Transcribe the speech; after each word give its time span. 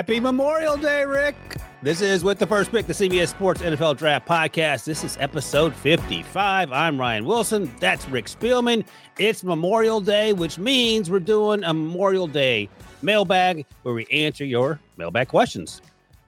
Happy 0.00 0.18
Memorial 0.18 0.78
Day, 0.78 1.04
Rick. 1.04 1.36
This 1.82 2.00
is 2.00 2.24
with 2.24 2.38
the 2.38 2.46
first 2.46 2.70
pick, 2.70 2.86
the 2.86 2.94
CBS 2.94 3.28
Sports 3.28 3.60
NFL 3.60 3.98
Draft 3.98 4.26
Podcast. 4.26 4.84
This 4.84 5.04
is 5.04 5.18
episode 5.20 5.76
55. 5.76 6.72
I'm 6.72 6.98
Ryan 6.98 7.26
Wilson. 7.26 7.70
That's 7.80 8.08
Rick 8.08 8.24
Spielman. 8.24 8.86
It's 9.18 9.44
Memorial 9.44 10.00
Day, 10.00 10.32
which 10.32 10.58
means 10.58 11.10
we're 11.10 11.20
doing 11.20 11.62
a 11.64 11.74
Memorial 11.74 12.26
Day 12.26 12.70
mailbag 13.02 13.66
where 13.82 13.92
we 13.92 14.06
answer 14.06 14.42
your 14.42 14.80
mailbag 14.96 15.28
questions. 15.28 15.82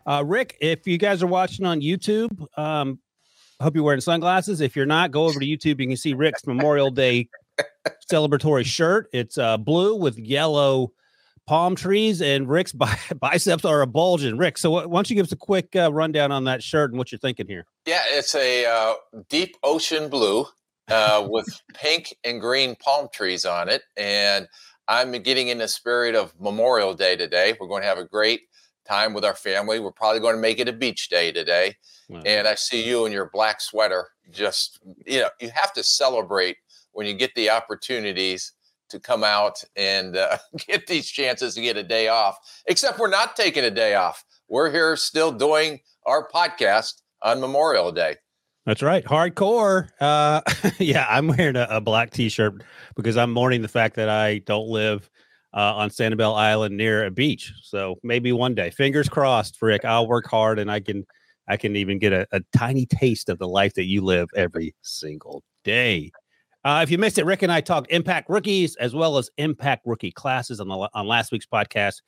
Uh, 0.04 0.22
Rick, 0.22 0.58
if 0.60 0.86
you 0.86 0.98
guys 0.98 1.22
are 1.22 1.26
watching 1.26 1.64
on 1.64 1.80
YouTube, 1.80 2.46
um, 2.58 2.98
I 3.58 3.64
hope 3.64 3.74
you're 3.74 3.84
wearing 3.84 4.02
sunglasses. 4.02 4.60
If 4.60 4.76
you're 4.76 4.84
not, 4.84 5.12
go 5.12 5.24
over 5.24 5.40
to 5.40 5.46
YouTube. 5.46 5.80
You 5.80 5.86
can 5.86 5.96
see 5.96 6.12
Rick's 6.12 6.46
Memorial 6.46 6.90
Day 6.90 7.30
celebratory 8.12 8.66
shirt. 8.66 9.08
It's 9.14 9.38
uh, 9.38 9.56
blue 9.56 9.96
with 9.96 10.18
yellow 10.18 10.92
palm 11.46 11.74
trees, 11.74 12.22
and 12.22 12.48
Rick's 12.48 12.72
biceps 13.20 13.64
are 13.64 13.82
a 13.82 13.86
bulging. 13.86 14.36
Rick, 14.36 14.58
so 14.58 14.70
why 14.70 14.82
don't 14.84 15.08
you 15.10 15.16
give 15.16 15.26
us 15.26 15.32
a 15.32 15.36
quick 15.36 15.74
uh, 15.76 15.92
rundown 15.92 16.32
on 16.32 16.44
that 16.44 16.62
shirt 16.62 16.90
and 16.90 16.98
what 16.98 17.12
you're 17.12 17.18
thinking 17.18 17.46
here? 17.46 17.66
Yeah, 17.86 18.02
it's 18.08 18.34
a 18.34 18.66
uh, 18.66 18.94
deep 19.28 19.56
ocean 19.62 20.08
blue 20.08 20.46
uh, 20.88 21.26
with 21.30 21.46
pink 21.74 22.14
and 22.24 22.40
green 22.40 22.76
palm 22.76 23.08
trees 23.12 23.44
on 23.44 23.68
it, 23.68 23.82
and 23.96 24.48
I'm 24.88 25.12
getting 25.12 25.48
in 25.48 25.58
the 25.58 25.68
spirit 25.68 26.14
of 26.14 26.38
Memorial 26.40 26.94
Day 26.94 27.16
today. 27.16 27.56
We're 27.58 27.68
going 27.68 27.82
to 27.82 27.88
have 27.88 27.98
a 27.98 28.04
great 28.04 28.42
time 28.86 29.14
with 29.14 29.24
our 29.24 29.34
family. 29.34 29.80
We're 29.80 29.92
probably 29.92 30.20
going 30.20 30.34
to 30.34 30.40
make 30.40 30.58
it 30.58 30.68
a 30.68 30.72
beach 30.72 31.08
day 31.08 31.32
today. 31.32 31.76
Wow. 32.08 32.22
And 32.26 32.48
I 32.48 32.54
see 32.56 32.86
you 32.86 33.06
in 33.06 33.12
your 33.12 33.30
black 33.32 33.60
sweater. 33.60 34.08
Just, 34.30 34.80
you 35.06 35.20
know, 35.20 35.28
you 35.40 35.50
have 35.54 35.72
to 35.74 35.82
celebrate 35.82 36.56
when 36.92 37.06
you 37.06 37.14
get 37.14 37.34
the 37.34 37.50
opportunities 37.50 38.52
to 38.92 39.00
come 39.00 39.24
out 39.24 39.62
and 39.76 40.16
uh, 40.16 40.38
get 40.66 40.86
these 40.86 41.08
chances 41.08 41.54
to 41.54 41.60
get 41.60 41.76
a 41.76 41.82
day 41.82 42.08
off. 42.08 42.38
Except 42.66 42.98
we're 42.98 43.08
not 43.08 43.34
taking 43.34 43.64
a 43.64 43.70
day 43.70 43.94
off. 43.94 44.24
We're 44.48 44.70
here 44.70 44.96
still 44.96 45.32
doing 45.32 45.80
our 46.06 46.28
podcast 46.28 47.02
on 47.22 47.40
Memorial 47.40 47.90
Day. 47.90 48.16
That's 48.66 48.82
right. 48.82 49.04
Hardcore. 49.04 49.88
Uh, 50.00 50.40
yeah, 50.78 51.06
I'm 51.08 51.26
wearing 51.26 51.56
a, 51.56 51.66
a, 51.68 51.80
black 51.80 52.10
t-shirt 52.10 52.62
because 52.94 53.16
I'm 53.16 53.32
mourning 53.32 53.62
the 53.62 53.68
fact 53.68 53.96
that 53.96 54.08
I 54.08 54.38
don't 54.38 54.68
live 54.68 55.10
uh, 55.54 55.74
on 55.74 55.90
Sanibel 55.90 56.36
Island 56.36 56.76
near 56.76 57.04
a 57.04 57.10
beach. 57.10 57.52
So 57.62 57.96
maybe 58.04 58.30
one 58.30 58.54
day, 58.54 58.70
fingers 58.70 59.08
crossed, 59.08 59.60
Rick. 59.60 59.84
I'll 59.84 60.06
work 60.06 60.26
hard 60.28 60.60
and 60.60 60.70
I 60.70 60.78
can, 60.78 61.04
I 61.48 61.56
can 61.56 61.74
even 61.74 61.98
get 61.98 62.12
a, 62.12 62.26
a 62.30 62.40
tiny 62.56 62.86
taste 62.86 63.28
of 63.28 63.38
the 63.38 63.48
life 63.48 63.74
that 63.74 63.86
you 63.86 64.02
live 64.02 64.28
every 64.36 64.74
single 64.82 65.42
day. 65.64 66.12
Uh, 66.64 66.80
if 66.82 66.90
you 66.90 66.98
missed 66.98 67.18
it, 67.18 67.26
Rick 67.26 67.42
and 67.42 67.50
I 67.50 67.60
talked 67.60 67.90
impact 67.90 68.30
rookies 68.30 68.76
as 68.76 68.94
well 68.94 69.18
as 69.18 69.30
impact 69.36 69.86
rookie 69.86 70.12
classes 70.12 70.60
on 70.60 70.68
the 70.68 70.88
on 70.94 71.06
last 71.06 71.32
week's 71.32 71.46
podcast. 71.46 72.02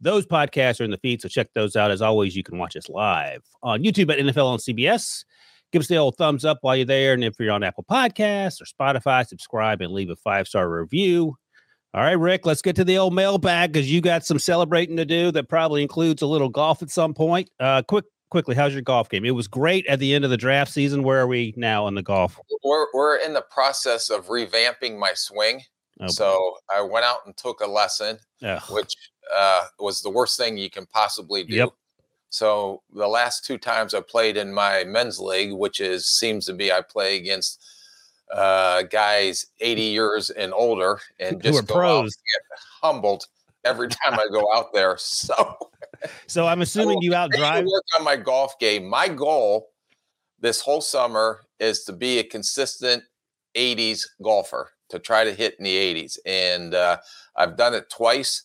Those 0.00 0.24
podcasts 0.26 0.80
are 0.80 0.84
in 0.84 0.92
the 0.92 0.98
feed, 0.98 1.20
so 1.20 1.28
check 1.28 1.48
those 1.54 1.74
out. 1.74 1.90
As 1.90 2.02
always, 2.02 2.36
you 2.36 2.44
can 2.44 2.58
watch 2.58 2.76
us 2.76 2.88
live 2.88 3.42
on 3.62 3.82
YouTube 3.82 4.12
at 4.12 4.18
NFL 4.18 4.46
on 4.46 4.58
CBS. 4.58 5.24
Give 5.72 5.80
us 5.80 5.88
the 5.88 5.96
old 5.96 6.16
thumbs 6.16 6.44
up 6.44 6.58
while 6.60 6.76
you're 6.76 6.86
there, 6.86 7.14
and 7.14 7.24
if 7.24 7.34
you're 7.40 7.52
on 7.52 7.64
Apple 7.64 7.84
Podcasts 7.90 8.60
or 8.60 8.64
Spotify, 8.64 9.26
subscribe 9.26 9.82
and 9.82 9.92
leave 9.92 10.10
a 10.10 10.16
five 10.16 10.46
star 10.46 10.70
review. 10.70 11.36
All 11.94 12.02
right, 12.02 12.18
Rick, 12.18 12.46
let's 12.46 12.62
get 12.62 12.76
to 12.76 12.84
the 12.84 12.98
old 12.98 13.14
mailbag 13.14 13.72
because 13.72 13.90
you 13.90 14.00
got 14.00 14.24
some 14.24 14.38
celebrating 14.38 14.96
to 14.98 15.04
do 15.04 15.32
that 15.32 15.48
probably 15.48 15.82
includes 15.82 16.22
a 16.22 16.26
little 16.26 16.50
golf 16.50 16.82
at 16.82 16.90
some 16.90 17.14
point. 17.14 17.50
Uh, 17.58 17.82
quick 17.82 18.04
quickly, 18.30 18.54
how's 18.54 18.72
your 18.72 18.82
golf 18.82 19.08
game? 19.08 19.24
It 19.24 19.32
was 19.32 19.48
great 19.48 19.86
at 19.86 19.98
the 19.98 20.14
end 20.14 20.24
of 20.24 20.30
the 20.30 20.36
draft 20.36 20.72
season. 20.72 21.02
Where 21.02 21.20
are 21.20 21.26
we 21.26 21.54
now 21.56 21.86
in 21.86 21.94
the 21.94 22.02
golf? 22.02 22.38
We're 22.62 22.86
we're 22.92 23.16
in 23.16 23.32
the 23.32 23.44
process 23.50 24.10
of 24.10 24.26
revamping 24.26 24.98
my 24.98 25.12
swing. 25.14 25.62
Oh, 26.00 26.06
so 26.08 26.56
I 26.72 26.80
went 26.80 27.04
out 27.04 27.18
and 27.26 27.36
took 27.36 27.60
a 27.60 27.66
lesson, 27.66 28.18
Ugh. 28.42 28.62
which 28.70 28.94
uh, 29.34 29.64
was 29.80 30.00
the 30.00 30.10
worst 30.10 30.38
thing 30.38 30.56
you 30.56 30.70
can 30.70 30.86
possibly 30.86 31.44
do. 31.44 31.56
Yep. 31.56 31.68
So 32.30 32.82
the 32.92 33.08
last 33.08 33.44
two 33.44 33.58
times 33.58 33.94
I 33.94 34.00
played 34.00 34.36
in 34.36 34.52
my 34.52 34.84
men's 34.84 35.18
league, 35.18 35.52
which 35.52 35.80
is 35.80 36.06
seems 36.06 36.46
to 36.46 36.52
be 36.52 36.70
I 36.70 36.82
play 36.82 37.16
against 37.16 37.64
uh, 38.32 38.82
guys 38.82 39.46
80 39.60 39.82
years 39.82 40.30
and 40.30 40.52
older, 40.52 41.00
and 41.18 41.42
just 41.42 41.66
go 41.66 41.74
pros. 41.74 42.14
get 42.14 42.58
humbled 42.82 43.24
every 43.64 43.88
time 43.88 44.14
I 44.14 44.26
go 44.30 44.46
out 44.54 44.72
there. 44.72 44.96
So 44.98 45.56
so 46.26 46.46
I'm 46.46 46.62
assuming 46.62 47.02
you 47.02 47.12
outdrive. 47.12 47.64
Work 47.64 47.84
on 47.98 48.04
my 48.04 48.16
golf 48.16 48.58
game. 48.58 48.88
My 48.88 49.08
goal 49.08 49.68
this 50.40 50.60
whole 50.60 50.80
summer 50.80 51.40
is 51.58 51.84
to 51.84 51.92
be 51.92 52.18
a 52.18 52.24
consistent 52.24 53.02
80s 53.56 54.06
golfer 54.22 54.70
to 54.90 54.98
try 54.98 55.24
to 55.24 55.32
hit 55.34 55.56
in 55.58 55.64
the 55.64 55.74
80s, 55.74 56.18
and 56.24 56.74
uh, 56.74 56.98
I've 57.36 57.56
done 57.56 57.74
it 57.74 57.90
twice. 57.90 58.44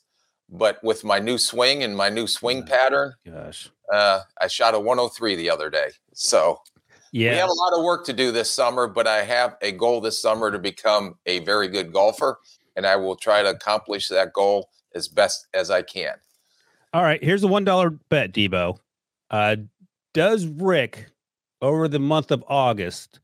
But 0.49 0.83
with 0.83 1.03
my 1.03 1.19
new 1.19 1.37
swing 1.37 1.83
and 1.83 1.95
my 1.95 2.09
new 2.09 2.27
swing 2.27 2.63
pattern, 2.63 3.13
gosh, 3.25 3.69
uh, 3.91 4.21
I 4.39 4.47
shot 4.47 4.75
a 4.75 4.79
103 4.79 5.35
the 5.35 5.49
other 5.49 5.69
day. 5.69 5.89
So 6.13 6.59
yeah, 7.11 7.31
we 7.31 7.37
have 7.37 7.49
a 7.49 7.53
lot 7.53 7.73
of 7.73 7.83
work 7.83 8.05
to 8.05 8.13
do 8.13 8.31
this 8.31 8.51
summer, 8.51 8.87
but 8.87 9.07
I 9.07 9.23
have 9.23 9.55
a 9.61 9.71
goal 9.71 10.01
this 10.01 10.21
summer 10.21 10.51
to 10.51 10.59
become 10.59 11.15
a 11.25 11.39
very 11.39 11.69
good 11.69 11.93
golfer, 11.93 12.37
and 12.75 12.85
I 12.85 12.97
will 12.97 13.15
try 13.15 13.41
to 13.41 13.49
accomplish 13.49 14.09
that 14.09 14.33
goal 14.33 14.69
as 14.95 15.07
best 15.07 15.47
as 15.53 15.69
I 15.69 15.81
can. 15.81 16.13
All 16.93 17.03
right, 17.03 17.23
here's 17.23 17.43
a 17.43 17.47
one 17.47 17.63
dollar 17.63 17.89
bet, 17.89 18.33
Debo. 18.33 18.77
Uh, 19.31 19.55
does 20.13 20.45
Rick 20.45 21.07
over 21.61 21.87
the 21.87 21.99
month 21.99 22.31
of 22.31 22.43
August 22.47 23.19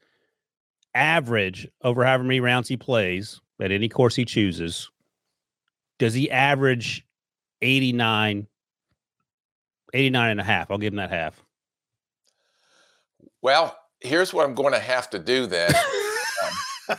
average 0.95 1.67
over 1.83 2.03
however 2.03 2.23
many 2.23 2.39
rounds 2.39 2.67
he 2.67 2.77
plays 2.77 3.39
at 3.61 3.71
any 3.71 3.89
course 3.89 4.15
he 4.15 4.25
chooses? 4.25 4.89
Does 5.99 6.13
he 6.13 6.31
average 6.31 7.05
89, 7.61 8.47
89 9.93 10.31
and 10.31 10.39
a 10.39 10.43
half? 10.43 10.71
I'll 10.71 10.77
give 10.77 10.93
him 10.93 10.97
that 10.97 11.11
half. 11.11 11.43
Well, 13.41 13.77
here's 14.01 14.33
what 14.33 14.45
I'm 14.45 14.55
going 14.55 14.73
to 14.73 14.79
have 14.79 15.09
to 15.11 15.19
do 15.19 15.45
then. 15.45 15.73
um, 16.89 16.97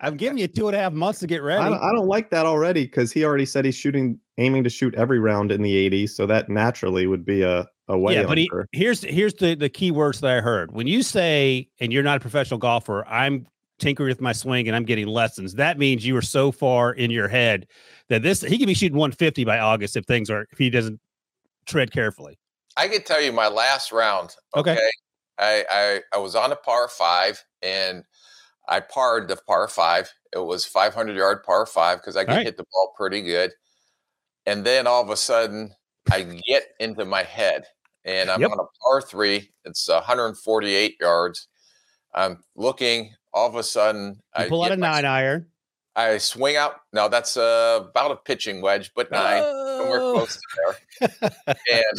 I'm 0.00 0.16
giving 0.16 0.38
you 0.38 0.48
two 0.48 0.68
and 0.68 0.76
a 0.76 0.80
half 0.80 0.92
months 0.92 1.20
to 1.20 1.26
get 1.26 1.42
ready. 1.42 1.62
I 1.62 1.68
don't, 1.68 1.82
I 1.82 1.92
don't 1.92 2.06
like 2.06 2.30
that 2.30 2.46
already 2.46 2.84
because 2.84 3.12
he 3.12 3.24
already 3.24 3.46
said 3.46 3.64
he's 3.64 3.74
shooting, 3.74 4.18
aiming 4.38 4.64
to 4.64 4.70
shoot 4.70 4.94
every 4.94 5.18
round 5.18 5.52
in 5.52 5.62
the 5.62 5.90
80s. 5.90 6.10
So 6.10 6.26
that 6.26 6.48
naturally 6.48 7.06
would 7.06 7.24
be 7.24 7.42
a, 7.42 7.66
a 7.88 7.98
way. 7.98 8.14
Yeah, 8.14 8.24
but 8.24 8.38
he, 8.38 8.50
here's 8.72 9.02
here's 9.02 9.34
the 9.34 9.54
the 9.54 9.68
key 9.68 9.90
words 9.90 10.20
that 10.20 10.30
I 10.30 10.40
heard 10.40 10.72
when 10.72 10.86
you 10.86 11.02
say, 11.02 11.68
and 11.80 11.92
you're 11.92 12.02
not 12.02 12.16
a 12.16 12.20
professional 12.20 12.58
golfer. 12.58 13.06
I'm 13.06 13.46
tinkering 13.78 14.08
with 14.08 14.20
my 14.20 14.32
swing 14.32 14.68
and 14.68 14.76
I'm 14.76 14.84
getting 14.84 15.06
lessons. 15.06 15.54
That 15.54 15.78
means 15.78 16.06
you 16.06 16.16
are 16.16 16.22
so 16.22 16.52
far 16.52 16.92
in 16.92 17.10
your 17.10 17.28
head 17.28 17.66
that 18.08 18.22
this 18.22 18.40
he 18.40 18.58
could 18.58 18.66
be 18.68 18.74
shooting 18.74 18.96
150 18.96 19.44
by 19.44 19.58
August 19.58 19.96
if 19.96 20.04
things 20.04 20.30
are 20.30 20.46
if 20.52 20.58
he 20.58 20.70
doesn't 20.70 21.00
tread 21.66 21.92
carefully. 21.92 22.38
I 22.76 22.88
can 22.88 23.02
tell 23.02 23.20
you 23.20 23.32
my 23.32 23.48
last 23.48 23.92
round. 23.92 24.34
Okay. 24.56 24.72
okay. 24.72 24.90
I, 25.38 25.64
I 25.70 26.00
I 26.14 26.18
was 26.18 26.34
on 26.34 26.52
a 26.52 26.56
par 26.56 26.88
five 26.88 27.42
and 27.62 28.04
I 28.68 28.80
parred 28.80 29.28
the 29.28 29.36
par 29.36 29.68
five. 29.68 30.10
It 30.32 30.38
was 30.38 30.64
500 30.64 31.16
yard 31.16 31.42
par 31.44 31.66
five 31.66 31.98
because 31.98 32.16
I 32.16 32.24
could 32.24 32.34
right. 32.34 32.46
hit 32.46 32.56
the 32.56 32.64
ball 32.72 32.94
pretty 32.96 33.22
good. 33.22 33.52
And 34.46 34.64
then 34.64 34.86
all 34.86 35.02
of 35.02 35.10
a 35.10 35.16
sudden, 35.16 35.74
I 36.10 36.22
get 36.46 36.64
into 36.80 37.04
my 37.04 37.22
head 37.22 37.64
and 38.04 38.30
I'm 38.30 38.40
Yep. 38.40 38.50
on 38.50 38.58
a 38.60 38.66
par 38.82 39.02
three. 39.02 39.52
It's 39.64 39.88
148 39.88 40.96
yards. 41.00 41.48
I'm 42.14 42.42
looking. 42.56 43.14
All 43.32 43.48
of 43.48 43.54
a 43.54 43.62
sudden, 43.62 44.20
You 44.36 44.44
I 44.44 44.48
pull 44.48 44.62
out 44.62 44.72
a 44.72 44.76
nine 44.76 45.04
iron. 45.04 45.46
I 45.94 46.16
swing 46.18 46.56
out. 46.56 46.76
No, 46.92 47.08
that's 47.08 47.36
uh, 47.36 47.80
about 47.90 48.10
a 48.12 48.16
pitching 48.16 48.62
wedge, 48.62 48.92
but 48.94 49.10
nine. 49.10 49.42
somewhere 49.42 50.00
Oh. 50.00 50.12
close 50.14 50.36
to 50.36 50.76
there. 51.00 51.56
and 51.72 51.98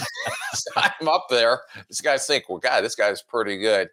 so 0.54 0.72
I'm 0.78 1.07
up 1.07 1.28
there. 1.30 1.62
This 1.90 2.01
guy's 2.01 2.25
think, 2.25 2.50
well, 2.50 2.57
God, 2.57 2.81
this 2.84 2.95
guy's 2.95 3.22
pretty 3.22 3.57
good. 3.60 3.90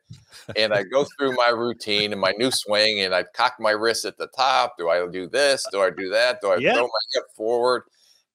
And 0.56 0.72
I 0.72 0.84
go 0.84 1.04
through 1.18 1.32
my 1.34 1.48
routine 1.50 2.12
and 2.12 2.20
my 2.20 2.32
new 2.38 2.50
swing, 2.50 3.00
and 3.00 3.14
I 3.14 3.24
cock 3.24 3.54
my 3.60 3.72
wrist 3.72 4.04
at 4.06 4.16
the 4.16 4.28
top. 4.28 4.76
Do 4.78 4.88
I 4.88 5.06
do 5.06 5.28
this? 5.28 5.66
Do 5.70 5.82
I 5.82 5.90
do 5.90 6.08
that? 6.10 6.40
Do 6.40 6.52
I 6.52 6.56
Yeah. 6.56 6.74
throw 6.74 6.84
my 6.84 7.00
hip 7.12 7.24
forward? 7.36 7.82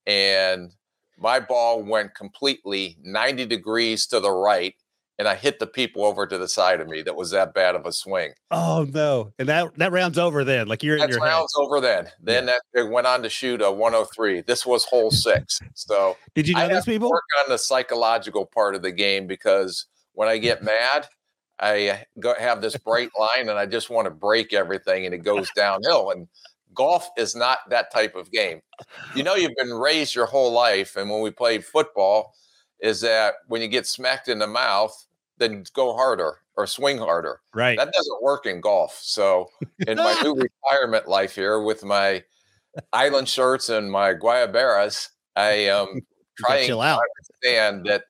And 0.06 0.72
my 1.18 1.40
ball 1.40 1.82
went 1.82 2.14
completely 2.14 2.96
90 3.02 3.46
degrees 3.46 4.06
to 4.08 4.20
the 4.20 4.30
right, 4.30 4.74
and 5.18 5.26
I 5.26 5.34
hit 5.34 5.58
the 5.58 5.66
people 5.66 6.04
over 6.04 6.26
to 6.26 6.36
the 6.38 6.48
side 6.48 6.80
of 6.80 6.88
me. 6.88 7.02
That 7.02 7.16
was 7.16 7.30
that 7.30 7.54
bad 7.54 7.74
of 7.74 7.86
a 7.86 7.92
swing. 7.92 8.32
Oh 8.50 8.86
no! 8.92 9.32
And 9.38 9.48
that 9.48 9.76
that 9.78 9.92
round's 9.92 10.18
over 10.18 10.44
then. 10.44 10.68
Like 10.68 10.82
you're 10.82 10.96
in 10.96 11.00
That 11.00 11.10
your 11.10 11.20
head. 11.24 11.30
round's 11.32 11.54
over 11.56 11.80
then. 11.80 12.08
Then 12.22 12.46
that 12.46 12.62
it 12.74 12.88
went 12.90 13.06
on 13.06 13.22
to 13.22 13.28
shoot 13.30 13.62
a 13.62 13.70
103. 13.70 14.42
This 14.42 14.66
was 14.66 14.84
hole 14.84 15.10
six. 15.10 15.58
So 15.74 16.16
Did 16.34 16.48
you 16.48 16.54
know 16.54 16.60
I 16.64 16.68
those 16.68 16.84
people? 16.84 17.10
work 17.10 17.22
on 17.44 17.50
the 17.50 17.58
psychological 17.58 18.46
part 18.46 18.74
of 18.74 18.82
the 18.82 18.92
game 18.92 19.26
because 19.26 19.86
when 20.12 20.28
I 20.28 20.38
get 20.38 20.62
mad, 20.62 21.06
I 21.58 22.04
go 22.20 22.34
have 22.38 22.60
this 22.60 22.76
bright 22.76 23.10
line 23.18 23.48
and 23.48 23.58
I 23.58 23.66
just 23.66 23.88
want 23.90 24.06
to 24.06 24.10
break 24.10 24.52
everything 24.52 25.06
and 25.06 25.14
it 25.14 25.18
goes 25.24 25.48
downhill. 25.56 26.10
And 26.10 26.28
golf 26.74 27.08
is 27.16 27.34
not 27.34 27.60
that 27.70 27.90
type 27.90 28.14
of 28.14 28.30
game. 28.30 28.60
You 29.14 29.22
know, 29.22 29.34
you've 29.34 29.56
been 29.56 29.72
raised 29.72 30.14
your 30.14 30.26
whole 30.26 30.52
life, 30.52 30.96
and 30.96 31.08
when 31.10 31.22
we 31.22 31.30
played 31.30 31.64
football, 31.64 32.34
is 32.80 33.00
that 33.00 33.34
when 33.48 33.62
you 33.62 33.68
get 33.68 33.86
smacked 33.86 34.28
in 34.28 34.38
the 34.38 34.46
mouth, 34.46 35.05
then 35.38 35.64
go 35.74 35.94
harder 35.94 36.38
or 36.56 36.66
swing 36.66 36.98
harder. 36.98 37.40
Right. 37.54 37.78
That 37.78 37.92
doesn't 37.92 38.22
work 38.22 38.46
in 38.46 38.60
golf. 38.60 38.98
So 39.02 39.48
in 39.86 39.96
my 39.96 40.18
new 40.22 40.34
retirement 40.34 41.08
life 41.08 41.34
here 41.34 41.60
with 41.60 41.84
my 41.84 42.24
island 42.92 43.28
shirts 43.28 43.68
and 43.68 43.90
my 43.90 44.14
guayaberas, 44.14 45.08
I 45.34 45.50
am 45.50 46.00
trying 46.38 46.66
chill 46.66 46.78
to 46.78 46.84
out. 46.84 47.00
understand 47.18 47.86
that 47.86 48.04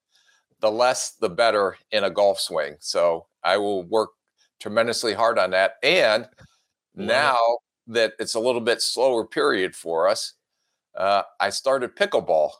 the 0.60 0.70
less 0.70 1.12
the 1.20 1.28
better 1.28 1.76
in 1.90 2.04
a 2.04 2.10
golf 2.10 2.40
swing. 2.40 2.76
So 2.80 3.26
I 3.42 3.56
will 3.56 3.82
work 3.84 4.10
tremendously 4.60 5.14
hard 5.14 5.38
on 5.38 5.50
that. 5.50 5.74
And 5.82 6.28
now 6.94 7.36
that 7.88 8.14
it's 8.18 8.34
a 8.34 8.40
little 8.40 8.60
bit 8.60 8.80
slower 8.80 9.26
period 9.26 9.76
for 9.76 10.08
us, 10.08 10.34
uh, 10.96 11.22
I 11.40 11.50
started 11.50 11.94
pickleball 11.94 12.50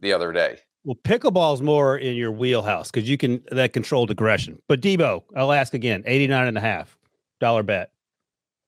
the 0.00 0.12
other 0.12 0.32
day. 0.32 0.58
Well, 0.84 0.96
pickleball's 1.02 1.62
more 1.62 1.96
in 1.96 2.14
your 2.14 2.30
wheelhouse 2.30 2.90
because 2.90 3.08
you 3.08 3.16
can 3.16 3.42
that 3.50 3.72
controlled 3.72 4.10
aggression. 4.10 4.60
But 4.68 4.80
Debo, 4.82 5.22
I'll 5.34 5.52
ask 5.52 5.72
again, 5.74 6.02
89 6.06 6.46
and 6.46 6.58
a 6.58 6.60
half 6.60 6.96
dollar 7.40 7.62
bet. 7.62 7.90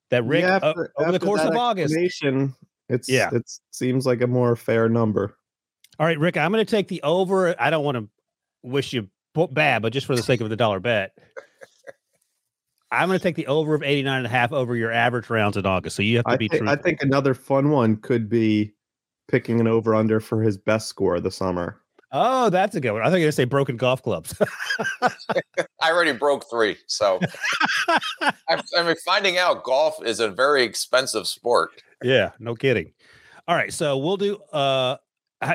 That 0.09 0.23
Rick 0.25 0.41
Yeah, 0.41 0.55
uh, 0.55 0.69
after- 0.69 0.91
over 0.97 1.11
the 1.11 1.19
course 1.19 1.41
of 1.41 1.55
August. 1.55 1.95
It's 2.89 3.09
Yeah. 3.09 3.29
It 3.33 3.43
seems 3.71 4.05
like 4.05 4.21
a 4.21 4.27
more 4.27 4.55
fair 4.55 4.87
number. 4.89 5.37
All 5.99 6.05
right, 6.05 6.17
Rick, 6.19 6.37
I'm 6.37 6.51
going 6.51 6.65
to 6.65 6.69
take 6.69 6.87
the 6.87 7.01
over. 7.03 7.59
I 7.61 7.69
don't 7.69 7.83
want 7.83 7.97
to 7.97 8.09
wish 8.63 8.93
you 8.93 9.09
bad, 9.51 9.81
but 9.81 9.93
just 9.93 10.07
for 10.07 10.15
the 10.15 10.23
sake 10.23 10.41
of 10.41 10.49
the 10.49 10.55
dollar 10.55 10.79
bet, 10.79 11.15
I'm 12.91 13.09
going 13.09 13.19
to 13.19 13.23
take 13.23 13.35
the 13.35 13.47
over 13.47 13.75
of 13.75 13.83
89 13.83 14.17
and 14.17 14.25
a 14.25 14.29
half 14.29 14.53
over 14.53 14.75
your 14.75 14.91
average 14.91 15.29
rounds 15.29 15.57
in 15.57 15.65
August. 15.65 15.95
So 15.95 16.01
you 16.03 16.17
have 16.17 16.25
to 16.25 16.31
I, 16.31 16.37
be 16.37 16.47
thi- 16.47 16.59
true. 16.59 16.69
I 16.69 16.75
think 16.77 17.01
another 17.01 17.33
fun 17.33 17.69
one 17.69 17.97
could 17.97 18.29
be 18.29 18.73
picking 19.27 19.59
an 19.59 19.67
over 19.67 19.93
under 19.93 20.19
for 20.21 20.41
his 20.41 20.57
best 20.57 20.87
score 20.87 21.15
of 21.17 21.23
the 21.23 21.31
summer. 21.31 21.81
Oh, 22.19 22.49
that's 22.49 22.75
a 22.75 22.81
good 22.81 22.91
one. 22.91 23.01
I 23.01 23.05
think 23.05 23.13
you're 23.13 23.25
going 23.25 23.29
to 23.29 23.31
say 23.33 23.45
broken 23.45 23.77
golf 23.77 24.01
clubs. 24.01 24.33
I 25.01 25.91
already 25.91 26.13
broke 26.13 26.49
three. 26.49 26.77
So 26.87 27.19
I, 27.87 27.99
I 28.49 28.83
mean, 28.83 28.95
finding 29.05 29.37
out 29.37 29.63
golf 29.63 30.03
is 30.05 30.19
a 30.19 30.29
very 30.29 30.63
expensive 30.63 31.27
sport. 31.27 31.71
yeah, 32.03 32.31
no 32.39 32.55
kidding. 32.55 32.93
All 33.47 33.55
right, 33.55 33.71
so 33.71 33.97
we'll 33.97 34.17
do 34.17 34.37
uh 34.51 34.97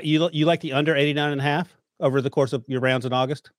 you 0.03 0.31
you 0.33 0.47
like 0.47 0.61
the 0.61 0.73
under 0.73 0.97
89 0.97 1.33
and 1.33 1.41
a 1.41 1.45
half 1.45 1.77
over 2.01 2.21
the 2.21 2.31
course 2.31 2.53
of 2.53 2.65
your 2.67 2.81
rounds 2.81 3.05
in 3.07 3.13
August? 3.13 3.51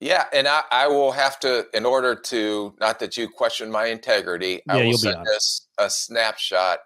Yeah, 0.00 0.24
and 0.32 0.48
I, 0.48 0.62
I 0.70 0.88
will 0.88 1.12
have 1.12 1.38
to, 1.40 1.66
in 1.74 1.84
order 1.84 2.14
to, 2.14 2.74
not 2.80 2.98
that 3.00 3.18
you 3.18 3.28
question 3.28 3.70
my 3.70 3.86
integrity, 3.86 4.62
Yeah, 4.66 4.74
I 4.74 4.84
will 4.84 4.96
send 4.96 5.26
this 5.26 5.68
a 5.78 5.90
snapshot 5.90 6.78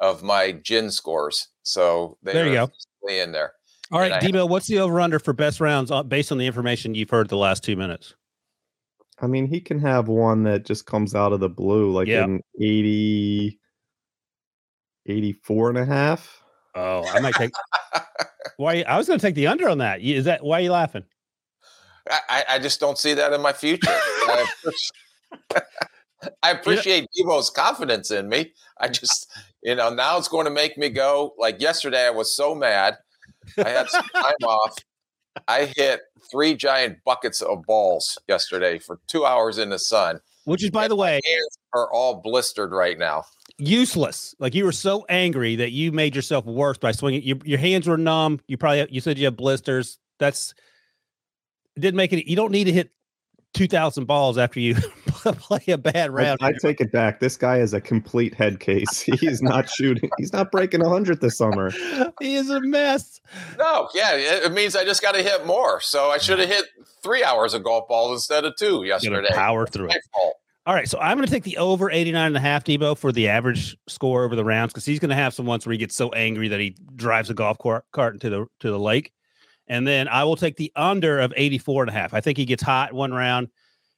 of 0.00 0.22
my 0.22 0.52
GHIN 0.52 0.90
scores. 0.90 1.48
So 1.62 2.16
they 2.22 2.32
There 2.32 2.46
you 2.46 2.54
go. 2.54 2.70
in 3.08 3.32
there. 3.32 3.52
All 3.94 4.00
right, 4.00 4.12
And 4.24 4.34
Debo, 4.34 4.48
what's 4.48 4.66
the 4.66 4.80
over 4.80 5.00
under 5.00 5.20
for 5.20 5.32
best 5.32 5.60
rounds 5.60 5.92
uh, 5.92 6.02
based 6.02 6.32
on 6.32 6.38
the 6.38 6.46
information 6.48 6.96
you've 6.96 7.10
heard 7.10 7.28
the 7.28 7.36
last 7.36 7.62
2 7.62 7.76
minutes? 7.76 8.16
I 9.20 9.28
mean, 9.28 9.46
he 9.46 9.60
can 9.60 9.78
have 9.78 10.08
one 10.08 10.42
that 10.42 10.64
just 10.66 10.84
comes 10.84 11.14
out 11.14 11.32
of 11.32 11.38
the 11.38 11.48
blue, 11.48 11.92
like 11.92 12.08
Yeah. 12.08 12.24
an 12.24 12.40
80, 12.60 13.60
84 15.06 15.68
and 15.68 15.78
a 15.78 15.84
half. 15.84 16.42
Oh, 16.74 17.04
I 17.06 17.20
might 17.20 17.34
take 17.34 17.52
Why 18.56 18.82
I 18.82 18.98
was 18.98 19.06
going 19.06 19.20
to 19.20 19.24
take 19.24 19.36
the 19.36 19.46
under 19.46 19.68
on 19.68 19.78
that. 19.78 20.00
Is 20.00 20.24
that 20.24 20.42
why 20.42 20.58
are 20.58 20.62
you 20.62 20.72
laughing? 20.72 21.04
I, 22.10 22.18
I- 22.28 22.44
I 22.54 22.58
just 22.58 22.80
don't 22.80 22.98
see 22.98 23.14
that 23.14 23.32
in 23.32 23.40
my 23.40 23.52
future. 23.52 23.86
I 23.90 24.44
appreciate, 24.64 26.32
I 26.42 26.50
appreciate 26.50 27.06
Debo's 27.16 27.48
confidence 27.50 28.10
in 28.10 28.28
me. 28.28 28.52
I 28.80 28.88
just, 28.88 29.30
you 29.62 29.76
know, 29.76 29.94
now 29.94 30.18
it's 30.18 30.26
going 30.26 30.46
to 30.46 30.50
make 30.50 30.76
me 30.76 30.88
go. 30.88 31.34
Like 31.38 31.60
yesterday, 31.60 32.06
I 32.06 32.10
was 32.10 32.34
so 32.34 32.56
mad. 32.56 32.96
I 33.64 33.68
had 33.68 33.88
some 33.88 34.04
time 34.14 34.32
off. 34.44 34.76
I 35.48 35.72
hit 35.76 36.00
three 36.30 36.54
giant 36.54 36.98
buckets 37.04 37.42
of 37.42 37.62
balls 37.66 38.16
yesterday 38.28 38.78
for 38.78 39.00
two 39.08 39.24
hours 39.26 39.58
in 39.58 39.70
the 39.70 39.78
sun. 39.78 40.20
Which 40.44 40.62
is 40.62 40.70
by 40.70 40.88
the 40.88 40.96
way, 40.96 41.20
Hands 41.24 41.58
are 41.72 41.90
all 41.92 42.20
blistered 42.22 42.70
right 42.72 42.98
now. 42.98 43.24
useless. 43.58 44.34
Like 44.38 44.54
you 44.54 44.64
were 44.64 44.72
so 44.72 45.04
angry 45.08 45.56
that 45.56 45.72
you 45.72 45.90
made 45.90 46.14
yourself 46.14 46.44
worse 46.44 46.78
by 46.78 46.92
swinging. 46.92 47.22
Your, 47.22 47.38
your 47.44 47.58
hands 47.58 47.88
were 47.88 47.96
numb. 47.96 48.40
You 48.46 48.56
probably 48.58 48.86
you 48.90 49.00
said 49.00 49.18
you 49.18 49.24
have 49.24 49.36
blisters. 49.36 49.98
That's 50.18 50.54
didn't 51.78 51.96
make 51.96 52.12
it. 52.12 52.28
You 52.28 52.36
don't 52.36 52.52
need 52.52 52.64
to 52.64 52.72
hit 52.72 52.90
two 53.54 53.66
thousand 53.66 54.04
balls 54.04 54.36
after 54.38 54.60
you 54.60 54.74
play 55.32 55.64
a 55.68 55.78
bad 55.78 56.10
round. 56.12 56.40
I 56.42 56.52
take 56.52 56.80
it 56.80 56.92
back. 56.92 57.20
This 57.20 57.36
guy 57.36 57.58
is 57.58 57.72
a 57.74 57.80
complete 57.80 58.34
head 58.34 58.60
case. 58.60 59.00
He's 59.20 59.42
not 59.42 59.68
shooting. 59.68 60.10
He's 60.18 60.32
not 60.32 60.50
breaking 60.50 60.82
a 60.82 60.88
hundred 60.88 61.20
this 61.20 61.38
summer. 61.38 61.70
he 62.20 62.36
is 62.36 62.50
a 62.50 62.60
mess. 62.60 63.20
No, 63.58 63.88
yeah, 63.94 64.14
it, 64.14 64.44
it 64.44 64.52
means 64.52 64.76
I 64.76 64.84
just 64.84 65.02
got 65.02 65.14
to 65.14 65.22
hit 65.22 65.46
more. 65.46 65.80
So 65.80 66.10
I 66.10 66.18
should 66.18 66.38
have 66.38 66.48
hit 66.48 66.66
three 67.02 67.24
hours 67.24 67.54
of 67.54 67.64
golf 67.64 67.88
balls 67.88 68.12
instead 68.12 68.44
of 68.44 68.54
two 68.56 68.84
yesterday. 68.84 69.28
power 69.30 69.66
through 69.66 69.90
it. 69.90 70.02
fault. 70.12 70.36
All 70.66 70.74
right, 70.74 70.88
so 70.88 70.98
I'm 70.98 71.18
going 71.18 71.26
to 71.26 71.32
take 71.32 71.44
the 71.44 71.58
over 71.58 71.90
89 71.90 72.26
and 72.26 72.36
a 72.36 72.40
half, 72.40 72.64
Debo, 72.64 72.96
for 72.96 73.12
the 73.12 73.28
average 73.28 73.76
score 73.86 74.24
over 74.24 74.34
the 74.34 74.44
rounds 74.44 74.72
because 74.72 74.86
he's 74.86 74.98
going 74.98 75.10
to 75.10 75.14
have 75.14 75.34
some 75.34 75.44
ones 75.44 75.66
where 75.66 75.72
he 75.72 75.78
gets 75.78 75.94
so 75.94 76.08
angry 76.10 76.48
that 76.48 76.58
he 76.58 76.74
drives 76.96 77.28
a 77.28 77.34
golf 77.34 77.58
cart, 77.58 77.84
cart 77.92 78.14
into 78.14 78.30
the 78.30 78.46
to 78.60 78.70
the 78.70 78.78
lake. 78.78 79.12
And 79.66 79.86
then 79.86 80.08
I 80.08 80.24
will 80.24 80.36
take 80.36 80.56
the 80.56 80.72
under 80.74 81.20
of 81.20 81.32
84 81.36 81.84
and 81.84 81.90
a 81.90 81.92
half. 81.92 82.14
I 82.14 82.20
think 82.20 82.38
he 82.38 82.44
gets 82.46 82.62
hot 82.62 82.92
one 82.92 83.12
round. 83.12 83.48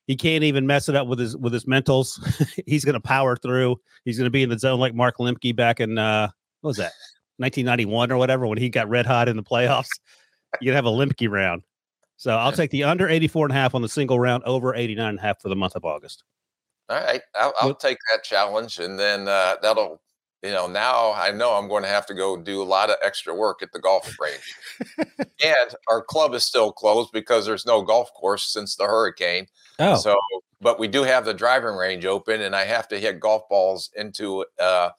He 0.06 0.16
can't 0.16 0.44
even 0.44 0.66
mess 0.66 0.88
it 0.88 0.94
up 0.94 1.08
with 1.08 1.18
his 1.18 1.36
with 1.36 1.52
his 1.52 1.64
mentals. 1.64 2.20
he's 2.66 2.84
going 2.84 2.94
to 2.94 3.00
power 3.00 3.36
through. 3.36 3.80
He's 4.04 4.16
going 4.18 4.26
to 4.26 4.30
be 4.30 4.42
in 4.42 4.48
the 4.48 4.58
zone 4.58 4.78
like 4.78 4.94
Mark 4.94 5.16
Lemke 5.18 5.54
back 5.54 5.80
in 5.80 5.98
uh 5.98 6.28
what 6.60 6.68
was 6.68 6.76
that? 6.76 6.92
1991 7.38 8.10
or 8.10 8.16
whatever 8.16 8.46
when 8.46 8.58
he 8.58 8.70
got 8.70 8.88
red 8.88 9.06
hot 9.06 9.28
in 9.28 9.36
the 9.36 9.42
playoffs. 9.42 9.88
To 10.62 10.72
have 10.72 10.86
a 10.86 10.90
Limke 10.90 11.28
round. 11.28 11.64
So 12.16 12.34
I'll 12.34 12.52
take 12.52 12.70
the 12.70 12.84
under 12.84 13.08
84 13.08 13.46
and 13.46 13.52
a 13.52 13.54
half 13.54 13.74
on 13.74 13.82
the 13.82 13.88
single 13.88 14.18
round 14.18 14.42
over 14.44 14.74
89 14.74 15.06
and 15.06 15.18
a 15.18 15.22
half 15.22 15.40
for 15.42 15.50
the 15.50 15.56
month 15.56 15.76
of 15.76 15.84
August. 15.84 16.24
All 16.88 16.96
right, 16.96 17.20
I'll, 17.34 17.52
I'll 17.60 17.74
take 17.74 17.98
that 18.12 18.22
challenge, 18.22 18.78
and 18.78 18.98
then 18.98 19.26
uh, 19.26 19.56
that'll, 19.60 20.00
you 20.42 20.52
know, 20.52 20.68
now 20.68 21.12
I 21.12 21.32
know 21.32 21.52
I'm 21.54 21.68
going 21.68 21.82
to 21.82 21.88
have 21.88 22.06
to 22.06 22.14
go 22.14 22.36
do 22.36 22.62
a 22.62 22.64
lot 22.64 22.90
of 22.90 22.96
extra 23.04 23.34
work 23.34 23.60
at 23.60 23.72
the 23.72 23.80
golf 23.80 24.16
range, 24.20 24.54
and 25.44 25.74
our 25.90 26.00
club 26.00 26.32
is 26.32 26.44
still 26.44 26.72
closed 26.72 27.10
because 27.12 27.44
there's 27.44 27.66
no 27.66 27.82
golf 27.82 28.08
course 28.14 28.44
since 28.50 28.76
the 28.76 28.84
hurricane. 28.84 29.46
Oh, 29.78 29.96
So, 29.96 30.18
but 30.60 30.78
we 30.78 30.88
do 30.88 31.02
have 31.02 31.24
the 31.24 31.34
driving 31.34 31.74
range 31.74 32.04
open, 32.06 32.40
and 32.42 32.54
I 32.56 32.64
have 32.64 32.88
to 32.88 32.98
hit 32.98 33.20
golf 33.20 33.42
balls 33.50 33.90
into 33.96 34.44
uh, 34.58 34.90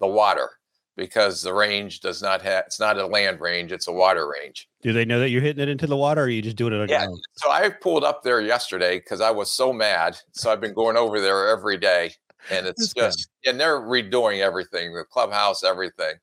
the 0.00 0.06
water 0.06 0.50
because 0.96 1.42
the 1.42 1.52
range 1.54 2.00
does 2.00 2.22
not 2.22 2.42
have. 2.42 2.64
It's 2.66 2.80
not 2.80 2.98
a 2.98 3.06
land 3.06 3.40
range; 3.40 3.72
it's 3.72 3.88
a 3.88 3.92
water 3.92 4.28
range. 4.28 4.68
Do 4.82 4.92
they 4.92 5.04
know 5.04 5.18
that 5.20 5.30
you're 5.30 5.42
hitting 5.42 5.62
it 5.62 5.68
into 5.68 5.86
the 5.86 5.96
water, 5.96 6.22
or 6.22 6.24
are 6.24 6.28
you 6.28 6.42
just 6.42 6.56
doing 6.56 6.72
it 6.74 6.80
on 6.80 6.88
Yeah. 6.88 7.02
your 7.02 7.10
own? 7.12 7.20
So 7.36 7.50
I 7.50 7.68
pulled 7.70 8.04
up 8.04 8.22
there 8.22 8.40
yesterday 8.40 8.98
because 8.98 9.20
I 9.20 9.30
was 9.30 9.50
so 9.50 9.72
mad. 9.72 10.16
So 10.32 10.50
I've 10.50 10.60
been 10.60 10.74
going 10.74 10.96
over 10.96 11.20
there 11.20 11.48
every 11.48 11.76
day, 11.78 12.12
and 12.50 12.66
it's 12.66 12.92
guy. 12.92 13.02
just 13.06 13.28
and 13.46 13.58
they're 13.58 13.80
redoing 13.80 14.40
everything, 14.40 14.94
the 14.94 15.04
clubhouse, 15.04 15.64
everything. 15.64 16.14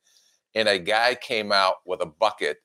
And 0.55 0.67
a 0.67 0.77
guy 0.77 1.15
came 1.15 1.51
out 1.51 1.75
with 1.85 2.01
a 2.01 2.05
bucket 2.05 2.57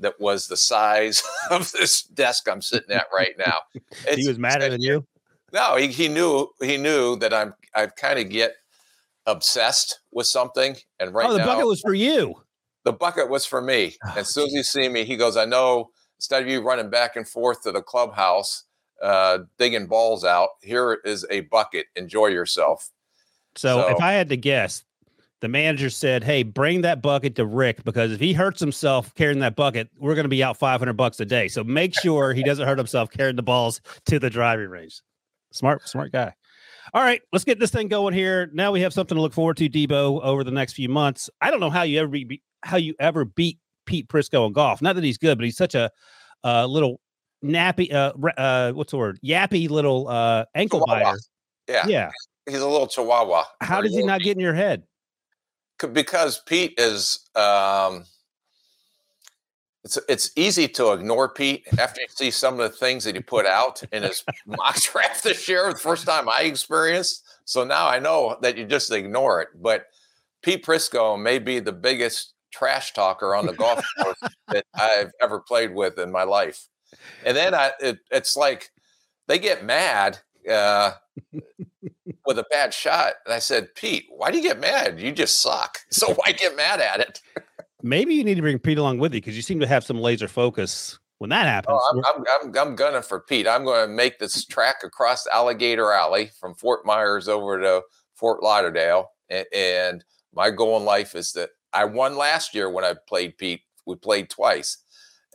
that 0.00 0.20
was 0.20 0.46
the 0.46 0.56
size 0.56 1.22
of 1.50 1.70
this 1.72 2.02
desk 2.02 2.48
I'm 2.48 2.62
sitting 2.62 2.90
at 2.90 3.06
right 3.14 3.34
now. 3.38 3.58
he 4.14 4.26
was 4.26 4.38
madder 4.38 4.68
than 4.68 4.82
you. 4.82 5.06
No, 5.52 5.76
he, 5.76 5.88
he 5.88 6.08
knew 6.08 6.48
he 6.60 6.76
knew 6.76 7.16
that 7.16 7.34
I'm 7.34 7.54
I 7.74 7.86
kind 7.86 8.18
of 8.18 8.28
get 8.28 8.54
obsessed 9.26 10.00
with 10.12 10.26
something, 10.26 10.76
and 10.98 11.14
right 11.14 11.28
oh, 11.28 11.32
the 11.32 11.38
now 11.38 11.46
bucket 11.46 11.66
was 11.66 11.80
for 11.80 11.94
you. 11.94 12.34
the 12.84 12.92
bucket 12.92 13.28
was 13.28 13.46
for 13.46 13.60
me. 13.60 13.96
Oh, 14.04 14.14
as 14.18 14.32
soon 14.32 14.46
as 14.46 14.52
he 14.52 14.62
see 14.62 14.88
me, 14.88 15.04
he 15.04 15.16
goes, 15.16 15.36
I 15.36 15.44
know 15.44 15.90
instead 16.18 16.42
of 16.42 16.48
you 16.48 16.62
running 16.62 16.90
back 16.90 17.16
and 17.16 17.26
forth 17.26 17.62
to 17.62 17.72
the 17.72 17.82
clubhouse, 17.82 18.64
uh, 19.02 19.38
digging 19.58 19.86
balls 19.86 20.24
out, 20.24 20.50
here 20.62 20.98
is 21.04 21.26
a 21.30 21.40
bucket. 21.42 21.86
Enjoy 21.96 22.26
yourself. 22.26 22.90
So, 23.56 23.80
so 23.80 23.88
if 23.88 24.00
I 24.00 24.12
had 24.12 24.28
to 24.28 24.36
guess, 24.36 24.84
the 25.40 25.48
manager 25.48 25.90
said, 25.90 26.24
"Hey, 26.24 26.42
bring 26.42 26.82
that 26.82 27.02
bucket 27.02 27.36
to 27.36 27.46
Rick 27.46 27.84
because 27.84 28.12
if 28.12 28.20
he 28.20 28.32
hurts 28.32 28.60
himself 28.60 29.14
carrying 29.14 29.40
that 29.40 29.56
bucket, 29.56 29.88
we're 29.98 30.14
going 30.14 30.24
to 30.24 30.28
be 30.28 30.42
out 30.42 30.56
500 30.56 30.92
bucks 30.94 31.18
a 31.20 31.24
day. 31.24 31.48
So 31.48 31.64
make 31.64 31.98
sure 31.98 32.32
he 32.32 32.42
doesn't 32.42 32.66
hurt 32.66 32.78
himself 32.78 33.10
carrying 33.10 33.36
the 33.36 33.42
balls 33.42 33.80
to 34.06 34.18
the 34.18 34.30
driving 34.30 34.68
range." 34.68 35.00
Smart, 35.52 35.88
smart 35.88 36.12
guy. 36.12 36.34
All 36.92 37.02
right, 37.02 37.22
let's 37.32 37.44
get 37.44 37.58
this 37.60 37.70
thing 37.70 37.88
going 37.88 38.14
here. 38.14 38.50
Now 38.52 38.72
we 38.72 38.80
have 38.80 38.92
something 38.92 39.14
to 39.14 39.22
look 39.22 39.32
forward 39.32 39.56
to, 39.58 39.68
Debo, 39.68 40.22
over 40.22 40.42
the 40.42 40.50
next 40.50 40.72
few 40.72 40.88
months. 40.88 41.30
I 41.40 41.50
don't 41.50 41.60
know 41.60 41.70
how 41.70 41.82
you 41.82 42.00
ever 42.00 42.08
be, 42.08 42.42
how 42.62 42.78
you 42.78 42.94
ever 42.98 43.24
beat 43.24 43.58
Pete 43.86 44.08
Prisco 44.08 44.46
in 44.46 44.52
golf. 44.52 44.82
Not 44.82 44.96
that 44.96 45.04
he's 45.04 45.18
good, 45.18 45.38
but 45.38 45.44
he's 45.44 45.56
such 45.56 45.74
a 45.74 45.90
uh, 46.42 46.66
little 46.66 47.00
nappy, 47.44 47.92
uh, 47.92 48.12
uh, 48.36 48.72
what's 48.72 48.90
the 48.90 48.98
word? 48.98 49.18
Yappy 49.24 49.68
little 49.70 50.08
uh, 50.08 50.44
ankle 50.54 50.80
chihuahua. 50.80 51.12
biter. 51.12 51.18
Yeah, 51.68 51.86
yeah. 51.86 52.10
He's 52.46 52.60
a 52.60 52.68
little 52.68 52.86
chihuahua. 52.86 53.44
How 53.60 53.80
does 53.80 53.94
he 53.94 54.02
not 54.02 54.22
get 54.22 54.36
in 54.36 54.40
your 54.40 54.54
head? 54.54 54.82
Because 55.92 56.40
Pete 56.40 56.74
is. 56.78 57.28
Um, 57.34 58.04
it's 59.82 59.98
it's 60.08 60.30
easy 60.36 60.68
to 60.68 60.92
ignore 60.92 61.28
Pete 61.30 61.66
after 61.78 62.02
you 62.02 62.06
see 62.10 62.30
some 62.30 62.60
of 62.60 62.70
the 62.70 62.76
things 62.76 63.04
that 63.04 63.14
he 63.14 63.22
put 63.22 63.46
out 63.46 63.82
in 63.92 64.02
his 64.02 64.22
mock 64.46 64.80
draft 64.80 65.24
this 65.24 65.48
year. 65.48 65.72
The 65.72 65.78
first 65.78 66.06
time 66.06 66.28
I 66.28 66.42
experienced, 66.42 67.24
so 67.46 67.64
now 67.64 67.88
I 67.88 67.98
know 67.98 68.36
that 68.42 68.58
you 68.58 68.66
just 68.66 68.92
ignore 68.92 69.40
it. 69.40 69.48
But 69.54 69.86
Pete 70.42 70.64
Prisco 70.64 71.20
may 71.20 71.38
be 71.38 71.60
the 71.60 71.72
biggest 71.72 72.34
trash 72.52 72.92
talker 72.92 73.34
on 73.34 73.46
the 73.46 73.52
golf 73.52 73.82
course 74.02 74.18
that 74.48 74.66
I've 74.74 75.12
ever 75.20 75.40
played 75.40 75.74
with 75.74 75.98
in 75.98 76.10
my 76.10 76.24
life. 76.24 76.68
And 77.24 77.36
then 77.36 77.54
I, 77.54 77.70
it, 77.80 77.98
it's 78.10 78.36
like 78.36 78.70
they 79.28 79.38
get 79.38 79.64
mad 79.64 80.18
uh, 80.48 80.92
with 82.26 82.38
a 82.38 82.46
bad 82.50 82.72
shot. 82.72 83.14
And 83.24 83.34
I 83.34 83.38
said, 83.38 83.74
Pete, 83.74 84.06
why 84.10 84.30
do 84.30 84.36
you 84.36 84.42
get 84.42 84.60
mad? 84.60 85.00
You 85.00 85.12
just 85.12 85.40
suck. 85.40 85.78
So 85.90 86.14
why 86.14 86.32
get 86.32 86.56
mad 86.56 86.80
at 86.80 87.00
it? 87.00 87.20
Maybe 87.82 88.14
you 88.14 88.24
need 88.24 88.36
to 88.36 88.42
bring 88.42 88.58
Pete 88.58 88.78
along 88.78 88.98
with 88.98 89.12
you 89.12 89.20
because 89.20 89.36
you 89.36 89.42
seem 89.42 89.60
to 89.60 89.66
have 89.66 89.84
some 89.84 89.98
laser 89.98 90.28
focus 90.28 90.98
when 91.18 91.30
that 91.30 91.46
happens. 91.46 91.78
Oh, 91.78 92.02
I'm, 92.06 92.16
I'm, 92.16 92.24
I'm, 92.42 92.68
I'm 92.68 92.76
gunning 92.76 93.02
for 93.02 93.20
Pete. 93.20 93.46
I'm 93.46 93.64
going 93.64 93.88
to 93.88 93.94
make 93.94 94.18
this 94.18 94.44
track 94.44 94.76
across 94.84 95.26
Alligator 95.26 95.92
Alley 95.92 96.30
from 96.38 96.54
Fort 96.54 96.86
Myers 96.86 97.28
over 97.28 97.60
to 97.60 97.82
Fort 98.14 98.42
Lauderdale. 98.42 99.10
And, 99.28 99.46
and 99.54 100.04
my 100.34 100.50
goal 100.50 100.76
in 100.76 100.84
life 100.84 101.14
is 101.14 101.32
that 101.32 101.50
I 101.72 101.84
won 101.84 102.16
last 102.16 102.54
year 102.54 102.70
when 102.70 102.84
I 102.84 102.94
played 103.08 103.36
Pete. 103.36 103.62
We 103.86 103.96
played 103.96 104.30
twice. 104.30 104.78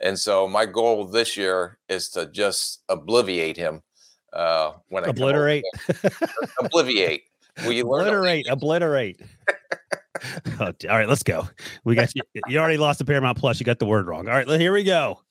And 0.01 0.17
so 0.19 0.47
my 0.47 0.65
goal 0.65 1.05
this 1.05 1.38
year 1.38 1.77
is 1.89 2.09
to 2.09 2.25
just 2.25 2.83
obliviate 2.89 3.57
him. 3.57 3.81
Uh, 4.36 4.74
when 4.89 5.06
obliterate, 5.06 5.63
obliviate. 6.60 7.22
Will 7.63 7.72
you 7.72 7.84
obliterate? 7.84 8.48
Obliterate. 8.50 9.22
oh, 10.60 10.65
all 10.65 10.74
right, 10.98 11.08
let's 11.08 11.24
go. 11.24 11.48
We 11.86 11.96
got 11.96 12.13
you. 12.15 12.22
You 12.48 12.60
already 12.60 12.77
lost 12.77 13.00
the 13.00 13.06
Paramount 13.06 13.38
Plus. 13.38 13.60
You 13.60 13.65
got 13.65 13.80
the 13.80 13.86
word 13.86 14.08
wrong. 14.08 14.27
All 14.27 14.34
right, 14.34 14.48
here 14.60 14.74
we 14.74 14.84
go. 14.84 15.22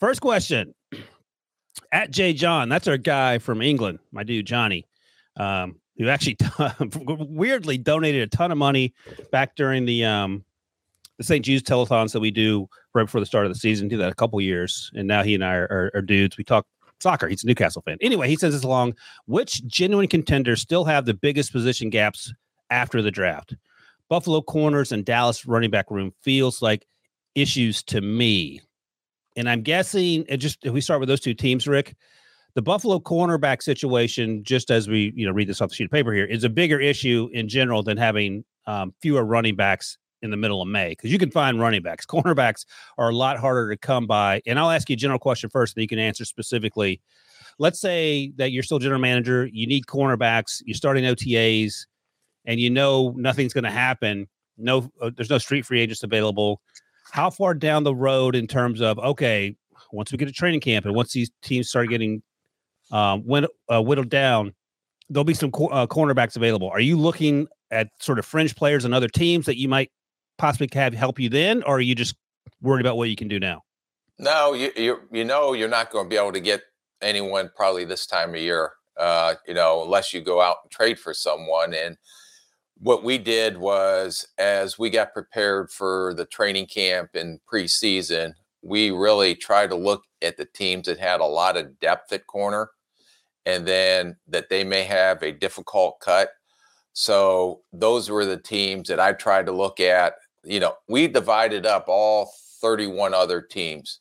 First 0.00 0.20
question 0.20 0.74
at 1.92 2.10
Jay 2.10 2.32
John. 2.32 2.68
That's 2.68 2.88
our 2.88 2.96
guy 2.96 3.38
from 3.38 3.62
England, 3.62 4.00
my 4.10 4.24
dude 4.24 4.46
Johnny, 4.46 4.84
um, 5.36 5.76
who 5.98 6.08
actually 6.08 6.36
weirdly 7.04 7.78
donated 7.78 8.22
a 8.22 8.36
ton 8.36 8.50
of 8.50 8.58
money 8.58 8.92
back 9.30 9.54
during 9.54 9.84
the 9.84 10.04
um, 10.04 10.44
the 11.18 11.24
St. 11.24 11.44
Jude's 11.44 11.62
telethons 11.62 12.12
that 12.12 12.20
we 12.20 12.30
do 12.30 12.68
right 12.94 13.04
before 13.04 13.20
the 13.20 13.26
start 13.26 13.46
of 13.46 13.52
the 13.52 13.58
season. 13.58 13.88
Do 13.88 13.98
that 13.98 14.10
a 14.10 14.16
couple 14.16 14.40
years, 14.40 14.90
and 14.94 15.06
now 15.06 15.22
he 15.22 15.34
and 15.34 15.44
I 15.44 15.54
are, 15.54 15.68
are, 15.70 15.90
are 15.94 16.02
dudes. 16.02 16.36
We 16.36 16.44
talk 16.44 16.66
soccer. 17.00 17.28
He's 17.28 17.44
a 17.44 17.46
Newcastle 17.46 17.82
fan. 17.82 17.98
Anyway, 18.00 18.28
he 18.28 18.36
says 18.36 18.54
this 18.54 18.64
along. 18.64 18.94
Which 19.26 19.66
genuine 19.66 20.08
contenders 20.08 20.60
still 20.60 20.84
have 20.84 21.04
the 21.04 21.14
biggest 21.14 21.52
position 21.52 21.90
gaps 21.90 22.32
after 22.70 23.02
the 23.02 23.10
draft. 23.10 23.54
Buffalo 24.08 24.40
corners 24.40 24.92
and 24.92 25.04
Dallas 25.04 25.46
running 25.46 25.70
back 25.70 25.90
room 25.90 26.12
feels 26.22 26.62
like 26.62 26.86
issues 27.34 27.82
to 27.84 28.00
me. 28.00 28.60
And 29.36 29.48
I'm 29.48 29.62
guessing 29.62 30.24
it 30.28 30.38
just 30.38 30.64
if 30.64 30.72
we 30.72 30.80
start 30.80 31.00
with 31.00 31.08
those 31.08 31.20
two 31.20 31.34
teams, 31.34 31.68
Rick, 31.68 31.94
the 32.54 32.62
Buffalo 32.62 32.98
cornerback 32.98 33.62
situation, 33.62 34.42
just 34.42 34.70
as 34.70 34.88
we 34.88 35.12
you 35.14 35.26
know 35.26 35.32
read 35.32 35.48
this 35.48 35.60
off 35.60 35.68
the 35.68 35.76
sheet 35.76 35.84
of 35.84 35.90
paper 35.90 36.12
here, 36.12 36.24
is 36.24 36.44
a 36.44 36.48
bigger 36.48 36.80
issue 36.80 37.28
in 37.32 37.48
general 37.48 37.82
than 37.82 37.96
having 37.96 38.44
um, 38.66 38.92
fewer 39.00 39.24
running 39.24 39.54
backs 39.54 39.98
in 40.22 40.30
the 40.30 40.36
middle 40.36 40.60
of 40.60 40.68
May 40.68 40.90
because 40.90 41.12
you 41.12 41.18
can 41.18 41.30
find 41.30 41.60
running 41.60 41.82
backs. 41.82 42.06
Cornerbacks 42.06 42.64
are 42.96 43.10
a 43.10 43.14
lot 43.14 43.38
harder 43.38 43.70
to 43.70 43.76
come 43.76 44.06
by. 44.06 44.42
And 44.46 44.58
I'll 44.58 44.70
ask 44.70 44.88
you 44.88 44.94
a 44.94 44.96
general 44.96 45.18
question 45.18 45.50
first, 45.50 45.74
that 45.74 45.82
you 45.82 45.88
can 45.88 45.98
answer 45.98 46.24
specifically. 46.24 47.00
Let's 47.58 47.80
say 47.80 48.32
that 48.36 48.52
you're 48.52 48.62
still 48.62 48.78
general 48.78 49.00
manager, 49.00 49.48
you 49.52 49.66
need 49.66 49.86
cornerbacks, 49.86 50.62
you're 50.64 50.74
starting 50.74 51.04
OTAs 51.04 51.86
and 52.44 52.60
you 52.60 52.70
know 52.70 53.14
nothing's 53.16 53.52
going 53.52 53.64
to 53.64 53.70
happen, 53.70 54.28
no, 54.58 54.90
uh, 55.00 55.10
there's 55.16 55.30
no 55.30 55.38
street 55.38 55.64
free 55.64 55.80
agents 55.80 56.02
available. 56.02 56.60
How 57.10 57.30
far 57.30 57.54
down 57.54 57.84
the 57.84 57.94
road 57.94 58.34
in 58.34 58.46
terms 58.46 58.80
of 58.80 58.98
okay, 58.98 59.56
once 59.92 60.12
we 60.12 60.18
get 60.18 60.26
to 60.26 60.32
training 60.32 60.60
camp 60.60 60.84
and 60.84 60.94
once 60.94 61.12
these 61.12 61.30
teams 61.42 61.68
start 61.68 61.88
getting 61.88 62.22
um, 62.90 63.24
uh, 63.68 63.80
whittled 63.80 64.10
down, 64.10 64.52
there'll 65.08 65.24
be 65.24 65.34
some 65.34 65.50
uh, 65.54 65.86
cornerbacks 65.86 66.36
available. 66.36 66.68
Are 66.68 66.80
you 66.80 66.98
looking 66.98 67.48
at 67.70 67.88
sort 68.00 68.18
of 68.18 68.26
fringe 68.26 68.54
players 68.56 68.84
and 68.84 68.92
other 68.92 69.08
teams 69.08 69.46
that 69.46 69.58
you 69.58 69.68
might 69.68 69.90
possibly 70.38 70.68
have 70.72 70.94
help 70.94 71.18
you 71.18 71.28
then, 71.28 71.62
or 71.64 71.76
are 71.76 71.80
you 71.80 71.94
just 71.94 72.16
worried 72.62 72.80
about 72.80 72.96
what 72.96 73.08
you 73.08 73.16
can 73.16 73.28
do 73.28 73.38
now? 73.38 73.62
No, 74.18 74.54
you 74.54 74.70
you, 74.76 75.00
you 75.12 75.24
know 75.24 75.52
you're 75.52 75.68
not 75.68 75.90
going 75.90 76.06
to 76.06 76.08
be 76.08 76.16
able 76.16 76.32
to 76.32 76.40
get 76.40 76.62
anyone 77.02 77.50
probably 77.54 77.84
this 77.84 78.06
time 78.06 78.30
of 78.30 78.40
year. 78.40 78.72
Uh, 78.96 79.34
you 79.46 79.54
know, 79.54 79.84
unless 79.84 80.12
you 80.12 80.20
go 80.20 80.40
out 80.40 80.56
and 80.64 80.72
trade 80.72 80.98
for 80.98 81.14
someone 81.14 81.72
and 81.72 81.96
what 82.80 83.04
we 83.04 83.18
did 83.18 83.58
was 83.58 84.26
as 84.38 84.78
we 84.78 84.90
got 84.90 85.12
prepared 85.12 85.70
for 85.70 86.14
the 86.14 86.24
training 86.26 86.66
camp 86.66 87.10
and 87.14 87.40
preseason, 87.52 88.32
we 88.62 88.90
really 88.90 89.34
tried 89.34 89.70
to 89.70 89.76
look 89.76 90.02
at 90.22 90.36
the 90.36 90.46
teams 90.46 90.86
that 90.86 90.98
had 90.98 91.20
a 91.20 91.24
lot 91.24 91.56
of 91.56 91.78
depth 91.80 92.12
at 92.12 92.26
corner 92.26 92.70
and 93.46 93.66
then 93.66 94.16
that 94.28 94.48
they 94.48 94.62
may 94.62 94.82
have 94.84 95.22
a 95.22 95.32
difficult 95.32 95.98
cut. 96.00 96.30
So 96.92 97.62
those 97.72 98.10
were 98.10 98.24
the 98.24 98.36
teams 98.36 98.88
that 98.88 99.00
I 99.00 99.12
tried 99.12 99.46
to 99.46 99.52
look 99.52 99.80
at. 99.80 100.14
You 100.44 100.60
know, 100.60 100.76
we 100.88 101.08
divided 101.08 101.66
up 101.66 101.86
all 101.88 102.32
31 102.60 103.14
other 103.14 103.40
teams 103.40 104.00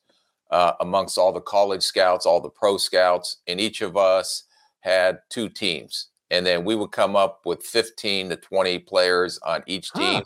uh, 0.51 0.73
amongst 0.79 1.17
all 1.17 1.33
the 1.33 1.41
college 1.41 1.83
scouts, 1.83 2.25
all 2.25 2.41
the 2.41 2.49
pro 2.49 2.77
scouts, 2.77 3.37
and 3.47 3.59
each 3.59 3.81
of 3.81 3.97
us 3.97 4.43
had 4.81 5.19
two 5.29 5.49
teams 5.49 6.09
and 6.29 6.45
then 6.45 6.65
we 6.65 6.75
would 6.75 6.91
come 6.91 7.15
up 7.15 7.41
with 7.45 7.63
15 7.63 8.29
to 8.29 8.35
20 8.35 8.79
players 8.79 9.39
on 9.39 9.63
each 9.65 9.91
team 9.93 10.15
huh. 10.15 10.23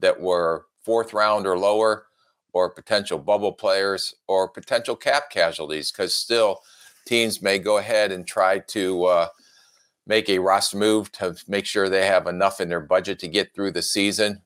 that 0.00 0.20
were 0.20 0.66
fourth 0.82 1.12
round 1.12 1.46
or 1.46 1.58
lower 1.58 2.06
or 2.52 2.70
potential 2.70 3.18
bubble 3.18 3.52
players 3.52 4.14
or 4.26 4.48
potential 4.48 4.96
cap 4.96 5.30
casualties 5.30 5.90
because 5.90 6.14
still 6.14 6.60
teams 7.06 7.40
may 7.42 7.58
go 7.58 7.78
ahead 7.78 8.12
and 8.12 8.26
try 8.26 8.58
to 8.58 9.04
uh, 9.04 9.28
make 10.06 10.28
a 10.28 10.38
roster 10.38 10.76
move 10.76 11.10
to 11.12 11.36
make 11.48 11.64
sure 11.64 11.88
they 11.88 12.06
have 12.06 12.26
enough 12.26 12.60
in 12.60 12.68
their 12.68 12.80
budget 12.80 13.18
to 13.18 13.28
get 13.28 13.54
through 13.54 13.70
the 13.70 13.82
season 13.82 14.40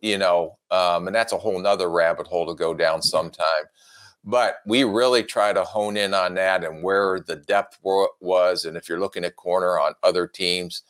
you 0.00 0.18
know 0.18 0.58
um, 0.70 1.06
and 1.06 1.14
that's 1.14 1.32
a 1.32 1.38
whole 1.38 1.58
nother 1.58 1.90
rabbit 1.90 2.26
hole 2.26 2.46
to 2.46 2.54
go 2.54 2.74
down 2.74 2.98
mm-hmm. 2.98 3.08
sometime 3.08 3.64
but 4.24 4.56
we 4.66 4.84
really 4.84 5.24
try 5.24 5.52
to 5.52 5.64
hone 5.64 5.96
in 5.96 6.14
on 6.14 6.34
that 6.34 6.62
and 6.62 6.82
where 6.82 7.18
the 7.18 7.34
depth 7.34 7.80
was. 7.82 8.64
And 8.64 8.76
if 8.76 8.88
you're 8.88 9.00
looking 9.00 9.24
at 9.24 9.34
corner 9.34 9.80
on 9.80 9.94
other 10.04 10.28
teams, 10.28 10.82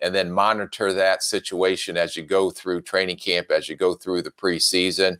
and 0.00 0.14
then 0.14 0.30
monitor 0.30 0.92
that 0.92 1.22
situation 1.22 1.96
as 1.96 2.16
you 2.16 2.22
go 2.22 2.50
through 2.50 2.82
training 2.82 3.16
camp, 3.16 3.50
as 3.50 3.68
you 3.68 3.76
go 3.76 3.94
through 3.94 4.22
the 4.22 4.30
preseason. 4.30 5.18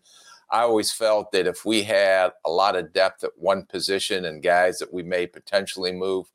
I 0.51 0.61
always 0.61 0.93
felt 0.93 1.33
that 1.33 1.47
if 1.47 1.65
we 1.65 1.83
had 1.83 2.31
a 2.47 2.51
lot 2.51 2.77
of 2.77 2.93
depth 2.93 3.25
at 3.25 3.37
one 3.37 3.67
position 3.67 4.25
and 4.25 4.43
guys 4.43 4.79
that 4.79 4.93
we 4.93 5.03
may 5.03 5.27
potentially 5.27 5.93
move, 5.93 6.27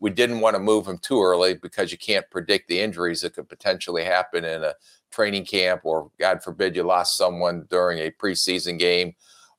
we 0.00 0.10
didn't 0.10 0.40
want 0.40 0.54
to 0.54 0.60
move 0.60 0.84
them 0.84 0.98
too 0.98 1.22
early 1.22 1.54
because 1.54 1.90
you 1.90 1.98
can't 1.98 2.28
predict 2.30 2.68
the 2.68 2.80
injuries 2.80 3.22
that 3.22 3.34
could 3.34 3.48
potentially 3.48 4.04
happen 4.04 4.44
in 4.44 4.62
a 4.62 4.74
training 5.10 5.44
camp, 5.44 5.82
or 5.84 6.10
God 6.20 6.42
forbid 6.42 6.76
you 6.76 6.82
lost 6.82 7.16
someone 7.16 7.66
during 7.70 7.98
a 7.98 8.10
preseason 8.10 8.78
game 8.78 9.14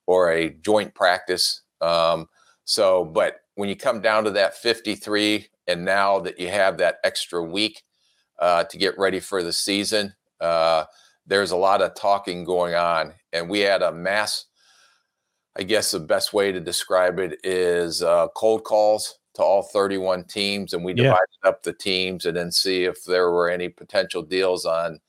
or 0.06 0.32
a 0.32 0.50
joint 0.50 0.94
practice. 0.96 1.62
Um, 1.82 2.28
so, 2.64 3.04
but 3.04 3.42
when 3.56 3.70
you 3.70 3.76
come 3.76 4.02
down 4.02 4.24
to 4.24 4.32
that 4.32 4.56
53, 4.56 5.48
and 5.68 5.86
now 5.86 6.20
that 6.20 6.40
you 6.40 6.50
have 6.50 6.78
that 6.78 6.98
extra 7.04 7.44
week 7.44 7.84
uh, 8.40 8.64
to 8.64 8.78
get 8.78 8.98
ready 8.98 9.20
for 9.20 9.44
the 9.44 9.54
season, 9.54 10.14
uh, 10.40 10.86
there's 11.28 11.52
a 11.52 11.58
lot 11.58 11.82
of 11.82 11.94
talking 11.94 12.44
going 12.44 12.74
on. 12.74 13.14
And 13.34 13.50
we 13.50 13.60
had 13.60 13.82
a 13.82 13.92
mass, 13.92 14.46
I 15.56 15.64
guess 15.64 15.92
the 15.92 16.00
best 16.00 16.34
way 16.34 16.52
to 16.52 16.60
describe 16.60 17.20
it 17.20 17.40
is 17.44 18.02
uh, 18.02 18.30
cold 18.36 18.64
calls 18.64 19.20
to 19.40 19.44
all 19.44 19.64
31 19.64 20.26
teams. 20.26 20.74
And 20.74 20.84
we 20.84 20.94
yeah. 20.94 21.04
divided 21.04 21.28
up 21.44 21.64
the 21.64 21.74
teams 21.74 22.26
and 22.26 22.38
then 22.38 22.52
see 22.52 22.84
if 22.84 23.04
there 23.06 23.32
were 23.32 23.50
any 23.50 23.70
potential 23.70 24.22
deals 24.22 24.66
on 24.66 25.00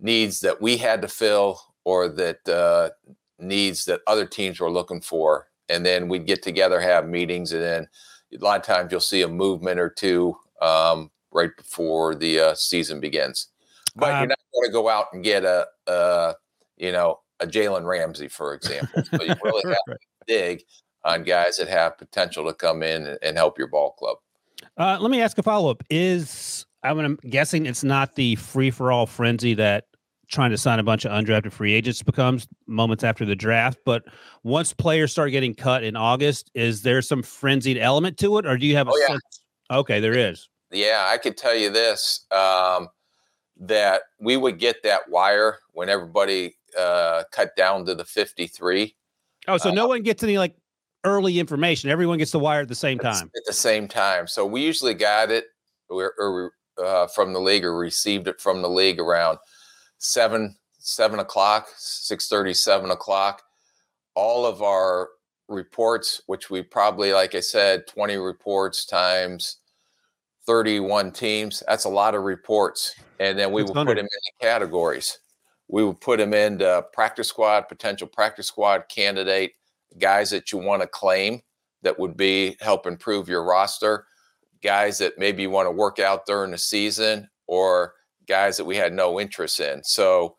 needs 0.00 0.40
that 0.40 0.60
we 0.60 0.76
had 0.76 1.02
to 1.02 1.08
fill 1.08 1.60
or 1.84 2.08
that 2.08 2.48
uh, 2.48 2.90
needs 3.38 3.84
that 3.84 4.00
other 4.06 4.26
teams 4.26 4.60
were 4.60 4.70
looking 4.70 5.00
for. 5.00 5.48
and 5.68 5.84
then 5.84 6.08
we'd 6.08 6.26
get 6.26 6.42
together, 6.42 6.80
have 6.80 7.08
meetings, 7.08 7.52
and 7.52 7.62
then 7.62 7.88
a 8.32 8.44
lot 8.44 8.60
of 8.60 8.64
times 8.64 8.92
you'll 8.92 9.00
see 9.00 9.22
a 9.22 9.28
movement 9.28 9.80
or 9.80 9.90
two 9.90 10.36
um, 10.62 11.10
right 11.32 11.50
before 11.56 12.14
the 12.14 12.38
uh, 12.38 12.54
season 12.54 13.00
begins. 13.00 13.48
But 13.94 14.12
Um, 14.12 14.18
you're 14.20 14.28
not 14.28 14.38
going 14.54 14.68
to 14.68 14.72
go 14.72 14.88
out 14.88 15.06
and 15.12 15.24
get 15.24 15.44
a, 15.44 15.66
a 15.86 16.34
you 16.76 16.92
know, 16.92 17.20
a 17.40 17.46
Jalen 17.46 17.84
Ramsey, 17.84 18.28
for 18.28 18.54
example. 18.54 19.02
So 19.04 19.22
you 19.22 19.34
really 19.42 19.62
have 19.66 19.76
to 19.88 19.98
dig 20.26 20.62
on 21.06 21.22
guys 21.22 21.56
that 21.56 21.68
have 21.68 21.96
potential 21.96 22.44
to 22.46 22.52
come 22.52 22.82
in 22.82 23.06
and, 23.06 23.18
and 23.22 23.36
help 23.36 23.56
your 23.58 23.68
ball 23.68 23.92
club. 23.92 24.18
Uh, 24.76 24.98
let 25.00 25.10
me 25.10 25.22
ask 25.22 25.38
a 25.38 25.42
follow 25.42 25.70
up. 25.70 25.82
Is 25.88 26.66
I'm 26.82 27.16
guessing 27.28 27.66
it's 27.66 27.84
not 27.84 28.14
the 28.16 28.36
free 28.36 28.70
for 28.70 28.92
all 28.92 29.06
frenzy 29.06 29.54
that 29.54 29.84
trying 30.28 30.50
to 30.50 30.58
sign 30.58 30.80
a 30.80 30.82
bunch 30.82 31.04
of 31.04 31.12
undrafted 31.12 31.52
free 31.52 31.72
agents 31.72 32.02
becomes 32.02 32.48
moments 32.66 33.04
after 33.04 33.24
the 33.24 33.36
draft. 33.36 33.78
But 33.84 34.04
once 34.42 34.72
players 34.72 35.12
start 35.12 35.30
getting 35.30 35.54
cut 35.54 35.84
in 35.84 35.96
August, 35.96 36.50
is 36.54 36.82
there 36.82 37.00
some 37.00 37.22
frenzied 37.22 37.78
element 37.78 38.18
to 38.18 38.38
it, 38.38 38.46
or 38.46 38.58
do 38.58 38.66
you 38.66 38.76
have 38.76 38.88
a 38.88 38.90
Oh, 38.92 38.98
yeah. 38.98 39.06
sense? 39.14 39.40
Okay, 39.70 40.00
there 40.00 40.14
is. 40.14 40.48
Yeah, 40.72 41.06
I 41.08 41.16
could 41.18 41.36
tell 41.36 41.54
you 41.54 41.70
this 41.70 42.26
um, 42.32 42.88
that 43.58 44.02
we 44.20 44.36
would 44.36 44.58
get 44.58 44.82
that 44.82 45.08
wire 45.08 45.58
when 45.72 45.88
everybody 45.88 46.56
uh, 46.76 47.22
cut 47.30 47.54
down 47.56 47.86
to 47.86 47.94
the 47.94 48.04
53 48.04 48.94
Oh, 49.48 49.58
so 49.58 49.70
Uh, 49.70 49.74
no 49.74 49.86
one 49.86 50.02
gets 50.02 50.24
any 50.24 50.38
like 50.38 50.56
early 51.06 51.38
information. 51.38 51.88
Everyone 51.88 52.18
gets 52.18 52.32
the 52.32 52.38
wire 52.38 52.60
at 52.60 52.68
the 52.68 52.74
same 52.74 52.98
time. 52.98 53.30
at 53.34 53.44
the 53.46 53.52
same 53.52 53.88
time. 53.88 54.26
So 54.26 54.44
we 54.44 54.62
usually 54.62 54.94
got 54.94 55.30
it 55.30 55.46
or, 55.88 56.12
or 56.18 56.52
uh, 56.84 57.06
from 57.06 57.32
the 57.32 57.40
league 57.40 57.64
or 57.64 57.76
received 57.78 58.28
it 58.28 58.40
from 58.40 58.60
the 58.60 58.68
league 58.68 59.00
around 59.00 59.38
seven 59.98 60.56
seven 60.78 61.20
o'clock, 61.20 61.68
six 61.76 62.28
thirty, 62.28 62.52
seven 62.52 62.90
o'clock. 62.90 63.42
All 64.14 64.44
of 64.44 64.62
our 64.62 65.08
reports, 65.48 66.22
which 66.26 66.50
we 66.50 66.62
probably, 66.62 67.12
like 67.12 67.34
I 67.34 67.40
said, 67.40 67.86
twenty 67.86 68.16
reports 68.16 68.84
times 68.84 69.58
thirty-one 70.46 71.12
teams. 71.12 71.62
That's 71.68 71.84
a 71.84 71.88
lot 71.90 72.14
of 72.14 72.22
reports, 72.22 72.94
and 73.20 73.38
then 73.38 73.52
we 73.52 73.62
would 73.62 73.74
put 73.74 73.86
them 73.86 73.98
in 73.98 74.08
categories. 74.40 75.18
We 75.68 75.84
would 75.84 76.00
put 76.00 76.18
them 76.18 76.32
into 76.34 76.84
practice 76.92 77.28
squad, 77.28 77.68
potential 77.68 78.06
practice 78.06 78.46
squad 78.46 78.84
candidate, 78.88 79.52
guys 79.98 80.30
that 80.30 80.52
you 80.52 80.58
want 80.58 80.82
to 80.82 80.88
claim 80.88 81.40
that 81.82 81.98
would 81.98 82.16
be 82.16 82.56
help 82.60 82.86
improve 82.86 83.28
your 83.28 83.44
roster, 83.44 84.06
guys 84.62 84.98
that 84.98 85.18
maybe 85.18 85.42
you 85.42 85.50
want 85.50 85.66
to 85.66 85.70
work 85.70 85.98
out 85.98 86.26
during 86.26 86.50
the 86.50 86.58
season, 86.58 87.28
or 87.46 87.94
guys 88.26 88.56
that 88.56 88.64
we 88.64 88.76
had 88.76 88.92
no 88.92 89.20
interest 89.20 89.60
in. 89.60 89.82
So 89.84 90.36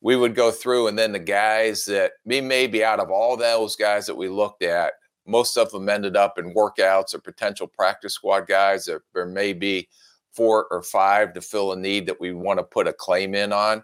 we 0.00 0.16
would 0.16 0.34
go 0.34 0.50
through, 0.50 0.88
and 0.88 0.98
then 0.98 1.12
the 1.12 1.18
guys 1.18 1.84
that 1.86 2.12
me 2.26 2.40
maybe 2.40 2.84
out 2.84 3.00
of 3.00 3.10
all 3.10 3.36
those 3.36 3.76
guys 3.76 4.06
that 4.06 4.16
we 4.16 4.28
looked 4.28 4.62
at, 4.62 4.92
most 5.26 5.56
of 5.56 5.70
them 5.70 5.88
ended 5.88 6.16
up 6.16 6.38
in 6.38 6.54
workouts 6.54 7.14
or 7.14 7.18
potential 7.18 7.66
practice 7.66 8.12
squad 8.12 8.46
guys. 8.46 8.84
There, 8.84 9.02
there 9.14 9.26
may 9.26 9.54
be 9.54 9.88
four 10.32 10.66
or 10.70 10.82
five 10.82 11.32
to 11.32 11.40
fill 11.40 11.72
a 11.72 11.76
need 11.76 12.06
that 12.06 12.20
we 12.20 12.32
want 12.34 12.58
to 12.58 12.64
put 12.64 12.86
a 12.86 12.92
claim 12.92 13.34
in 13.34 13.52
on. 13.52 13.82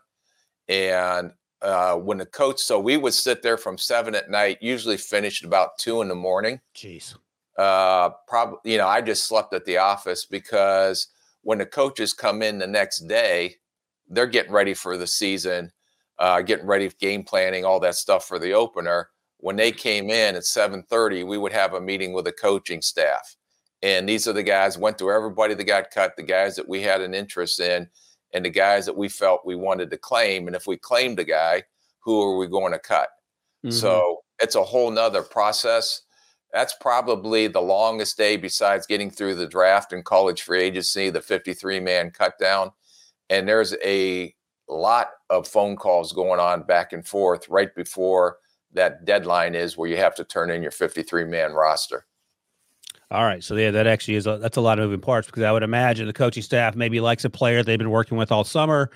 And 0.68 1.32
uh, 1.62 1.94
when 1.96 2.18
the 2.18 2.26
coach, 2.26 2.58
so 2.60 2.80
we 2.80 2.96
would 2.96 3.14
sit 3.14 3.42
there 3.42 3.56
from 3.58 3.76
seven 3.76 4.14
at 4.14 4.30
night, 4.30 4.58
usually 4.60 4.96
finished 4.96 5.44
about 5.44 5.78
two 5.78 6.00
in 6.02 6.08
the 6.08 6.14
morning. 6.14 6.60
Jeez. 6.74 7.14
uh 7.58 8.10
probably 8.28 8.72
you 8.72 8.78
know 8.78 8.86
i 8.86 9.00
just 9.00 9.24
slept 9.26 9.52
at 9.52 9.64
the 9.64 9.76
office 9.76 10.24
because 10.24 11.08
when 11.42 11.58
the 11.58 11.66
coaches 11.66 12.12
come 12.14 12.42
in 12.42 12.58
the 12.58 12.66
next 12.66 13.00
day 13.08 13.56
they're 14.08 14.26
getting 14.26 14.52
ready 14.52 14.72
for 14.72 14.96
the 14.96 15.06
season 15.06 15.70
uh 16.18 16.40
getting 16.40 16.66
ready 16.66 16.88
for 16.88 16.96
game 16.96 17.22
planning 17.24 17.64
all 17.64 17.80
that 17.80 17.96
stuff 17.96 18.24
for 18.26 18.38
the 18.38 18.52
opener. 18.52 19.10
When 19.38 19.56
they 19.56 19.72
came 19.72 20.10
in 20.10 20.36
at 20.36 20.44
7:30 20.44 21.26
we 21.26 21.38
would 21.38 21.52
have 21.52 21.74
a 21.74 21.80
meeting 21.80 22.12
with 22.12 22.24
the 22.26 22.32
coaching 22.32 22.80
staff. 22.82 23.36
And 23.82 24.08
these 24.08 24.28
are 24.28 24.34
the 24.34 24.42
guys 24.42 24.78
went 24.78 24.96
through 24.98 25.14
everybody 25.16 25.54
that 25.54 25.64
got 25.64 25.90
cut 25.90 26.14
the 26.16 26.22
guys 26.22 26.54
that 26.56 26.68
we 26.68 26.82
had 26.82 27.00
an 27.00 27.14
interest 27.14 27.58
in 27.60 27.88
and 28.32 28.44
the 28.44 28.50
guys 28.50 28.86
that 28.86 28.96
we 28.96 29.08
felt 29.08 29.44
we 29.44 29.56
wanted 29.56 29.90
to 29.90 29.96
claim 29.98 30.46
and 30.46 30.56
if 30.56 30.66
we 30.66 30.76
claimed 30.76 31.18
a 31.18 31.24
guy 31.24 31.62
who 32.00 32.22
are 32.22 32.36
we 32.38 32.46
going 32.46 32.72
to 32.72 32.78
cut 32.78 33.08
Mhm. 33.64 33.72
so 33.72 34.22
it's 34.40 34.54
a 34.54 34.64
whole 34.64 34.90
nother 34.90 35.22
process. 35.22 36.00
That's 36.52 36.74
probably 36.80 37.46
the 37.46 37.60
longest 37.60 38.16
day 38.16 38.36
besides 38.38 38.86
getting 38.86 39.10
through 39.10 39.34
the 39.34 39.46
draft 39.46 39.92
and 39.92 40.04
college 40.04 40.42
free 40.42 40.62
agency, 40.62 41.10
the 41.10 41.20
53 41.20 41.78
man 41.78 42.10
cut 42.10 42.38
down. 42.38 42.72
And 43.28 43.46
there's 43.46 43.74
a 43.84 44.34
lot 44.66 45.10
of 45.28 45.46
phone 45.46 45.76
calls 45.76 46.12
going 46.12 46.40
on 46.40 46.62
back 46.62 46.92
and 46.94 47.06
forth 47.06 47.48
right 47.50 47.72
before 47.74 48.38
that 48.72 49.04
deadline 49.04 49.54
is 49.54 49.76
where 49.76 49.88
you 49.90 49.96
have 49.98 50.14
to 50.14 50.24
turn 50.24 50.50
in 50.50 50.62
your 50.62 50.70
53 50.72 51.24
man 51.24 51.52
roster. 51.52 52.06
All 53.10 53.24
right, 53.24 53.42
so 53.42 53.56
yeah, 53.56 53.72
that 53.72 53.88
actually 53.88 54.14
is 54.14 54.26
a, 54.28 54.38
that's 54.38 54.56
a 54.56 54.60
lot 54.60 54.78
of 54.78 54.84
moving 54.84 55.00
parts 55.00 55.26
because 55.26 55.42
I 55.42 55.50
would 55.50 55.64
imagine 55.64 56.06
the 56.06 56.12
coaching 56.12 56.44
staff 56.44 56.76
maybe 56.76 57.00
likes 57.00 57.24
a 57.24 57.30
player 57.30 57.62
they've 57.64 57.76
been 57.78 57.90
working 57.90 58.16
with 58.16 58.30
all 58.30 58.44
summer. 58.44 58.90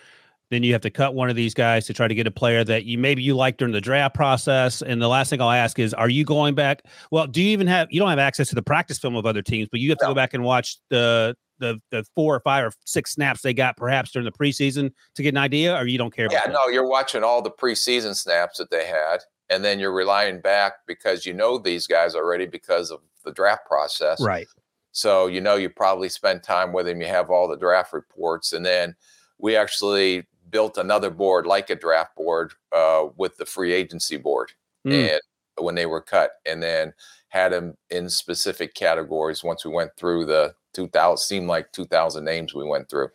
Then 0.51 0.63
you 0.63 0.73
have 0.73 0.83
to 0.83 0.91
cut 0.91 1.15
one 1.15 1.31
of 1.31 1.37
these 1.37 1.53
guys 1.53 1.87
to 1.87 1.95
try 1.95 2.07
to 2.07 2.15
get 2.15 2.27
a 2.27 2.31
player 2.31 2.63
that 2.63 2.85
you 2.85 2.97
maybe 2.97 3.23
you 3.23 3.35
like 3.35 3.57
during 3.57 3.73
the 3.73 3.81
draft 3.81 4.15
process. 4.15 4.83
And 4.83 5.03
the 5.03 5.09
last 5.09 5.31
thing 5.31 5.41
I'll 5.41 5.51
ask 5.51 5.79
is, 5.81 5.93
are 5.95 6.09
you 6.09 6.25
going 6.25 6.55
back? 6.55 6.83
Well, 7.11 7.27
do 7.27 7.43
you 7.43 7.49
even 7.49 7.67
have 7.67 7.89
you 7.91 7.99
don't 7.99 8.11
have 8.11 8.21
access 8.21 8.51
to 8.51 8.55
the 8.55 8.63
practice 8.63 8.99
film 8.99 9.17
of 9.17 9.27
other 9.27 9.43
teams, 9.43 9.69
but 9.69 9.81
you 9.81 9.89
have 9.91 9.99
to 9.99 10.05
No. 10.05 10.11
go 10.11 10.15
back 10.15 10.33
and 10.33 10.45
watch 10.45 10.79
the 10.91 11.35
the 11.59 11.81
the 11.91 12.05
four 12.15 12.37
or 12.37 12.41
five 12.41 12.67
or 12.67 12.73
six 12.85 13.13
snaps 13.13 13.41
they 13.43 13.55
got 13.55 13.77
perhaps 13.77 14.13
during 14.13 14.27
the 14.27 14.33
preseason 14.33 14.93
to 15.17 15.23
get 15.25 15.31
an 15.31 15.39
idea, 15.39 15.75
or 15.77 15.87
you 15.87 15.99
don't 15.99 16.15
care? 16.15 16.29
Yeah, 16.31 16.43
that? 16.45 16.53
no, 16.53 16.69
you're 16.69 16.87
watching 16.89 17.25
all 17.25 17.43
the 17.43 17.51
preseason 17.51 18.15
snaps 18.15 18.59
that 18.59 18.71
they 18.71 18.87
had, 18.87 19.23
and 19.51 19.65
then 19.65 19.81
you're 19.81 19.93
relying 19.95 20.41
back 20.41 20.75
because 20.87 21.27
you 21.27 21.33
know 21.33 21.59
these 21.59 21.89
guys 21.89 22.15
already 22.15 22.47
because 22.47 22.93
of 22.93 23.01
the 23.25 23.33
draft 23.33 23.67
process. 23.67 24.21
right. 24.21 24.47
So 24.93 25.27
you 25.27 25.41
know 25.41 25.57
you 25.57 25.71
probably 25.71 26.09
spend 26.09 26.43
time 26.45 26.73
with 26.73 26.87
him. 26.87 27.01
You 27.01 27.09
have 27.09 27.31
all 27.31 27.49
the 27.49 27.57
draft 27.57 27.93
reports, 27.93 28.53
and 28.53 28.65
then 28.65 28.95
we 29.39 29.57
actually 29.57 30.27
built 30.51 30.79
another 30.79 31.11
board 31.11 31.47
like 31.47 31.69
a 31.71 31.75
draft 31.75 32.15
board 32.15 32.53
uh, 32.71 33.07
with 33.17 33.37
the 33.37 33.47
free 33.47 33.73
agency 33.73 34.17
board, 34.17 34.53
Mm. 34.87 35.15
and 35.15 35.21
when 35.65 35.75
they 35.75 35.87
were 35.87 36.01
cut, 36.01 36.33
and 36.47 36.63
then 36.63 36.93
had 37.29 37.51
them 37.53 37.75
in 37.91 38.09
specific 38.09 38.75
categories. 38.75 39.43
Once 39.43 39.65
we 39.65 39.73
went 39.73 39.91
through 39.97 40.27
the 40.27 40.55
2000, 40.75 41.17
seemed 41.19 41.49
like 41.49 41.73
2,000 41.73 42.25
names 42.25 42.55
we 42.55 42.65
went 42.65 42.89
through. 42.89 43.09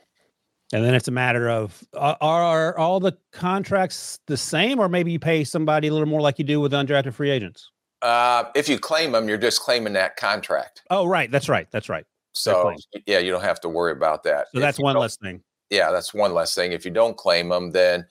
And 0.74 0.84
then 0.84 0.94
it's 0.94 1.08
a 1.08 1.12
matter 1.12 1.50
of 1.50 1.82
are, 1.94 2.18
are 2.22 2.78
all 2.78 3.00
the 3.00 3.18
contracts 3.32 4.20
the 4.28 4.36
same, 4.38 4.80
or 4.80 4.90
maybe 4.90 5.12
you 5.12 5.20
pay 5.20 5.44
somebody 5.46 5.88
a 5.88 5.94
little 5.94 6.08
more 6.08 6.22
like 6.22 6.38
you 6.38 6.46
do 6.46 6.60
with 6.60 6.74
undrafted 6.74 7.14
free 7.14 7.30
agents? 7.30 7.72
Uh, 8.02 8.46
if 8.56 8.70
you 8.70 8.80
claim 8.80 9.12
them, 9.12 9.28
you're 9.28 9.38
just 9.38 9.62
claiming 9.62 9.94
that 9.94 10.16
contract. 10.16 10.84
Oh, 10.90 11.06
right. 11.06 11.30
That's 11.32 11.50
right. 11.50 11.68
That's 11.72 11.90
right. 11.90 12.06
So 12.34 12.74
yeah, 13.06 13.20
you 13.20 13.32
don't 13.32 13.44
have 13.44 13.60
to 13.62 13.70
worry 13.70 13.92
about 13.92 14.24
that. 14.24 14.48
So 14.54 14.60
If 14.60 14.62
that's 14.62 14.80
one 14.80 14.96
less 14.96 15.18
thing. 15.18 15.42
yeah, 15.70 15.92
that's 15.92 16.14
one 16.14 16.34
less 16.34 16.56
thing. 16.56 16.72
If 16.72 16.86
you 16.86 16.92
don't 16.92 17.18
claim 17.18 17.50
them, 17.50 17.72
then 17.72 18.06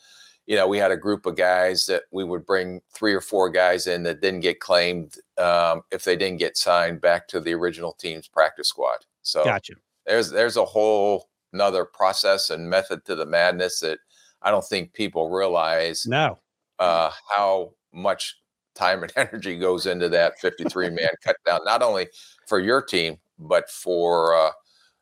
you 0.46 0.57
know 0.57 0.66
we 0.66 0.77
had 0.79 0.90
a 0.90 0.96
group 0.96 1.24
of 1.24 1.37
guys 1.37 1.87
that 1.87 2.03
we 2.11 2.24
would 2.24 2.44
bring 2.44 2.81
three 2.94 3.14
or 3.14 3.20
four 3.22 3.48
guys 3.48 3.87
in 3.87 4.03
that 4.03 4.20
didn't 4.20 4.40
get 4.40 4.61
claimed 4.61 5.14
um, 5.38 5.83
if 5.92 6.05
they 6.05 6.16
didn't 6.16 6.38
get 6.38 6.57
signed 6.59 7.01
back 7.01 7.29
to 7.29 7.40
the 7.40 7.55
original 7.55 7.92
team's 7.94 8.29
practice 8.29 8.68
squad. 8.68 8.98
So 9.22 9.44
Gotcha. 9.44 9.74
there's 10.05 10.31
there's 10.31 10.57
a 10.59 10.64
whole 10.64 11.29
another 11.55 11.85
process 11.87 12.51
and 12.51 12.68
method 12.68 13.05
to 13.07 13.14
the 13.14 13.24
madness 13.27 13.81
that 13.81 13.98
I 14.42 14.51
don't 14.51 14.64
think 14.64 14.92
people 14.92 15.31
realize 15.31 16.07
No. 16.07 16.38
uh, 16.79 17.11
how 17.35 17.72
much 17.94 18.37
time 18.79 19.03
and 19.03 19.12
energy 19.17 19.59
goes 19.59 19.87
into 19.87 20.09
that 20.11 20.38
53 20.38 20.91
man 20.91 21.11
cut 21.25 21.37
down, 21.45 21.61
not 21.64 21.83
only 21.83 22.09
for 22.47 22.61
your 22.61 22.83
team, 22.83 23.19
but 23.38 23.71
for, 23.71 24.35
uh, 24.35 24.51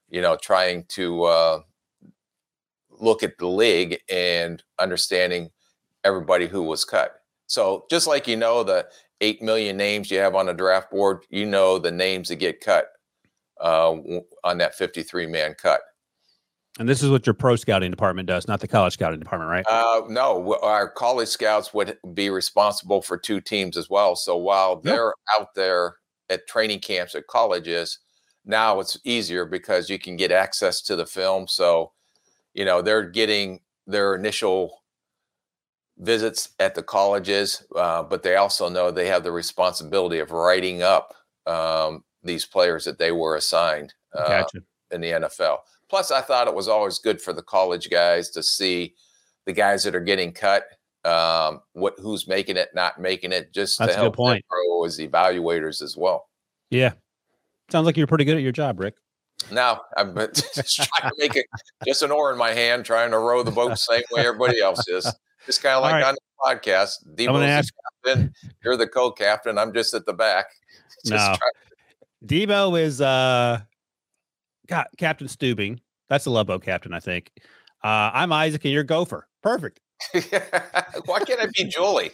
you 0.09 0.21
know, 0.21 0.37
trying 0.41 0.85
to 0.89 1.25
uh, 1.25 1.61
look 2.91 3.23
at 3.23 3.39
the 3.39 3.47
league 3.47 3.99
and 4.11 4.63
understanding 4.79 5.51
everybody 6.05 6.47
who 6.47 6.63
was 6.63 6.85
cut. 6.85 7.21
So 7.47 7.85
just 7.91 8.07
like 8.07 8.27
you 8.27 8.37
know 8.37 8.63
the 8.63 8.87
8 9.21 9.43
million 9.43 9.77
names 9.77 10.11
you 10.11 10.19
have 10.19 10.35
on 10.35 10.49
a 10.49 10.55
draft 10.55 10.91
board, 10.91 11.25
you 11.31 11.47
know 11.47 11.79
the 11.79 11.91
names 11.91 12.29
that 12.29 12.37
get 12.37 12.61
cut 12.61 12.87
uh, 13.61 13.95
on 14.45 14.59
that 14.59 14.75
53 14.75 15.27
man 15.27 15.55
cut. 15.55 15.81
And 16.79 16.89
this 16.89 17.03
is 17.03 17.11
what 17.11 17.27
your 17.27 17.35
pro 17.35 17.57
scouting 17.57 17.91
department 17.91 18.29
does, 18.29 18.47
not 18.47 18.61
the 18.61 18.69
college 18.69 18.95
scouting 18.95 19.19
department, 19.19 19.51
right? 19.51 19.65
Uh, 19.69 20.03
no, 20.09 20.59
our 20.63 20.89
college 20.91 21.29
scouts 21.29 21.73
would 21.73 21.97
be 22.13 22.29
responsible 22.29 23.01
for 23.01 23.17
two 23.17 23.41
teams 23.41 23.77
as 23.77 23.89
well. 23.89 24.15
So 24.15 24.37
while 24.37 24.77
they're 24.77 25.15
out 25.39 25.55
there 25.55 25.97
at 26.29 26.47
training 26.47 26.81
camps 26.81 27.15
at 27.15 27.27
colleges, 27.29 27.99
now 28.45 28.79
it's 28.81 28.99
easier 29.05 29.47
because 29.47 29.89
you 29.89 29.99
can 29.99 30.17
get 30.17 30.31
access 30.31 30.83
to 30.83 30.97
the 30.97 31.07
film. 31.07 31.49
So, 31.49 31.93
you 32.53 32.65
know, 32.65 32.83
they're 32.83 33.09
getting 33.09 33.61
their 33.87 34.15
initial 34.15 34.83
visits 35.99 36.51
at 36.59 36.75
the 36.75 36.83
colleges, 36.83 37.63
uh, 37.75 38.03
but 38.03 38.23
they 38.23 38.37
also 38.37 38.69
know 38.69 38.91
they 38.91 39.07
have 39.07 39.25
the 39.25 39.33
responsibility 39.33 40.19
of 40.19 40.31
writing 40.31 40.83
up 40.83 41.15
um, 41.47 42.05
these 42.23 42.45
players 42.45 42.85
that 42.85 42.99
they 42.99 43.13
were 43.13 43.37
assigned 43.37 43.95
uh, 44.15 44.29
gotcha. 44.29 44.59
in 44.91 45.01
the 45.01 45.11
NFL. 45.11 45.59
Plus, 45.89 46.11
I 46.11 46.21
thought 46.21 46.49
it 46.49 46.55
was 46.55 46.69
always 46.69 46.99
good 46.99 47.21
for 47.21 47.33
the 47.33 47.43
college 47.43 47.91
guys 47.91 48.31
to 48.31 48.43
see 48.43 48.95
the 49.45 49.53
guys 49.53 49.85
that 49.85 49.95
are 49.95 50.01
getting 50.01 50.33
cut 50.33 50.65
um, 51.07 51.61
what 51.73 51.95
who's 51.99 52.27
making 52.27 52.57
it, 52.57 52.71
not 52.75 53.01
making 53.01 53.33
it, 53.33 53.53
just 53.53 53.79
That's 53.79 53.93
to 53.93 53.99
a 53.99 54.01
good 54.01 54.03
help 54.03 54.17
point. 54.17 54.45
grow 54.49 54.85
as 54.85 54.99
evaluators 54.99 55.81
as 55.81 55.97
well. 55.97 56.29
Yeah. 56.71 56.93
Sounds 57.71 57.87
like 57.87 57.97
you're 57.97 58.09
pretty 58.09 58.25
good 58.25 58.37
at 58.37 58.43
your 58.43 58.53
job, 58.53 58.81
Rick. 58.81 58.95
Now 59.53 59.83
I'm 59.97 60.15
just 60.35 60.77
trying 60.77 61.11
to 61.11 61.17
make 61.19 61.37
it 61.37 61.47
just 61.87 62.03
an 62.03 62.11
oar 62.11 62.33
in 62.33 62.39
my 62.39 62.51
hand, 62.51 62.85
trying 62.85 63.13
to 63.13 63.19
row 63.19 63.43
the 63.43 63.51
boat 63.51 63.69
the 63.71 63.77
same 63.77 64.03
way 64.11 64.27
everybody 64.27 64.61
else 64.61 64.87
is. 64.89 65.11
Just 65.45 65.63
kind 65.63 65.77
of 65.77 65.83
like 65.83 65.93
right. 65.93 66.05
on 66.05 66.15
the 66.15 66.21
podcast. 66.45 66.95
I'm 67.07 67.27
gonna 67.27 67.47
ask- 67.47 67.73
captain, 68.05 68.35
you're 68.65 68.77
the 68.77 68.89
co-captain. 68.89 69.59
I'm 69.59 69.73
just 69.73 69.95
at 69.95 70.07
the 70.07 70.13
back. 70.13 70.47
Just 71.05 71.31
No. 71.31 71.37
Debo 72.27 72.81
is 72.81 73.01
uh 73.01 73.61
Ca- 74.69 74.87
Captain 74.99 75.27
Stubing. 75.29 75.79
That's 76.09 76.25
the 76.25 76.31
Love 76.31 76.47
Boat 76.47 76.63
captain, 76.65 76.93
I 76.93 77.01
think. 77.01 77.31
Uh, 77.85 78.11
I'm 78.15 78.33
Isaac 78.33 78.65
and 78.65 78.73
you're 78.73 78.85
Gopher. 78.85 79.27
Perfect. 79.43 79.81
Why 80.13 81.21
can't 81.21 81.41
I 81.41 81.47
be 81.55 81.65
Julie? 81.69 82.11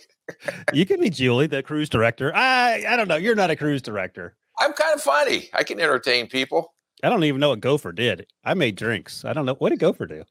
You 0.73 0.87
can 0.87 1.01
be 1.01 1.11
Julie, 1.11 1.47
the 1.47 1.63
cruise 1.63 1.89
director. 1.89 2.33
I 2.35 2.85
I 2.89 2.97
don't 2.97 3.09
know. 3.09 3.17
You're 3.17 3.35
not 3.35 3.51
a 3.51 3.57
cruise 3.57 3.83
director. 3.83 4.37
I'm 4.59 4.73
kind 4.73 4.95
of 4.95 5.03
funny. 5.03 5.49
I 5.53 5.63
can 5.65 5.81
entertain 5.81 6.27
people. 6.29 6.75
I 7.03 7.09
don't 7.09 7.25
even 7.25 7.41
know 7.41 7.49
what 7.51 7.61
Gopher 7.61 7.91
did. 7.93 8.27
I 8.45 8.55
made 8.55 8.77
drinks. 8.77 9.25
I 9.25 9.33
don't 9.33 9.45
know 9.47 9.55
what 9.55 9.71
did 9.71 9.79
Gopher 9.81 10.07
do. 10.07 10.25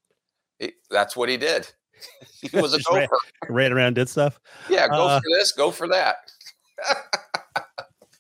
He- 0.60 0.74
That's 0.90 1.16
what 1.16 1.28
he 1.28 1.38
did. 1.38 1.68
He 2.42 2.50
was 2.60 2.74
a 2.74 2.78
Just 2.78 2.90
ran- 2.90 3.08
gopher. 3.10 3.54
Ran 3.54 3.74
around, 3.74 3.94
did 3.96 4.10
stuff. 4.10 4.40
Yeah, 4.70 4.88
go 4.88 5.06
Uh, 5.08 5.20
for 5.20 5.30
this, 5.38 5.52
go 5.52 5.70
for 5.72 5.88
that. 5.90 6.32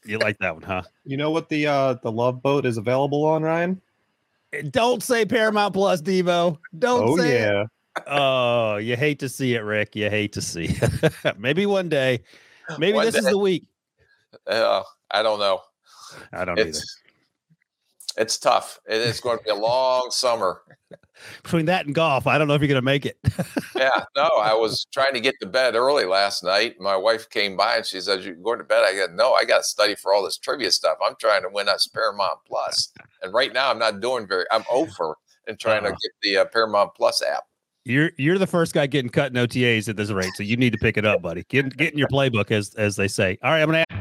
You 0.05 0.17
like 0.19 0.37
that 0.39 0.53
one, 0.53 0.63
huh? 0.63 0.81
You 1.05 1.15
know 1.17 1.29
what 1.31 1.47
the 1.49 1.67
uh 1.67 1.93
the 2.03 2.11
Love 2.11 2.41
Boat 2.41 2.65
is 2.65 2.77
available 2.77 3.23
on, 3.25 3.43
Ryan? 3.43 3.81
Don't 4.69 5.01
say 5.01 5.25
Paramount 5.25 5.73
Plus, 5.73 6.01
Debo. 6.01 6.57
Don't 6.77 7.09
oh 7.09 7.17
say 7.17 7.37
it. 7.37 7.41
yeah. 7.41 7.65
Oh, 8.07 8.77
you 8.77 8.95
hate 8.95 9.19
to 9.19 9.29
see 9.29 9.55
it, 9.55 9.61
Rick. 9.61 9.95
You 9.95 10.09
hate 10.09 10.33
to 10.33 10.41
see 10.41 10.77
it. 10.81 11.37
Maybe 11.37 11.65
one 11.65 11.89
day. 11.89 12.21
Maybe 12.77 12.95
One 12.95 13.05
this 13.05 13.15
is 13.15 13.25
the 13.25 13.37
week. 13.37 13.65
Uh, 14.47 14.83
I 15.09 15.23
don't 15.23 15.39
know. 15.39 15.61
I 16.31 16.45
don't 16.45 16.59
either. 16.59 16.69
It's 16.69 17.01
it's 18.17 18.37
tough. 18.37 18.79
It 18.87 19.01
is 19.01 19.19
going 19.19 19.37
to 19.39 19.43
be 19.43 19.49
a 19.51 19.55
long 19.55 20.09
summer. 20.11 20.61
Between 21.43 21.65
that 21.67 21.85
and 21.85 21.93
golf, 21.93 22.25
I 22.25 22.37
don't 22.37 22.47
know 22.47 22.55
if 22.55 22.61
you're 22.61 22.67
gonna 22.67 22.81
make 22.81 23.05
it. 23.05 23.17
Yeah, 23.75 24.03
no, 24.15 24.23
I 24.39 24.53
was 24.53 24.85
trying 24.93 25.13
to 25.13 25.19
get 25.19 25.33
to 25.41 25.47
bed 25.47 25.73
early 25.75 26.05
last 26.05 26.43
night. 26.43 26.75
My 26.79 26.95
wife 26.95 27.29
came 27.29 27.55
by 27.57 27.77
and 27.77 27.85
she 27.85 27.99
says, 28.01 28.23
"You're 28.25 28.35
going 28.35 28.59
to 28.59 28.63
bed?" 28.63 28.83
I 28.85 28.95
got 28.95 29.13
no. 29.15 29.33
I 29.33 29.43
got 29.45 29.59
to 29.59 29.63
study 29.63 29.95
for 29.95 30.13
all 30.13 30.23
this 30.23 30.37
trivia 30.37 30.69
stuff. 30.71 30.97
I'm 31.03 31.15
trying 31.19 31.41
to 31.43 31.49
win 31.49 31.67
us 31.69 31.87
Paramount 31.87 32.39
Plus. 32.45 32.91
Plus, 32.95 33.07
and 33.23 33.33
right 33.33 33.51
now 33.53 33.71
I'm 33.71 33.79
not 33.79 34.01
doing 34.01 34.27
very. 34.27 34.45
I'm 34.51 34.63
over 34.71 35.15
and 35.47 35.59
trying 35.59 35.83
Uh-huh. 35.85 35.95
to 35.95 35.97
get 36.01 36.11
the 36.21 36.37
uh, 36.41 36.45
Paramount 36.45 36.91
Plus 36.95 37.23
app. 37.23 37.43
You're 37.85 38.11
you're 38.17 38.37
the 38.37 38.45
first 38.47 38.73
guy 38.73 38.85
getting 38.85 39.09
cut 39.09 39.31
in 39.31 39.37
OTAs 39.37 39.89
at 39.89 39.95
this 39.95 40.11
rate, 40.11 40.31
so 40.35 40.43
you 40.43 40.57
need 40.57 40.73
to 40.73 40.79
pick 40.79 40.97
it 40.97 41.05
up, 41.05 41.21
buddy. 41.23 41.43
Get 41.49 41.75
get 41.77 41.91
in 41.93 41.97
your 41.97 42.09
playbook 42.09 42.51
as 42.51 42.75
as 42.75 42.95
they 42.97 43.07
say. 43.07 43.39
All 43.41 43.49
right, 43.51 43.61
I'm 43.61 43.71
gonna. 43.71 44.00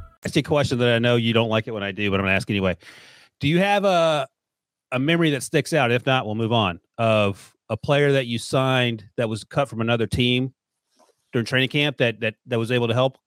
A 0.25 0.41
question 0.41 0.77
that 0.79 0.95
I 0.95 0.99
know 0.99 1.15
you 1.15 1.33
don't 1.33 1.49
like 1.49 1.67
it 1.67 1.71
when 1.71 1.83
I 1.83 1.91
do, 1.91 2.09
but 2.09 2.19
I'm 2.19 2.25
gonna 2.25 2.35
ask 2.35 2.49
anyway. 2.49 2.77
Do 3.39 3.47
you 3.47 3.59
have 3.59 3.85
a 3.85 4.27
a 4.91 4.99
memory 4.99 5.31
that 5.31 5.43
sticks 5.43 5.73
out? 5.73 5.91
If 5.91 6.05
not, 6.05 6.25
we'll 6.25 6.35
move 6.35 6.53
on. 6.53 6.79
Of 6.97 7.53
a 7.69 7.77
player 7.77 8.11
that 8.11 8.27
you 8.27 8.37
signed 8.37 9.05
that 9.17 9.29
was 9.29 9.43
cut 9.43 9.69
from 9.69 9.81
another 9.81 10.07
team 10.07 10.53
during 11.31 11.45
training 11.45 11.69
camp 11.69 11.97
that 11.97 12.19
that 12.19 12.35
that 12.45 12.59
was 12.59 12.71
able 12.71 12.87
to 12.87 12.93
help 12.93 13.17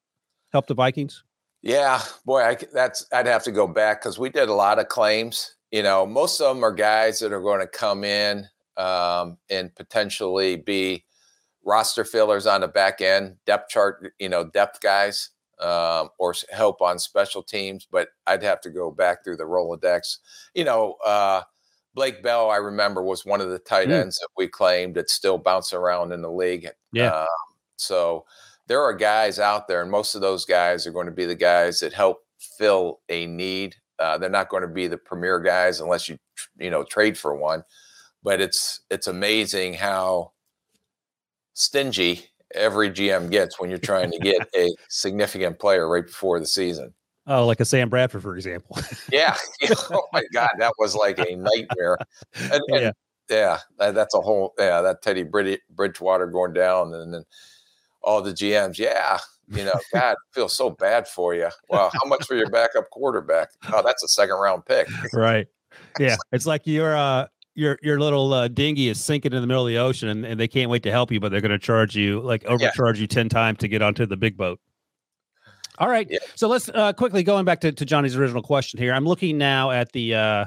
help 0.52 0.66
the 0.66 0.74
Vikings. 0.74 1.24
Yeah, 1.62 2.02
boy, 2.26 2.42
I, 2.42 2.56
that's 2.72 3.06
I'd 3.12 3.26
have 3.26 3.42
to 3.44 3.52
go 3.52 3.66
back 3.66 4.02
because 4.02 4.18
we 4.18 4.28
did 4.28 4.48
a 4.48 4.54
lot 4.54 4.78
of 4.78 4.88
claims. 4.88 5.56
You 5.72 5.82
know, 5.82 6.06
most 6.06 6.40
of 6.40 6.54
them 6.54 6.62
are 6.62 6.72
guys 6.72 7.18
that 7.20 7.32
are 7.32 7.40
going 7.40 7.60
to 7.60 7.66
come 7.66 8.04
in 8.04 8.46
um, 8.76 9.38
and 9.50 9.74
potentially 9.74 10.56
be 10.56 11.04
roster 11.64 12.04
fillers 12.04 12.46
on 12.46 12.60
the 12.60 12.68
back 12.68 13.00
end, 13.00 13.36
depth 13.46 13.70
chart, 13.70 14.12
you 14.18 14.28
know, 14.28 14.44
depth 14.44 14.80
guys, 14.80 15.30
um, 15.60 16.08
or 16.18 16.34
help 16.52 16.80
on 16.82 16.98
special 16.98 17.42
teams. 17.42 17.86
But 17.90 18.08
I'd 18.26 18.42
have 18.42 18.60
to 18.62 18.70
go 18.70 18.90
back 18.90 19.24
through 19.24 19.36
the 19.36 19.44
Rolodex. 19.44 20.18
You 20.54 20.64
know, 20.64 20.94
uh, 21.04 21.42
Blake 21.94 22.22
Bell, 22.22 22.50
I 22.50 22.56
remember, 22.56 23.02
was 23.02 23.24
one 23.24 23.40
of 23.40 23.50
the 23.50 23.58
tight 23.58 23.88
Mm. 23.88 24.00
ends 24.02 24.18
that 24.18 24.28
we 24.36 24.48
claimed 24.48 24.96
that's 24.96 25.12
still 25.12 25.38
bouncing 25.38 25.78
around 25.78 26.12
in 26.12 26.22
the 26.22 26.30
league. 26.30 26.68
Yeah. 26.92 27.20
Um, 27.20 27.26
so 27.76 28.24
there 28.66 28.82
are 28.82 28.92
guys 28.94 29.38
out 29.38 29.68
there, 29.68 29.82
and 29.82 29.90
most 29.90 30.14
of 30.14 30.20
those 30.20 30.44
guys 30.44 30.86
are 30.86 30.92
going 30.92 31.06
to 31.06 31.12
be 31.12 31.26
the 31.26 31.34
guys 31.34 31.80
that 31.80 31.92
help 31.92 32.24
fill 32.38 33.00
a 33.08 33.26
need. 33.26 33.76
Uh, 33.98 34.18
they're 34.18 34.28
not 34.30 34.48
going 34.48 34.62
to 34.62 34.68
be 34.68 34.88
the 34.88 34.98
premier 34.98 35.38
guys 35.38 35.80
unless 35.80 36.08
you 36.08 36.18
you 36.58 36.70
know 36.70 36.82
trade 36.82 37.16
for 37.16 37.34
one. 37.36 37.62
But 38.24 38.40
it's 38.40 38.80
it's 38.90 39.06
amazing 39.06 39.74
how 39.74 40.32
stingy 41.54 42.26
every 42.54 42.90
GM 42.90 43.30
gets 43.30 43.60
when 43.60 43.70
you're 43.70 43.78
trying 43.78 44.10
to 44.10 44.18
get 44.18 44.48
a 44.56 44.74
significant 44.88 45.58
player 45.58 45.88
right 45.88 46.06
before 46.06 46.38
the 46.40 46.46
season. 46.46 46.92
Oh, 47.26 47.46
like 47.46 47.60
a 47.60 47.64
Sam 47.64 47.88
Bradford, 47.88 48.22
for 48.22 48.36
example. 48.36 48.78
Yeah. 49.10 49.36
oh 49.90 50.06
my 50.12 50.24
God, 50.32 50.50
that 50.58 50.72
was 50.78 50.94
like 50.94 51.18
a 51.18 51.34
nightmare. 51.36 51.96
And, 52.34 52.52
and 52.52 52.62
Yeah. 52.68 52.90
yeah, 53.30 53.58
that, 53.78 53.94
that's 53.94 54.14
a 54.14 54.20
whole 54.20 54.54
yeah. 54.58 54.82
That 54.82 55.02
Teddy 55.02 55.22
Brid- 55.22 55.60
Bridgewater 55.70 56.26
going 56.26 56.52
down, 56.52 56.92
and 56.94 57.14
then 57.14 57.24
all 58.02 58.20
the 58.20 58.32
GMs. 58.32 58.78
Yeah, 58.78 59.18
you 59.48 59.64
know, 59.64 59.72
God, 59.94 60.12
I 60.12 60.34
feel 60.34 60.48
so 60.50 60.68
bad 60.70 61.08
for 61.08 61.34
you. 61.34 61.48
Well, 61.68 61.90
how 61.94 62.06
much 62.06 62.26
for 62.26 62.34
your 62.34 62.50
backup 62.50 62.90
quarterback? 62.90 63.48
Oh, 63.72 63.82
that's 63.82 64.02
a 64.02 64.08
second 64.08 64.36
round 64.36 64.66
pick. 64.66 64.86
right. 65.14 65.46
Yeah. 65.98 66.16
It's 66.30 66.46
like 66.46 66.66
your 66.66 66.96
uh 66.96 67.26
your 67.54 67.78
your 67.82 68.00
little 68.00 68.32
uh, 68.32 68.48
dinghy 68.48 68.88
is 68.88 69.02
sinking 69.02 69.32
in 69.32 69.40
the 69.40 69.46
middle 69.46 69.66
of 69.66 69.68
the 69.68 69.78
ocean 69.78 70.08
and, 70.08 70.24
and 70.24 70.38
they 70.38 70.48
can't 70.48 70.70
wait 70.70 70.82
to 70.82 70.90
help 70.90 71.10
you, 71.10 71.20
but 71.20 71.30
they're 71.30 71.40
gonna 71.40 71.58
charge 71.58 71.94
you 71.96 72.20
like 72.20 72.44
overcharge 72.44 73.00
you 73.00 73.06
10 73.06 73.28
times 73.28 73.58
to 73.58 73.68
get 73.68 73.82
onto 73.82 74.06
the 74.06 74.16
big 74.16 74.36
boat. 74.36 74.60
All 75.78 75.88
right. 75.88 76.06
Yeah. 76.08 76.18
So 76.34 76.48
let's 76.48 76.68
uh 76.68 76.92
quickly 76.92 77.22
going 77.22 77.44
back 77.44 77.60
to, 77.62 77.72
to 77.72 77.84
Johnny's 77.84 78.16
original 78.16 78.42
question 78.42 78.78
here. 78.78 78.92
I'm 78.92 79.04
looking 79.04 79.38
now 79.38 79.70
at 79.70 79.92
the 79.92 80.14
uh 80.14 80.44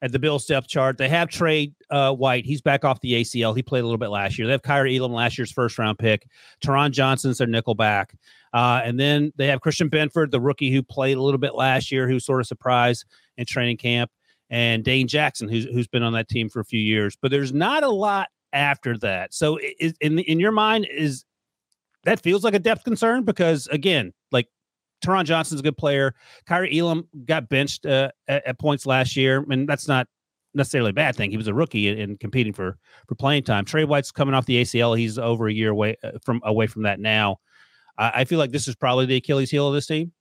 at 0.00 0.12
the 0.12 0.18
Bills 0.18 0.46
depth 0.46 0.68
chart. 0.68 0.96
They 0.96 1.08
have 1.08 1.28
trade 1.28 1.74
uh 1.90 2.12
White. 2.12 2.44
He's 2.44 2.60
back 2.60 2.84
off 2.84 3.00
the 3.00 3.12
ACL. 3.14 3.54
He 3.54 3.62
played 3.62 3.80
a 3.80 3.84
little 3.84 3.98
bit 3.98 4.10
last 4.10 4.38
year. 4.38 4.46
They 4.46 4.52
have 4.52 4.62
Kaiir 4.62 4.86
Elam, 4.96 5.12
last 5.12 5.38
year's 5.38 5.52
first 5.52 5.78
round 5.78 5.98
pick. 5.98 6.26
Taron 6.64 6.90
Johnson's 6.90 7.38
their 7.38 7.46
nickel 7.46 7.74
back. 7.74 8.14
Uh, 8.54 8.80
and 8.82 8.98
then 8.98 9.30
they 9.36 9.46
have 9.46 9.60
Christian 9.60 9.90
Benford, 9.90 10.30
the 10.30 10.40
rookie 10.40 10.72
who 10.72 10.82
played 10.82 11.18
a 11.18 11.22
little 11.22 11.38
bit 11.38 11.54
last 11.54 11.92
year, 11.92 12.08
who 12.08 12.18
sort 12.18 12.40
of 12.40 12.46
surprised 12.46 13.04
in 13.36 13.44
training 13.44 13.76
camp 13.76 14.10
and 14.50 14.84
Dane 14.84 15.08
Jackson, 15.08 15.48
who's 15.48 15.64
who's 15.64 15.88
been 15.88 16.02
on 16.02 16.12
that 16.14 16.28
team 16.28 16.48
for 16.48 16.60
a 16.60 16.64
few 16.64 16.80
years. 16.80 17.16
But 17.20 17.30
there's 17.30 17.52
not 17.52 17.82
a 17.82 17.88
lot 17.88 18.28
after 18.52 18.96
that. 18.98 19.34
So, 19.34 19.58
is, 19.78 19.94
in 20.00 20.18
in 20.20 20.40
your 20.40 20.52
mind, 20.52 20.86
is 20.90 21.24
that 22.04 22.20
feels 22.20 22.44
like 22.44 22.54
a 22.54 22.58
depth 22.58 22.84
concern? 22.84 23.24
Because 23.24 23.66
again, 23.68 24.12
like 24.32 24.48
Taron 25.04 25.24
Johnson's 25.24 25.60
a 25.60 25.64
good 25.64 25.76
player. 25.76 26.14
Kaiir 26.48 26.68
Elam 26.72 27.08
got 27.24 27.48
benched 27.48 27.86
uh, 27.86 28.10
at, 28.26 28.46
at 28.46 28.58
points 28.58 28.86
last 28.86 29.16
year, 29.16 29.44
and 29.48 29.68
that's 29.68 29.88
not 29.88 30.06
necessarily 30.54 30.90
a 30.90 30.94
bad 30.94 31.14
thing. 31.16 31.30
He 31.30 31.36
was 31.36 31.48
a 31.48 31.54
rookie 31.54 31.88
and, 32.00 32.18
competing 32.18 32.52
for 32.52 32.78
for 33.06 33.14
playing 33.14 33.44
time. 33.44 33.64
Trey 33.64 33.84
White's 33.84 34.10
coming 34.10 34.34
off 34.34 34.46
the 34.46 34.62
ACL. 34.62 34.98
He's 34.98 35.18
over 35.18 35.48
a 35.48 35.52
year 35.52 35.70
away 35.70 35.96
uh, 36.02 36.12
from 36.24 36.40
away 36.44 36.66
from 36.66 36.82
that 36.82 37.00
now. 37.00 37.38
I 38.00 38.26
feel 38.26 38.38
like 38.38 38.52
this 38.52 38.68
is 38.68 38.76
probably 38.76 39.06
the 39.06 39.16
Achilles 39.16 39.50
heel 39.50 39.66
of 39.66 39.74
this 39.74 39.86
team. 39.86 40.12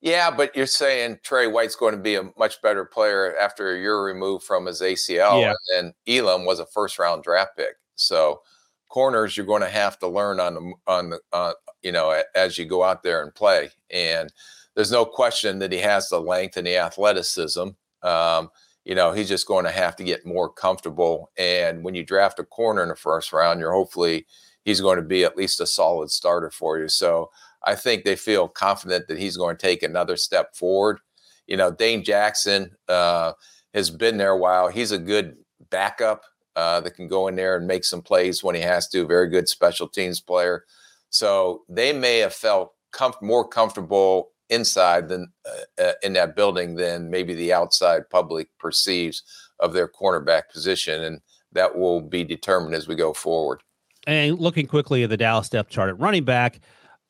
Yeah, 0.00 0.30
but 0.30 0.56
you're 0.56 0.66
saying 0.66 1.18
Trey 1.22 1.46
White's 1.46 1.76
going 1.76 1.94
to 1.94 2.00
be 2.00 2.14
a 2.14 2.30
much 2.38 2.62
better 2.62 2.84
player 2.86 3.36
after 3.38 3.74
a 3.74 3.78
year 3.78 4.02
removed 4.02 4.44
from 4.44 4.64
his 4.66 4.80
ACL, 4.80 5.40
Yeah. 5.40 5.52
and 5.76 5.92
Elam 6.06 6.44
was 6.46 6.58
a 6.58 6.66
first 6.66 6.98
round 6.98 7.22
draft 7.22 7.56
pick. 7.56 7.74
So 7.96 8.40
corners 8.88 9.36
you're 9.36 9.46
going 9.46 9.62
to 9.62 9.68
have 9.68 9.98
to 10.00 10.08
learn 10.08 10.40
on 10.40 10.54
the 10.54 10.72
on 10.86 11.10
the 11.10 11.20
uh, 11.32 11.52
you 11.82 11.92
know 11.92 12.22
as 12.34 12.56
you 12.58 12.64
go 12.64 12.82
out 12.82 13.02
there 13.02 13.22
and 13.22 13.34
play. 13.34 13.70
And 13.90 14.32
there's 14.74 14.90
no 14.92 15.04
question 15.04 15.58
that 15.58 15.72
he 15.72 15.78
has 15.78 16.08
the 16.08 16.20
length 16.20 16.56
and 16.56 16.66
the 16.66 16.76
athleticism. 16.78 17.68
Um, 18.02 18.50
you 18.84 18.94
know, 18.94 19.12
he's 19.12 19.28
just 19.28 19.46
going 19.46 19.66
to 19.66 19.70
have 19.70 19.94
to 19.96 20.04
get 20.04 20.24
more 20.24 20.48
comfortable. 20.50 21.30
And 21.36 21.84
when 21.84 21.94
you 21.94 22.02
draft 22.04 22.38
a 22.38 22.44
corner 22.44 22.82
in 22.82 22.88
the 22.88 22.96
first 22.96 23.32
round, 23.32 23.60
you're 23.60 23.72
hopefully 23.74 24.26
he's 24.64 24.80
going 24.80 24.96
to 24.96 25.02
be 25.02 25.24
at 25.24 25.36
least 25.36 25.60
a 25.60 25.66
solid 25.66 26.10
starter 26.10 26.50
for 26.50 26.78
you. 26.78 26.88
So 26.88 27.30
I 27.64 27.74
think 27.74 28.04
they 28.04 28.16
feel 28.16 28.48
confident 28.48 29.08
that 29.08 29.18
he's 29.18 29.36
going 29.36 29.56
to 29.56 29.66
take 29.66 29.82
another 29.82 30.16
step 30.16 30.54
forward. 30.54 30.98
You 31.46 31.56
know, 31.56 31.70
Dane 31.70 32.04
Jackson 32.04 32.70
uh, 32.88 33.32
has 33.74 33.90
been 33.90 34.16
there 34.16 34.30
a 34.30 34.38
while. 34.38 34.68
He's 34.68 34.92
a 34.92 34.98
good 34.98 35.36
backup 35.70 36.22
uh, 36.56 36.80
that 36.80 36.94
can 36.94 37.08
go 37.08 37.28
in 37.28 37.36
there 37.36 37.56
and 37.56 37.66
make 37.66 37.84
some 37.84 38.02
plays 38.02 38.42
when 38.42 38.54
he 38.54 38.60
has 38.60 38.88
to. 38.88 39.06
Very 39.06 39.28
good 39.28 39.48
special 39.48 39.88
teams 39.88 40.20
player. 40.20 40.64
So 41.10 41.62
they 41.68 41.92
may 41.92 42.18
have 42.18 42.34
felt 42.34 42.74
more 43.20 43.46
comfortable 43.46 44.30
inside 44.48 45.08
than 45.08 45.32
uh, 45.46 45.82
uh, 45.82 45.92
in 46.02 46.12
that 46.14 46.36
building 46.36 46.74
than 46.74 47.10
maybe 47.10 47.34
the 47.34 47.52
outside 47.52 48.10
public 48.10 48.48
perceives 48.58 49.22
of 49.60 49.72
their 49.72 49.88
cornerback 49.88 50.42
position, 50.52 51.02
and 51.04 51.20
that 51.52 51.76
will 51.76 52.00
be 52.00 52.24
determined 52.24 52.74
as 52.74 52.88
we 52.88 52.94
go 52.94 53.12
forward. 53.12 53.62
And 54.06 54.38
looking 54.38 54.66
quickly 54.66 55.04
at 55.04 55.10
the 55.10 55.16
Dallas 55.16 55.48
depth 55.48 55.70
chart 55.70 55.90
at 55.90 56.00
running 56.00 56.24
back, 56.24 56.60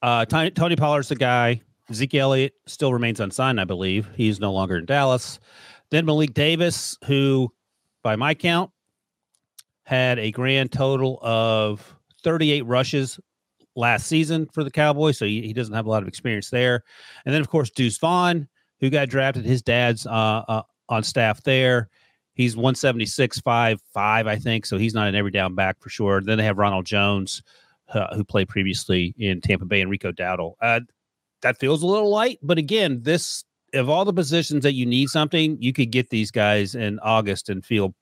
uh, 0.02 0.24
Tony, 0.24 0.50
Tony 0.50 0.76
Pollard's 0.76 1.08
the 1.08 1.16
guy. 1.16 1.60
Zeke 1.92 2.14
Elliott 2.14 2.54
still 2.66 2.92
remains 2.92 3.20
unsigned, 3.20 3.60
I 3.60 3.64
believe. 3.64 4.08
He's 4.14 4.38
no 4.38 4.52
longer 4.52 4.76
in 4.76 4.86
Dallas. 4.86 5.40
Then 5.90 6.06
Malik 6.06 6.34
Davis, 6.34 6.96
who, 7.04 7.52
by 8.02 8.16
my 8.16 8.34
count, 8.34 8.70
had 9.84 10.18
a 10.20 10.30
grand 10.30 10.70
total 10.70 11.18
of 11.20 11.96
38 12.22 12.62
rushes 12.62 13.18
last 13.74 14.06
season 14.06 14.46
for 14.52 14.62
the 14.62 14.70
Cowboys, 14.70 15.18
so 15.18 15.24
he, 15.24 15.42
he, 15.42 15.52
doesn't 15.52 15.74
have 15.74 15.86
a 15.86 15.90
lot 15.90 16.02
of 16.02 16.08
experience 16.08 16.50
there. 16.50 16.84
And 17.24 17.34
then, 17.34 17.40
of 17.40 17.48
course, 17.48 17.70
Deuce 17.70 17.98
Vaughn, 17.98 18.48
who 18.78 18.90
got 18.90 19.08
drafted, 19.08 19.44
his 19.44 19.62
dad's 19.62 20.06
uh, 20.06 20.44
uh, 20.48 20.62
on 20.88 21.02
staff 21.02 21.42
there. 21.42 21.88
He's 22.34 22.56
176, 22.56 23.40
5, 23.40 23.80
5, 23.92 24.26
I 24.26 24.36
think. 24.36 24.64
So 24.66 24.78
he's 24.78 24.94
not 24.94 25.08
an 25.08 25.14
every 25.14 25.30
down 25.30 25.54
back 25.54 25.80
for 25.80 25.90
sure. 25.90 26.20
Then 26.20 26.38
they 26.38 26.44
have 26.44 26.58
Ronald 26.58 26.86
Jones, 26.86 27.42
uh, 27.92 28.14
who 28.14 28.24
played 28.24 28.48
previously 28.48 29.14
in 29.18 29.40
Tampa 29.40 29.64
Bay, 29.64 29.81
and 29.81 29.90
Rico 29.90 30.12
Dowdle. 30.12 30.55
Uh, 30.61 30.81
that 31.42 31.59
feels 31.59 31.83
a 31.83 31.87
little 31.87 32.11
light, 32.11 32.38
but 32.42 32.59
again, 32.59 33.03
this 33.03 33.44
of 33.74 33.88
all 33.88 34.05
the 34.05 34.12
positions 34.12 34.62
that 34.64 34.72
you 34.72 34.85
need 34.85 35.09
something, 35.09 35.57
you 35.61 35.72
could 35.72 35.90
get 35.90 36.11
these 36.11 36.31
guys 36.31 36.74
in 36.74 36.98
August 37.00 37.48
and 37.48 37.64
feel 37.64 37.94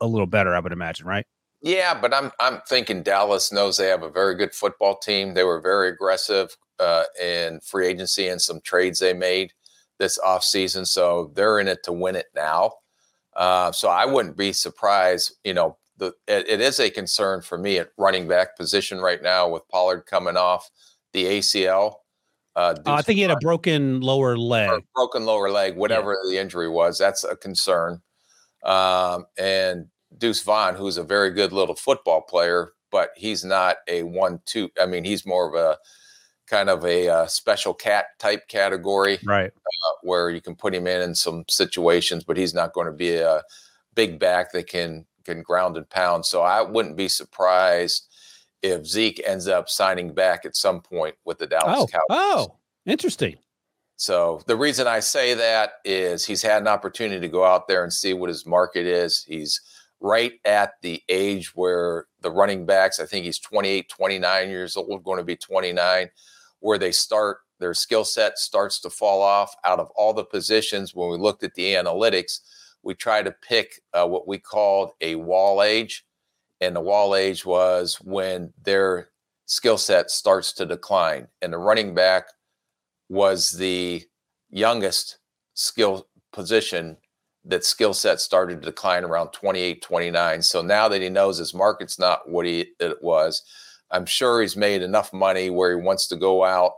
a 0.00 0.06
little 0.06 0.26
better, 0.26 0.54
I 0.54 0.60
would 0.60 0.72
imagine, 0.72 1.06
right? 1.06 1.26
Yeah, 1.62 1.98
but 1.98 2.12
I'm 2.12 2.30
I'm 2.40 2.60
thinking 2.68 3.02
Dallas 3.02 3.50
knows 3.50 3.76
they 3.76 3.88
have 3.88 4.02
a 4.02 4.10
very 4.10 4.34
good 4.34 4.54
football 4.54 4.98
team. 4.98 5.32
They 5.32 5.44
were 5.44 5.60
very 5.60 5.88
aggressive 5.88 6.54
uh, 6.78 7.04
in 7.20 7.60
free 7.60 7.86
agency 7.86 8.28
and 8.28 8.40
some 8.40 8.60
trades 8.60 8.98
they 8.98 9.14
made 9.14 9.52
this 9.98 10.18
offseason. 10.18 10.86
So 10.86 11.32
they're 11.34 11.58
in 11.60 11.68
it 11.68 11.82
to 11.84 11.92
win 11.92 12.16
it 12.16 12.26
now. 12.34 12.72
Uh, 13.34 13.72
so 13.72 13.88
I 13.88 14.04
wouldn't 14.04 14.36
be 14.36 14.52
surprised. 14.52 15.36
You 15.42 15.54
know, 15.54 15.78
the 15.96 16.12
it, 16.26 16.48
it 16.48 16.60
is 16.60 16.80
a 16.80 16.90
concern 16.90 17.42
for 17.42 17.58
me 17.58 17.78
at 17.78 17.90
running 17.96 18.26
back 18.28 18.56
position 18.56 19.00
right 19.00 19.22
now 19.22 19.48
with 19.48 19.66
Pollard 19.68 20.06
coming 20.06 20.36
off 20.36 20.70
the 21.12 21.24
ACL. 21.24 21.94
Uh, 22.56 22.74
uh, 22.86 22.92
I 22.92 23.02
think 23.02 23.16
he 23.16 23.22
had 23.22 23.30
a 23.30 23.36
broken 23.36 24.00
lower 24.00 24.36
leg. 24.36 24.82
Broken 24.94 25.24
lower 25.24 25.50
leg, 25.50 25.76
whatever 25.76 26.16
yeah. 26.24 26.30
the 26.30 26.38
injury 26.40 26.68
was. 26.68 26.98
That's 26.98 27.24
a 27.24 27.36
concern. 27.36 28.00
Um, 28.64 29.26
and 29.36 29.86
Deuce 30.18 30.42
Vaughn, 30.42 30.76
who's 30.76 30.96
a 30.96 31.02
very 31.02 31.30
good 31.30 31.52
little 31.52 31.74
football 31.74 32.22
player, 32.22 32.72
but 32.92 33.10
he's 33.16 33.44
not 33.44 33.78
a 33.88 34.04
one-two. 34.04 34.70
I 34.80 34.86
mean, 34.86 35.04
he's 35.04 35.26
more 35.26 35.48
of 35.48 35.54
a 35.54 35.78
kind 36.46 36.68
of 36.70 36.84
a 36.84 37.08
uh, 37.08 37.26
special 37.26 37.74
cat 37.74 38.06
type 38.18 38.46
category, 38.48 39.18
right? 39.24 39.50
Uh, 39.56 39.92
where 40.02 40.30
you 40.30 40.40
can 40.40 40.54
put 40.54 40.74
him 40.74 40.86
in 40.86 41.02
in 41.02 41.14
some 41.14 41.44
situations, 41.48 42.22
but 42.22 42.36
he's 42.36 42.54
not 42.54 42.72
going 42.72 42.86
to 42.86 42.92
be 42.92 43.16
a 43.16 43.42
big 43.94 44.18
back 44.18 44.52
that 44.52 44.68
can 44.68 45.04
can 45.24 45.42
ground 45.42 45.76
and 45.76 45.88
pound. 45.88 46.24
So 46.26 46.42
I 46.42 46.62
wouldn't 46.62 46.96
be 46.96 47.08
surprised 47.08 48.08
if 48.62 48.86
Zeke 48.86 49.22
ends 49.26 49.46
up 49.46 49.68
signing 49.68 50.14
back 50.14 50.44
at 50.44 50.56
some 50.56 50.80
point 50.80 51.14
with 51.24 51.38
the 51.38 51.46
Dallas 51.46 51.80
oh, 51.80 51.86
Cowboys. 51.86 52.06
Oh, 52.10 52.56
interesting. 52.86 53.36
So 53.96 54.40
the 54.46 54.56
reason 54.56 54.86
I 54.86 55.00
say 55.00 55.34
that 55.34 55.74
is 55.84 56.24
he's 56.24 56.42
had 56.42 56.62
an 56.62 56.68
opportunity 56.68 57.20
to 57.20 57.28
go 57.28 57.44
out 57.44 57.68
there 57.68 57.84
and 57.84 57.92
see 57.92 58.12
what 58.12 58.28
his 58.28 58.46
market 58.46 58.86
is. 58.86 59.24
He's 59.26 59.60
right 60.00 60.32
at 60.44 60.72
the 60.82 61.02
age 61.08 61.54
where 61.54 62.06
the 62.20 62.30
running 62.30 62.66
backs, 62.66 63.00
I 63.00 63.06
think 63.06 63.24
he's 63.24 63.38
28, 63.38 63.88
29 63.88 64.48
years 64.48 64.76
old, 64.76 65.04
going 65.04 65.18
to 65.18 65.24
be 65.24 65.36
29, 65.36 66.10
where 66.60 66.78
they 66.78 66.92
start, 66.92 67.38
their 67.60 67.74
skill 67.74 68.04
set 68.04 68.38
starts 68.38 68.80
to 68.80 68.90
fall 68.90 69.22
off 69.22 69.54
out 69.64 69.78
of 69.78 69.88
all 69.96 70.12
the 70.12 70.24
positions. 70.24 70.94
When 70.94 71.10
we 71.10 71.16
looked 71.16 71.44
at 71.44 71.54
the 71.54 71.74
analytics, 71.74 72.40
we 72.84 72.94
tried 72.94 73.24
to 73.24 73.34
pick 73.46 73.80
uh, 73.92 74.06
what 74.06 74.28
we 74.28 74.38
called 74.38 74.90
a 75.00 75.14
wall 75.16 75.62
age. 75.62 76.04
And 76.60 76.76
the 76.76 76.80
wall 76.80 77.16
age 77.16 77.44
was 77.44 77.96
when 77.96 78.52
their 78.62 79.10
skill 79.46 79.78
set 79.78 80.10
starts 80.10 80.52
to 80.54 80.66
decline. 80.66 81.28
And 81.42 81.52
the 81.52 81.58
running 81.58 81.94
back 81.94 82.24
was 83.08 83.50
the 83.50 84.02
youngest 84.50 85.18
skill 85.54 86.08
position 86.32 86.96
that 87.44 87.64
skill 87.64 87.92
set 87.92 88.20
started 88.20 88.62
to 88.62 88.66
decline 88.66 89.04
around 89.04 89.30
28, 89.30 89.82
29. 89.82 90.42
So 90.42 90.62
now 90.62 90.88
that 90.88 91.02
he 91.02 91.08
knows 91.08 91.38
his 91.38 91.52
market's 91.54 91.98
not 91.98 92.28
what 92.28 92.46
he 92.46 92.66
it 92.80 93.02
was, 93.02 93.42
I'm 93.90 94.06
sure 94.06 94.40
he's 94.40 94.56
made 94.56 94.82
enough 94.82 95.12
money 95.12 95.50
where 95.50 95.76
he 95.76 95.84
wants 95.84 96.06
to 96.08 96.16
go 96.16 96.44
out 96.44 96.72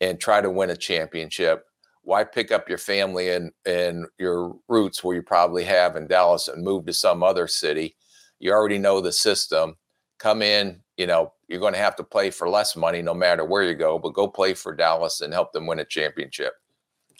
and 0.00 0.20
try 0.20 0.40
to 0.40 0.50
win 0.50 0.70
a 0.70 0.76
championship. 0.76 1.64
Why 2.08 2.24
pick 2.24 2.50
up 2.50 2.70
your 2.70 2.78
family 2.78 3.28
and 3.28 3.52
and 3.66 4.06
your 4.18 4.56
roots 4.66 5.04
where 5.04 5.14
you 5.14 5.22
probably 5.22 5.62
have 5.64 5.94
in 5.94 6.06
Dallas 6.06 6.48
and 6.48 6.64
move 6.64 6.86
to 6.86 6.94
some 6.94 7.22
other 7.22 7.46
city? 7.46 7.96
You 8.38 8.52
already 8.52 8.78
know 8.78 9.02
the 9.02 9.12
system. 9.12 9.76
Come 10.18 10.40
in, 10.40 10.80
you 10.96 11.06
know, 11.06 11.34
you're 11.48 11.60
going 11.60 11.74
to 11.74 11.78
have 11.78 11.96
to 11.96 12.04
play 12.04 12.30
for 12.30 12.48
less 12.48 12.76
money 12.76 13.02
no 13.02 13.12
matter 13.12 13.44
where 13.44 13.62
you 13.62 13.74
go, 13.74 13.98
but 13.98 14.14
go 14.14 14.26
play 14.26 14.54
for 14.54 14.74
Dallas 14.74 15.20
and 15.20 15.34
help 15.34 15.52
them 15.52 15.66
win 15.66 15.80
a 15.80 15.84
championship 15.84 16.54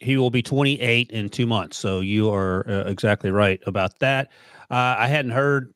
he 0.01 0.17
will 0.17 0.31
be 0.31 0.43
28 0.43 1.11
in 1.11 1.29
two 1.29 1.47
months. 1.47 1.77
So 1.77 2.01
you 2.01 2.33
are 2.33 2.69
uh, 2.71 2.85
exactly 2.89 3.31
right 3.31 3.61
about 3.67 3.99
that. 3.99 4.29
Uh, 4.71 4.95
I 4.97 5.09
hadn't 5.09 5.33
heard, 5.33 5.75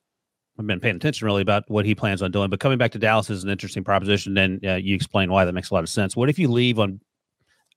I've 0.57 0.65
been 0.65 0.79
paying 0.79 0.95
attention 0.95 1.25
really 1.25 1.41
about 1.41 1.69
what 1.69 1.85
he 1.85 1.93
plans 1.93 2.21
on 2.21 2.31
doing, 2.31 2.49
but 2.49 2.59
coming 2.59 2.77
back 2.77 2.91
to 2.91 2.99
Dallas 2.99 3.29
is 3.29 3.43
an 3.43 3.49
interesting 3.49 3.83
proposition. 3.83 4.37
And 4.37 4.65
uh, 4.65 4.75
you 4.75 4.95
explain 4.95 5.29
why 5.29 5.45
that 5.45 5.53
makes 5.53 5.71
a 5.71 5.73
lot 5.73 5.83
of 5.83 5.89
sense. 5.89 6.15
What 6.15 6.29
if 6.29 6.39
you 6.39 6.49
leave 6.49 6.79
on, 6.79 7.01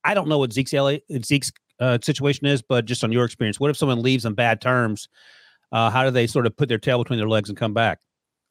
I 0.07 0.13
don't 0.13 0.29
know 0.29 0.39
what 0.39 0.53
Zeke's, 0.53 0.73
LA, 0.73 0.95
Zeke's 1.23 1.51
uh, 1.79 1.97
situation 2.01 2.47
is, 2.47 2.61
but 2.61 2.85
just 2.85 3.03
on 3.03 3.11
your 3.11 3.25
experience, 3.25 3.59
what 3.59 3.69
if 3.69 3.77
someone 3.77 4.01
leaves 4.01 4.25
on 4.25 4.33
bad 4.33 4.61
terms? 4.61 5.09
Uh, 5.71 5.89
how 5.89 6.03
do 6.05 6.11
they 6.11 6.27
sort 6.27 6.45
of 6.45 6.55
put 6.55 6.69
their 6.69 6.77
tail 6.77 6.97
between 6.97 7.19
their 7.19 7.27
legs 7.27 7.49
and 7.49 7.57
come 7.57 7.73
back? 7.73 7.99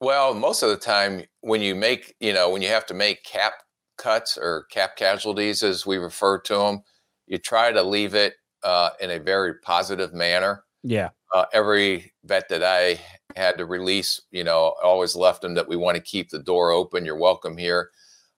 Well, 0.00 0.34
most 0.34 0.62
of 0.62 0.68
the 0.68 0.76
time, 0.76 1.22
when 1.40 1.62
you 1.62 1.74
make, 1.74 2.14
you 2.20 2.34
know, 2.34 2.50
when 2.50 2.60
you 2.60 2.68
have 2.68 2.84
to 2.86 2.94
make 2.94 3.24
cap 3.24 3.54
cuts 3.96 4.36
or 4.36 4.66
cap 4.70 4.96
casualties, 4.96 5.62
as 5.62 5.86
we 5.86 5.96
refer 5.96 6.38
to 6.42 6.58
them, 6.58 6.82
you 7.26 7.38
try 7.38 7.72
to 7.72 7.82
leave 7.82 8.14
it 8.14 8.34
uh, 8.62 8.90
in 9.00 9.10
a 9.10 9.18
very 9.18 9.54
positive 9.60 10.12
manner. 10.12 10.62
Yeah. 10.82 11.08
Uh, 11.34 11.46
every 11.54 12.12
vet 12.24 12.50
that 12.50 12.62
I 12.62 13.00
had 13.34 13.56
to 13.56 13.64
release, 13.64 14.20
you 14.30 14.44
know, 14.44 14.74
always 14.82 15.16
left 15.16 15.40
them 15.40 15.54
that 15.54 15.68
we 15.68 15.76
want 15.76 15.96
to 15.96 16.02
keep 16.02 16.28
the 16.28 16.38
door 16.38 16.70
open. 16.70 17.06
You're 17.06 17.16
welcome 17.18 17.56
here. 17.56 17.90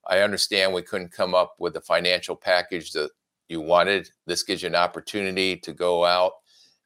I 0.09 0.21
understand 0.21 0.73
we 0.73 0.83
couldn't 0.83 1.13
come 1.13 1.35
up 1.35 1.55
with 1.59 1.75
the 1.75 1.81
financial 1.81 2.35
package 2.35 2.93
that 2.93 3.11
you 3.49 3.61
wanted. 3.61 4.11
This 4.27 4.43
gives 4.43 4.63
you 4.63 4.69
an 4.69 4.75
opportunity 4.75 5.57
to 5.57 5.73
go 5.73 6.05
out 6.05 6.33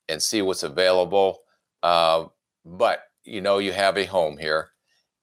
and 0.09 0.23
see 0.23 0.43
what's 0.43 0.63
available. 0.63 1.41
Uh, 1.83 2.27
but 2.65 3.05
you 3.25 3.41
know, 3.41 3.59
you 3.59 3.73
have 3.73 3.97
a 3.97 4.05
home 4.05 4.37
here. 4.37 4.71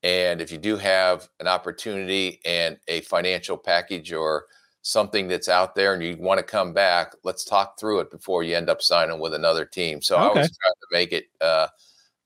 And 0.03 0.39
if 0.39 0.51
you 0.51 0.57
do 0.57 0.77
have 0.77 1.27
an 1.41 1.47
opportunity 1.47 2.39
and 2.45 2.77
a 2.87 3.01
financial 3.01 3.57
package 3.57 4.13
or 4.13 4.45
something 4.81 5.27
that's 5.27 5.49
out 5.49 5.75
there 5.75 5.93
and 5.93 6.01
you 6.01 6.15
want 6.17 6.37
to 6.37 6.43
come 6.43 6.73
back, 6.73 7.13
let's 7.25 7.43
talk 7.43 7.77
through 7.77 7.99
it 7.99 8.11
before 8.11 8.43
you 8.43 8.55
end 8.55 8.69
up 8.69 8.81
signing 8.81 9.19
with 9.19 9.33
another 9.33 9.65
team. 9.65 10.01
So 10.01 10.15
okay. 10.15 10.39
I 10.39 10.41
was 10.41 10.57
trying 10.57 10.73
to 10.73 10.87
make 10.91 11.11
it 11.11 11.25
uh, 11.41 11.67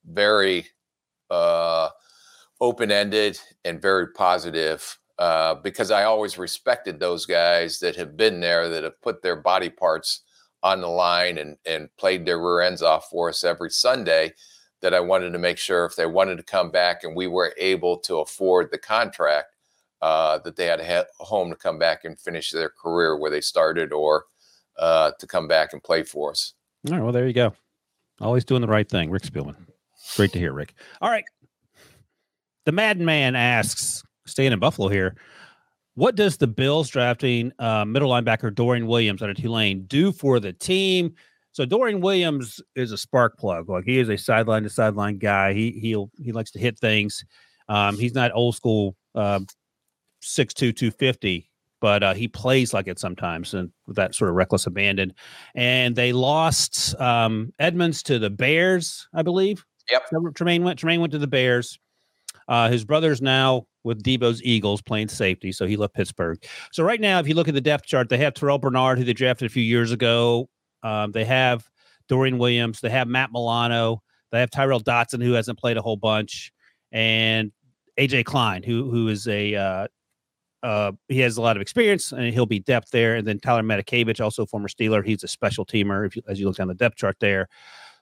very 0.05 0.67
uh, 1.31 1.89
open 2.61 2.91
ended 2.91 3.39
and 3.65 3.81
very 3.81 4.09
positive 4.09 4.99
uh, 5.19 5.55
because 5.55 5.91
I 5.91 6.03
always 6.03 6.37
respected 6.37 6.99
those 6.99 7.25
guys 7.25 7.79
that 7.79 7.95
have 7.95 8.17
been 8.17 8.39
there, 8.39 8.69
that 8.69 8.83
have 8.83 9.01
put 9.01 9.21
their 9.21 9.35
body 9.35 9.69
parts 9.69 10.21
on 10.63 10.81
the 10.81 10.87
line 10.87 11.37
and, 11.37 11.57
and 11.65 11.89
played 11.97 12.25
their 12.25 12.39
rear 12.39 12.61
ends 12.61 12.81
off 12.81 13.09
for 13.09 13.29
us 13.29 13.43
every 13.43 13.69
Sunday. 13.69 14.33
That 14.81 14.93
I 14.93 14.99
wanted 14.99 15.31
to 15.31 15.39
make 15.39 15.57
sure 15.57 15.85
if 15.85 15.95
they 15.95 16.05
wanted 16.05 16.35
to 16.35 16.43
come 16.43 16.69
back 16.69 17.05
and 17.05 17.15
we 17.15 17.27
were 17.27 17.53
able 17.57 17.97
to 17.99 18.17
afford 18.17 18.69
the 18.69 18.77
contract 18.77 19.55
uh, 20.01 20.39
that 20.39 20.57
they 20.57 20.65
had 20.65 20.81
a 20.81 21.05
home 21.23 21.49
to 21.49 21.55
come 21.55 21.79
back 21.79 22.03
and 22.03 22.19
finish 22.19 22.51
their 22.51 22.69
career 22.69 23.15
where 23.15 23.31
they 23.31 23.39
started 23.39 23.93
or 23.93 24.25
uh, 24.77 25.11
to 25.19 25.25
come 25.25 25.47
back 25.47 25.71
and 25.71 25.81
play 25.81 26.03
for 26.03 26.31
us. 26.31 26.53
All 26.89 26.95
right. 26.95 27.01
Well, 27.01 27.13
there 27.13 27.25
you 27.25 27.31
go. 27.31 27.53
Always 28.19 28.43
doing 28.43 28.59
the 28.59 28.67
right 28.67 28.87
thing. 28.89 29.09
Rick 29.09 29.23
Spielman. 29.23 29.55
Great 30.17 30.33
to 30.33 30.39
hear, 30.39 30.51
Rick. 30.51 30.73
All 31.01 31.09
right. 31.09 31.23
the 32.65 32.73
Madden 32.73 33.05
Man 33.05 33.37
asks, 33.37 34.03
staying 34.25 34.51
in 34.51 34.59
Buffalo 34.59 34.89
here, 34.89 35.15
what 35.95 36.15
does 36.15 36.37
the 36.37 36.47
Bills 36.47 36.89
drafting 36.89 37.51
uh, 37.59 37.85
middle 37.85 38.09
linebacker 38.09 38.53
Dorian 38.53 38.87
Williams 38.87 39.21
out 39.21 39.29
of 39.29 39.37
Tulane 39.37 39.85
do 39.85 40.11
for 40.11 40.39
the 40.39 40.53
team? 40.53 41.13
So 41.51 41.65
Dorian 41.65 42.01
Williams 42.01 42.59
is 42.75 42.91
a 42.91 42.97
spark 42.97 43.37
plug. 43.37 43.69
Like 43.69 43.85
he 43.85 43.99
is 43.99 44.09
a 44.09 44.17
sideline 44.17 44.63
to 44.63 44.69
sideline 44.69 45.19
guy. 45.19 45.53
He 45.53 45.71
he'll 45.71 46.09
he 46.19 46.31
likes 46.31 46.51
to 46.51 46.59
hit 46.59 46.79
things. 46.79 47.23
Um, 47.69 47.97
he's 47.97 48.15
not 48.15 48.31
old 48.33 48.55
school 48.55 48.95
um, 49.13 49.45
six 50.19 50.53
two 50.55 50.73
two 50.73 50.89
fifty, 50.89 51.51
but 51.79 52.01
uh, 52.01 52.13
he 52.15 52.27
plays 52.27 52.73
like 52.73 52.87
it 52.87 52.97
sometimes 52.97 53.53
and 53.53 53.71
with 53.85 53.97
that 53.97 54.15
sort 54.15 54.31
of 54.31 54.35
reckless 54.35 54.65
abandon. 54.65 55.13
And 55.53 55.95
they 55.95 56.11
lost 56.11 56.99
um, 56.99 57.53
Edmunds 57.59 58.01
to 58.03 58.17
the 58.17 58.31
Bears, 58.31 59.07
I 59.13 59.21
believe. 59.21 59.63
Yep. 59.91 60.33
Tremaine 60.33 60.63
went. 60.63 60.79
Tremaine 60.79 61.01
went 61.01 61.11
to 61.13 61.19
the 61.19 61.27
Bears. 61.27 61.77
Uh, 62.47 62.69
his 62.69 62.83
brother's 62.83 63.21
now 63.21 63.67
with 63.83 64.03
Debo's 64.03 64.41
Eagles 64.43 64.81
playing 64.81 65.09
safety, 65.09 65.51
so 65.51 65.65
he 65.65 65.77
left 65.77 65.93
Pittsburgh. 65.93 66.43
So 66.71 66.83
right 66.83 67.01
now, 67.01 67.19
if 67.19 67.27
you 67.27 67.35
look 67.35 67.47
at 67.47 67.53
the 67.53 67.61
depth 67.61 67.85
chart, 67.85 68.09
they 68.09 68.17
have 68.19 68.33
Terrell 68.33 68.57
Bernard, 68.57 68.97
who 68.97 69.03
they 69.03 69.13
drafted 69.13 69.45
a 69.45 69.49
few 69.49 69.63
years 69.63 69.91
ago. 69.91 70.49
Um, 70.83 71.11
they 71.11 71.25
have 71.25 71.67
Dorian 72.07 72.37
Williams. 72.37 72.81
They 72.81 72.89
have 72.89 73.07
Matt 73.07 73.31
Milano. 73.31 74.01
They 74.31 74.39
have 74.39 74.49
Tyrel 74.49 74.79
Dodson, 74.79 75.21
who 75.21 75.33
hasn't 75.33 75.59
played 75.59 75.77
a 75.77 75.81
whole 75.81 75.97
bunch, 75.97 76.51
and 76.91 77.51
AJ 77.99 78.25
Klein, 78.25 78.63
who 78.63 78.89
who 78.89 79.07
is 79.07 79.27
a 79.27 79.55
uh, 79.55 79.87
uh, 80.63 80.91
he 81.09 81.19
has 81.19 81.37
a 81.37 81.41
lot 81.41 81.57
of 81.57 81.61
experience 81.61 82.13
and 82.13 82.33
he'll 82.33 82.45
be 82.45 82.59
depth 82.59 82.89
there. 82.91 83.15
And 83.15 83.27
then 83.27 83.39
Tyler 83.39 83.61
Matakevich, 83.61 84.21
also 84.21 84.45
former 84.45 84.69
Steeler, 84.69 85.05
he's 85.05 85.23
a 85.23 85.27
special 85.27 85.65
teamer. 85.65 86.07
If 86.07 86.15
you, 86.15 86.21
as 86.27 86.39
you 86.39 86.47
look 86.47 86.55
down 86.55 86.69
the 86.69 86.73
depth 86.73 86.95
chart 86.95 87.17
there, 87.19 87.47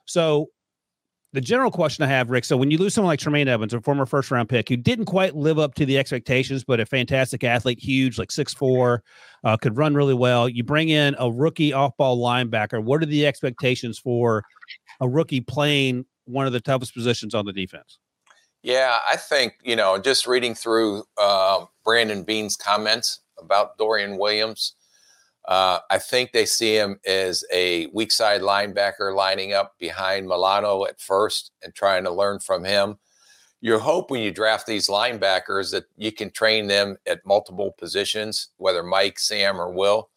so 0.06 0.48
the 1.32 1.40
general 1.40 1.70
question 1.70 2.04
I 2.04 2.08
have, 2.08 2.30
Rick. 2.30 2.44
So 2.44 2.56
when 2.56 2.70
you 2.70 2.78
lose 2.78 2.94
someone 2.94 3.08
like 3.08 3.20
Tremaine 3.20 3.48
Evans, 3.48 3.72
a 3.72 3.80
former 3.80 4.04
first 4.04 4.30
round 4.30 4.48
pick 4.48 4.68
who 4.68 4.76
didn't 4.76 5.06
quite 5.06 5.34
live 5.34 5.58
up 5.58 5.74
to 5.74 5.86
the 5.86 5.98
expectations, 5.98 6.62
but 6.62 6.78
a 6.78 6.86
fantastic 6.86 7.42
athlete, 7.42 7.78
huge, 7.82 8.18
like 8.18 8.30
six 8.30 8.52
four, 8.52 9.02
uh, 9.44 9.56
could 9.56 9.76
run 9.76 9.94
really 9.94 10.14
well. 10.14 10.48
You 10.48 10.62
bring 10.62 10.90
in 10.90 11.16
a 11.18 11.30
rookie 11.30 11.72
off 11.72 11.96
ball 11.96 12.18
linebacker. 12.18 12.82
What 12.82 13.02
are 13.02 13.06
the 13.06 13.26
expectations 13.26 13.98
for 13.98 14.44
a 15.00 15.08
rookie 15.08 15.40
playing 15.40 16.04
one 16.24 16.46
of 16.46 16.52
the 16.52 16.60
toughest 16.60 16.94
positions 16.94 17.34
on 17.34 17.46
the 17.46 17.52
defense? 17.52 17.98
Yeah, 18.62 18.98
I 19.10 19.16
think, 19.16 19.54
you 19.64 19.74
know, 19.74 19.98
just 19.98 20.26
reading 20.26 20.54
through 20.54 21.02
uh, 21.20 21.64
Brandon 21.84 22.22
Beane's 22.22 22.56
comments 22.56 23.20
about 23.38 23.76
Dorian 23.76 24.18
Williams, 24.18 24.74
uh, 25.46 25.80
I 25.90 25.98
think 25.98 26.32
they 26.32 26.46
see 26.46 26.76
him 26.76 27.00
as 27.04 27.44
a 27.52 27.86
weak 27.88 28.12
side 28.12 28.42
linebacker 28.42 29.14
lining 29.14 29.52
up 29.52 29.74
behind 29.78 30.26
Milano 30.26 30.84
at 30.84 31.00
first 31.00 31.50
and 31.62 31.74
trying 31.74 32.04
to 32.04 32.10
learn 32.10 32.38
from 32.38 32.64
him. 32.64 32.98
You 33.60 33.78
hope 33.78 34.10
when 34.10 34.22
you 34.22 34.32
draft 34.32 34.66
these 34.66 34.88
linebackers 34.88 35.70
that 35.72 35.84
you 35.96 36.12
can 36.12 36.30
train 36.30 36.66
them 36.66 36.96
at 37.06 37.24
multiple 37.26 37.74
positions, 37.78 38.48
whether 38.56 38.82
Mike, 38.82 39.18
Sam, 39.18 39.60
or 39.60 39.70
Will. 39.70 40.10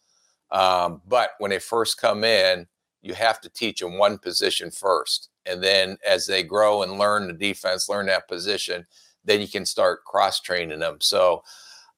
Um, 0.51 1.01
but 1.07 1.31
when 1.39 1.51
they 1.51 1.59
first 1.59 1.99
come 1.99 2.23
in, 2.23 2.67
you 3.01 3.13
have 3.13 3.39
to 3.41 3.49
teach 3.49 3.79
them 3.79 3.97
one 3.97 4.17
position 4.17 4.71
first. 4.71 5.29
And 5.45 5.63
then 5.63 5.97
as 6.07 6.25
they 6.25 6.41
grow 6.41 6.81
and 6.81 6.97
learn 6.97 7.27
the 7.27 7.33
defense, 7.33 7.87
learn 7.87 8.07
that 8.07 8.27
position, 8.27 8.85
then 9.23 9.41
you 9.41 9.47
can 9.47 9.65
start 9.65 10.05
cross 10.05 10.39
training 10.39 10.79
them. 10.79 10.97
So 11.01 11.43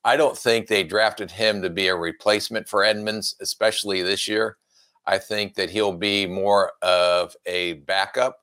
I 0.07 0.15
don't 0.15 0.37
think 0.37 0.67
they 0.67 0.85
drafted 0.85 1.29
him 1.29 1.61
to 1.61 1.69
be 1.69 1.89
a 1.89 1.95
replacement 1.95 2.69
for 2.69 2.85
Edmunds, 2.85 3.35
especially 3.41 4.01
this 4.01 4.25
year. 4.25 4.55
I 5.05 5.17
think 5.17 5.55
that 5.55 5.69
he'll 5.69 5.97
be 5.97 6.25
more 6.25 6.71
of 6.81 7.35
a 7.45 7.73
backup 7.73 8.37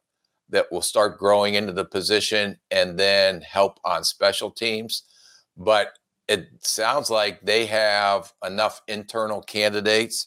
that 0.50 0.70
will 0.70 0.83
start 0.83 1.18
growing 1.18 1.55
into 1.55 1.72
the 1.72 1.87
position 1.87 2.59
and 2.70 2.98
then 2.98 3.40
help 3.40 3.81
on 3.83 4.05
special 4.05 4.50
teams. 4.50 5.05
But 5.57 5.98
it 6.29 6.48
sounds 6.61 7.09
like 7.09 7.40
they 7.40 7.64
have 7.64 8.31
enough 8.44 8.83
internal 8.87 9.40
candidates, 9.40 10.27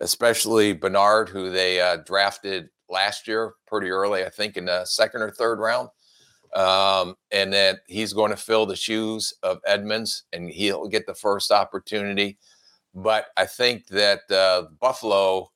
especially 0.00 0.72
Bernard, 0.72 1.28
who 1.28 1.50
they 1.50 1.80
uh, 1.80 1.96
drafted 2.06 2.68
last 2.88 3.26
year 3.26 3.54
pretty 3.66 3.90
early, 3.90 4.24
I 4.24 4.30
think 4.30 4.56
in 4.56 4.66
the 4.66 4.84
second 4.84 5.22
or 5.22 5.32
third 5.32 5.58
round. 5.58 5.88
Um, 6.56 7.16
and 7.30 7.52
that 7.52 7.80
he's 7.86 8.14
going 8.14 8.30
to 8.30 8.36
fill 8.36 8.64
the 8.64 8.74
shoes 8.74 9.34
of 9.42 9.60
Edmunds 9.66 10.24
and 10.32 10.50
he'll 10.50 10.88
get 10.88 11.06
the 11.06 11.14
first 11.14 11.52
opportunity. 11.52 12.38
But 12.94 13.26
I 13.36 13.44
think 13.44 13.86
that 13.88 14.20
uh, 14.30 14.68
Buffalo 14.80 15.52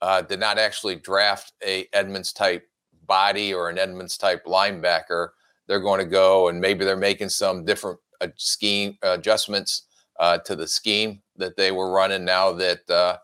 uh, 0.00 0.22
did 0.22 0.40
not 0.40 0.58
actually 0.58 0.96
draft 0.96 1.52
a 1.64 1.86
Edmunds 1.92 2.32
type 2.32 2.68
body 3.06 3.54
or 3.54 3.68
an 3.68 3.78
Edmunds 3.78 4.18
type 4.18 4.44
linebacker. 4.44 5.28
They're 5.68 5.80
going 5.80 6.00
to 6.00 6.06
go 6.06 6.48
and 6.48 6.60
maybe 6.60 6.84
they're 6.84 6.96
making 6.96 7.28
some 7.28 7.64
different 7.64 8.00
uh, 8.20 8.28
scheme 8.36 8.98
adjustments 9.02 9.84
uh, 10.18 10.38
to 10.38 10.56
the 10.56 10.66
scheme 10.66 11.22
that 11.36 11.56
they 11.56 11.70
were 11.70 11.92
running 11.92 12.24
now 12.24 12.52
that 12.52 12.90
uh, 12.90 13.16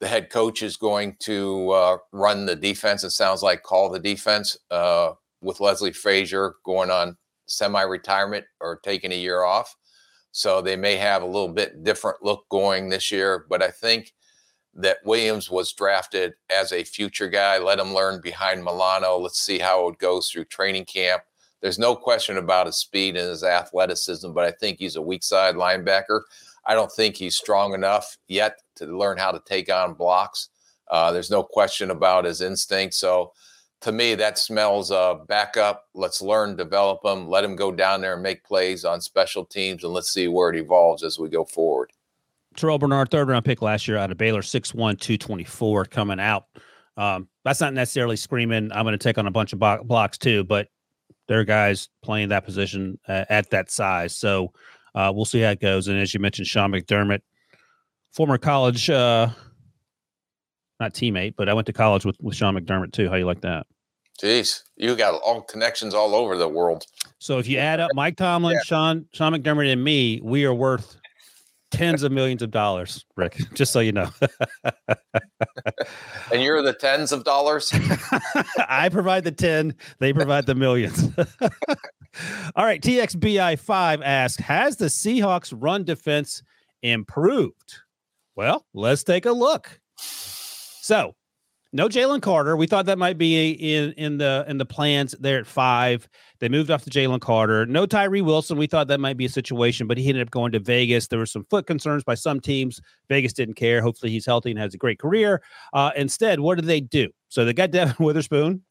the 0.00 0.06
head 0.06 0.30
coach 0.30 0.62
is 0.62 0.76
going 0.76 1.16
to 1.20 1.70
uh, 1.70 1.96
run 2.12 2.46
the 2.46 2.56
defense. 2.56 3.04
It 3.04 3.10
sounds 3.10 3.42
like 3.42 3.62
call 3.62 3.90
the 3.90 3.98
defense 3.98 4.56
uh, 4.70 5.12
with 5.44 5.60
Leslie 5.60 5.92
Frazier 5.92 6.56
going 6.64 6.90
on 6.90 7.16
semi-retirement 7.46 8.44
or 8.60 8.80
taking 8.82 9.12
a 9.12 9.16
year 9.16 9.44
off. 9.44 9.76
So 10.32 10.60
they 10.60 10.74
may 10.74 10.96
have 10.96 11.22
a 11.22 11.26
little 11.26 11.52
bit 11.52 11.84
different 11.84 12.24
look 12.24 12.48
going 12.48 12.88
this 12.88 13.12
year. 13.12 13.46
But 13.48 13.62
I 13.62 13.70
think 13.70 14.12
that 14.74 14.98
Williams 15.04 15.50
was 15.50 15.72
drafted 15.72 16.32
as 16.50 16.72
a 16.72 16.82
future 16.82 17.28
guy. 17.28 17.58
Let 17.58 17.78
him 17.78 17.94
learn 17.94 18.20
behind 18.20 18.64
Milano. 18.64 19.16
Let's 19.18 19.40
see 19.40 19.60
how 19.60 19.88
it 19.88 19.98
goes 19.98 20.28
through 20.28 20.46
training 20.46 20.86
camp. 20.86 21.22
There's 21.60 21.78
no 21.78 21.94
question 21.94 22.38
about 22.38 22.66
his 22.66 22.76
speed 22.76 23.16
and 23.16 23.28
his 23.28 23.44
athleticism, 23.44 24.32
but 24.32 24.44
I 24.44 24.50
think 24.50 24.78
he's 24.78 24.96
a 24.96 25.02
weak 25.02 25.22
side 25.22 25.54
linebacker. 25.54 26.22
I 26.66 26.74
don't 26.74 26.90
think 26.90 27.16
he's 27.16 27.36
strong 27.36 27.72
enough 27.72 28.18
yet 28.26 28.56
to 28.76 28.86
learn 28.86 29.16
how 29.16 29.30
to 29.30 29.40
take 29.46 29.70
on 29.70 29.94
blocks. 29.94 30.48
Uh, 30.90 31.12
there's 31.12 31.30
no 31.30 31.42
question 31.42 31.90
about 31.90 32.24
his 32.24 32.40
instinct. 32.40 32.94
So 32.94 33.32
to 33.84 33.92
me, 33.92 34.14
that 34.14 34.38
smells 34.38 34.90
uh, 34.90 35.14
backup. 35.28 35.84
Let's 35.92 36.22
learn, 36.22 36.56
develop 36.56 37.04
him, 37.04 37.28
let 37.28 37.44
him 37.44 37.54
go 37.54 37.70
down 37.70 38.00
there 38.00 38.14
and 38.14 38.22
make 38.22 38.42
plays 38.42 38.84
on 38.86 39.02
special 39.02 39.44
teams, 39.44 39.84
and 39.84 39.92
let's 39.92 40.10
see 40.10 40.26
where 40.26 40.48
it 40.48 40.56
evolves 40.56 41.02
as 41.02 41.18
we 41.18 41.28
go 41.28 41.44
forward. 41.44 41.92
Terrell 42.56 42.78
Bernard, 42.78 43.10
third 43.10 43.28
round 43.28 43.44
pick 43.44 43.60
last 43.60 43.86
year 43.86 43.98
out 43.98 44.10
of 44.10 44.16
Baylor, 44.16 44.40
6'1, 44.40 44.72
224 44.72 45.84
coming 45.84 46.18
out. 46.18 46.46
Um, 46.96 47.28
that's 47.44 47.60
not 47.60 47.74
necessarily 47.74 48.16
screaming, 48.16 48.72
I'm 48.72 48.84
going 48.84 48.92
to 48.92 48.98
take 48.98 49.18
on 49.18 49.26
a 49.26 49.30
bunch 49.30 49.52
of 49.52 49.58
bo- 49.58 49.84
blocks 49.84 50.16
too, 50.16 50.44
but 50.44 50.68
there 51.28 51.40
are 51.40 51.44
guys 51.44 51.90
playing 52.02 52.30
that 52.30 52.46
position 52.46 52.98
uh, 53.06 53.26
at 53.28 53.50
that 53.50 53.70
size. 53.70 54.16
So 54.16 54.52
uh, 54.94 55.12
we'll 55.14 55.26
see 55.26 55.40
how 55.40 55.50
it 55.50 55.60
goes. 55.60 55.88
And 55.88 55.98
as 56.00 56.14
you 56.14 56.20
mentioned, 56.20 56.46
Sean 56.46 56.72
McDermott, 56.72 57.20
former 58.12 58.38
college, 58.38 58.88
uh, 58.88 59.28
not 60.80 60.94
teammate, 60.94 61.34
but 61.36 61.50
I 61.50 61.54
went 61.54 61.66
to 61.66 61.72
college 61.74 62.06
with, 62.06 62.16
with 62.20 62.36
Sean 62.36 62.56
McDermott 62.56 62.92
too. 62.92 63.10
How 63.10 63.16
you 63.16 63.26
like 63.26 63.42
that? 63.42 63.66
Jeez, 64.22 64.62
you 64.76 64.94
got 64.94 65.20
all 65.22 65.42
connections 65.42 65.92
all 65.92 66.14
over 66.14 66.36
the 66.36 66.48
world. 66.48 66.86
So 67.18 67.38
if 67.38 67.48
you 67.48 67.58
add 67.58 67.80
up 67.80 67.90
Mike 67.94 68.16
Tomlin, 68.16 68.54
yeah. 68.54 68.62
Sean, 68.64 69.06
Sean 69.12 69.32
McDermott, 69.32 69.72
and 69.72 69.82
me, 69.82 70.20
we 70.22 70.44
are 70.44 70.54
worth 70.54 70.96
tens 71.74 72.02
of 72.02 72.12
millions 72.12 72.42
of 72.42 72.50
dollars, 72.50 73.04
Rick. 73.16 73.38
Just 73.54 73.72
so 73.72 73.80
you 73.80 73.92
know. 73.92 74.10
and 76.32 76.42
you're 76.42 76.62
the 76.62 76.72
tens 76.72 77.12
of 77.12 77.24
dollars. 77.24 77.72
I 78.68 78.88
provide 78.88 79.24
the 79.24 79.32
ten; 79.32 79.74
they 79.98 80.12
provide 80.12 80.46
the 80.46 80.54
millions. 80.54 81.08
All 82.56 82.64
right, 82.64 82.80
TXBI 82.80 83.58
five 83.58 84.00
asks: 84.02 84.40
Has 84.42 84.76
the 84.76 84.86
Seahawks 84.86 85.52
run 85.56 85.84
defense 85.84 86.42
improved? 86.82 87.74
Well, 88.36 88.64
let's 88.74 89.04
take 89.04 89.26
a 89.26 89.32
look. 89.32 89.80
So, 89.96 91.14
no 91.74 91.88
Jalen 91.88 92.22
Carter. 92.22 92.56
We 92.56 92.68
thought 92.68 92.86
that 92.86 92.98
might 92.98 93.18
be 93.18 93.50
in 93.50 93.92
in 93.94 94.16
the 94.16 94.44
in 94.46 94.58
the 94.58 94.64
plans 94.64 95.12
there 95.18 95.40
at 95.40 95.46
five. 95.46 96.08
They 96.38 96.48
moved 96.48 96.70
off 96.70 96.84
to 96.84 96.90
Jalen 96.90 97.20
Carter. 97.20 97.66
No 97.66 97.84
Tyree 97.84 98.22
Wilson. 98.22 98.56
We 98.56 98.68
thought 98.68 98.86
that 98.88 99.00
might 99.00 99.16
be 99.16 99.24
a 99.24 99.28
situation, 99.28 99.88
but 99.88 99.98
he 99.98 100.08
ended 100.08 100.22
up 100.24 100.30
going 100.30 100.52
to 100.52 100.60
Vegas. 100.60 101.08
There 101.08 101.18
were 101.18 101.26
some 101.26 101.44
foot 101.50 101.66
concerns 101.66 102.04
by 102.04 102.14
some 102.14 102.38
teams. 102.38 102.80
Vegas 103.08 103.32
didn't 103.32 103.54
care. 103.54 103.82
Hopefully, 103.82 104.12
he's 104.12 104.24
healthy 104.24 104.52
and 104.52 104.58
has 104.60 104.72
a 104.72 104.78
great 104.78 105.00
career. 105.00 105.42
Uh, 105.72 105.90
instead, 105.96 106.38
what 106.38 106.54
did 106.54 106.66
they 106.66 106.80
do? 106.80 107.10
So 107.28 107.44
they 107.44 107.52
got 107.52 107.70
Devon 107.72 107.96
Witherspoon 107.98 108.62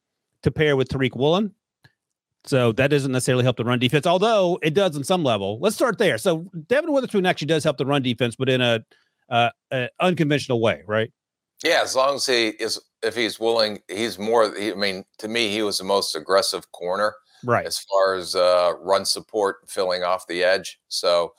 to 0.44 0.52
pair 0.52 0.78
with 0.78 0.88
Tariq 0.88 1.14
Woolen. 1.14 1.54
So 2.46 2.72
that 2.72 2.88
doesn't 2.88 3.12
necessarily 3.12 3.44
help 3.44 3.58
the 3.58 3.66
run 3.66 3.80
defense, 3.80 4.08
although 4.08 4.60
it 4.62 4.74
does 4.74 4.96
in 4.96 5.04
some 5.04 5.26
level. 5.26 5.60
Let's 5.60 5.76
start 5.76 5.98
there. 5.98 6.18
So 6.18 6.50
Devon 6.68 6.94
Witherspoon 6.94 7.26
actually 7.26 7.48
does 7.48 7.66
help 7.66 7.78
the 7.78 7.86
run 7.86 8.02
defense, 8.02 8.38
but 8.38 8.50
in 8.50 8.62
a, 8.62 8.84
uh, 9.30 9.50
a 9.72 9.90
unconventional 10.00 10.62
way, 10.62 10.84
right? 10.86 11.12
Yeah, 11.64 11.82
as 11.82 11.96
long 11.96 12.16
as 12.16 12.26
he 12.26 12.50
is, 12.50 12.80
if 13.02 13.16
he's 13.16 13.40
willing, 13.40 13.80
he's 13.88 14.20
more. 14.20 14.56
I 14.56 14.74
mean, 14.74 15.06
to 15.20 15.28
me, 15.28 15.50
he 15.50 15.62
was 15.62 15.78
the 15.78 15.84
most 15.84 16.16
aggressive 16.16 16.72
corner, 16.72 17.16
right? 17.44 17.66
As 17.66 17.80
far 17.80 18.16
as 18.16 18.36
uh, 18.36 18.74
run 18.82 19.06
support, 19.06 19.70
filling 19.70 20.04
off 20.04 20.28
the 20.28 20.44
edge. 20.44 20.80
So 20.90 21.34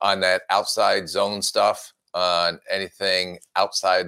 on 0.00 0.20
that 0.20 0.42
outside 0.50 1.08
zone 1.08 1.42
stuff, 1.42 1.92
on 2.14 2.58
anything 2.70 3.38
outside 3.54 4.06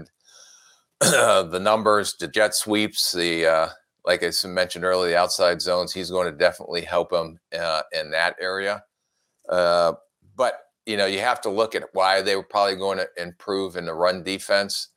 the 1.01 1.61
numbers, 1.61 2.14
the 2.19 2.29
jet 2.29 2.55
sweeps, 2.55 3.12
the 3.12 3.47
uh, 3.47 3.69
like 4.05 4.25
I 4.25 4.31
mentioned 4.47 4.85
earlier, 4.85 5.11
the 5.11 5.19
outside 5.19 5.61
zones, 5.61 5.93
he's 5.93 6.11
going 6.11 6.31
to 6.33 6.37
definitely 6.37 6.81
help 6.81 7.12
him 7.12 7.39
uh, 7.59 7.83
in 7.93 8.11
that 8.12 8.37
area. 8.41 8.83
Uh, 9.49 9.93
but 10.35 10.61
you 10.87 10.97
know, 10.97 11.05
you 11.05 11.21
have 11.21 11.43
to 11.43 11.51
look 11.51 11.75
at 11.75 11.85
why 11.93 12.23
they 12.23 12.35
were 12.35 12.43
probably 12.43 12.77
going 12.77 12.97
to 12.97 13.09
improve 13.23 13.77
in 13.77 13.85
the 13.85 13.93
run 13.93 14.23
defense. 14.23 14.89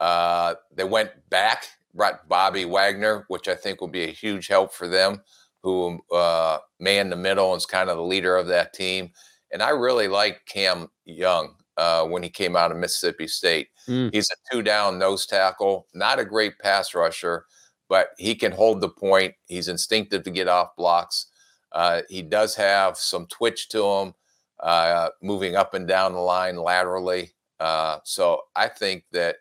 Uh, 0.00 0.54
they 0.74 0.84
went 0.84 1.10
back, 1.30 1.66
brought 1.94 2.28
Bobby 2.28 2.64
Wagner, 2.64 3.24
which 3.28 3.48
I 3.48 3.54
think 3.54 3.80
will 3.80 3.88
be 3.88 4.04
a 4.04 4.12
huge 4.12 4.48
help 4.48 4.72
for 4.72 4.88
them, 4.88 5.22
who 5.62 5.98
uh, 6.12 6.58
man 6.78 7.10
the 7.10 7.16
middle 7.16 7.52
and 7.52 7.58
is 7.58 7.66
kind 7.66 7.90
of 7.90 7.96
the 7.96 8.02
leader 8.02 8.36
of 8.36 8.46
that 8.48 8.72
team. 8.72 9.10
And 9.52 9.62
I 9.62 9.70
really 9.70 10.08
like 10.08 10.44
Cam 10.46 10.88
Young 11.04 11.54
uh, 11.76 12.04
when 12.04 12.22
he 12.22 12.28
came 12.28 12.56
out 12.56 12.72
of 12.72 12.78
Mississippi 12.78 13.28
State. 13.28 13.68
Mm. 13.88 14.12
He's 14.12 14.28
a 14.30 14.54
two 14.54 14.62
down 14.62 14.98
nose 14.98 15.26
tackle, 15.26 15.86
not 15.94 16.18
a 16.18 16.24
great 16.24 16.58
pass 16.58 16.94
rusher, 16.94 17.46
but 17.88 18.08
he 18.18 18.34
can 18.34 18.52
hold 18.52 18.80
the 18.80 18.88
point. 18.88 19.34
He's 19.46 19.68
instinctive 19.68 20.24
to 20.24 20.30
get 20.30 20.48
off 20.48 20.76
blocks. 20.76 21.26
Uh, 21.72 22.02
he 22.08 22.22
does 22.22 22.54
have 22.54 22.96
some 22.96 23.26
twitch 23.26 23.68
to 23.68 23.84
him, 23.84 24.14
uh, 24.60 25.10
moving 25.22 25.56
up 25.56 25.74
and 25.74 25.86
down 25.86 26.12
the 26.12 26.18
line 26.18 26.56
laterally. 26.56 27.32
Uh, 27.60 27.98
so 28.04 28.42
I 28.54 28.68
think 28.68 29.04
that 29.12 29.36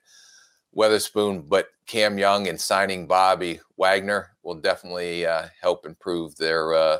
Witherspoon, 0.75 1.41
but 1.41 1.69
Cam 1.87 2.17
Young 2.17 2.47
and 2.47 2.59
signing 2.59 3.07
Bobby 3.07 3.59
Wagner 3.77 4.31
will 4.43 4.55
definitely 4.55 5.25
uh, 5.25 5.47
help 5.59 5.85
improve 5.85 6.35
their 6.35 6.73
uh, 6.73 6.97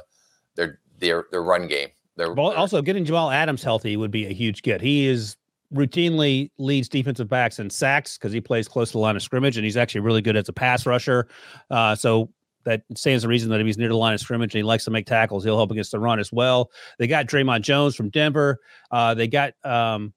their 0.55 0.80
their 0.97 1.26
their 1.32 1.43
run 1.43 1.67
game. 1.67 1.89
Their, 2.15 2.34
well, 2.34 2.53
also 2.53 2.82
getting 2.82 3.03
Jamal 3.05 3.30
Adams 3.30 3.61
healthy 3.61 3.97
would 3.97 4.11
be 4.11 4.26
a 4.26 4.34
huge 4.34 4.61
get. 4.61 4.82
He 4.82 5.05
is 5.05 5.36
routinely 5.73 6.51
leads 6.57 6.88
defensive 6.88 7.28
backs 7.28 7.59
in 7.59 7.69
sacks 7.69 8.17
because 8.17 8.32
he 8.32 8.39
plays 8.39 8.67
close 8.67 8.89
to 8.89 8.93
the 8.93 8.99
line 8.99 9.15
of 9.15 9.21
scrimmage 9.21 9.57
and 9.57 9.65
he's 9.65 9.76
actually 9.76 10.01
really 10.01 10.21
good 10.21 10.38
as 10.38 10.47
a 10.47 10.53
pass 10.53 10.86
rusher. 10.86 11.28
Uh, 11.69 11.95
so 11.95 12.30
that 12.63 12.84
stands 12.95 13.23
the 13.23 13.30
reason 13.30 13.49
that 13.49 13.59
if 13.59 13.65
he's 13.65 13.78
near 13.78 13.89
the 13.89 13.97
line 13.97 14.13
of 14.13 14.19
scrimmage 14.21 14.53
and 14.53 14.59
he 14.59 14.63
likes 14.63 14.86
to 14.86 14.91
make 14.91 15.05
tackles, 15.05 15.43
he'll 15.43 15.57
help 15.57 15.71
against 15.71 15.91
the 15.91 15.99
run 15.99 16.19
as 16.19 16.32
well. 16.32 16.71
They 16.97 17.07
got 17.07 17.28
Dre'Mont 17.28 17.61
Jones 17.61 17.95
from 17.95 18.09
Denver. 18.09 18.59
Uh, 18.91 19.13
they 19.13 19.28
got 19.28 19.53
um, 19.65 20.13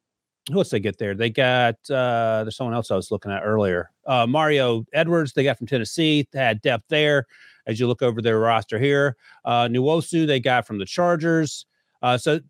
who 0.50 0.58
else 0.58 0.70
they 0.70 0.80
get 0.80 0.98
there? 0.98 1.14
They 1.14 1.30
got 1.30 1.74
uh, 1.90 2.44
there's 2.44 2.56
someone 2.56 2.74
else 2.74 2.90
I 2.90 2.96
was 2.96 3.10
looking 3.10 3.32
at 3.32 3.42
earlier. 3.42 3.90
Uh, 4.06 4.26
Mario 4.26 4.84
Edwards, 4.92 5.32
they 5.32 5.44
got 5.44 5.58
from 5.58 5.66
Tennessee. 5.66 6.26
They 6.32 6.38
had 6.38 6.62
depth 6.62 6.84
there. 6.88 7.26
As 7.66 7.78
you 7.78 7.86
look 7.86 8.00
over 8.00 8.22
their 8.22 8.38
roster 8.38 8.78
here, 8.78 9.16
uh, 9.44 9.68
Nwosu 9.68 10.26
they 10.26 10.40
got 10.40 10.66
from 10.66 10.78
the 10.78 10.86
Chargers. 10.86 11.66
Uh, 12.00 12.16
so 12.16 12.40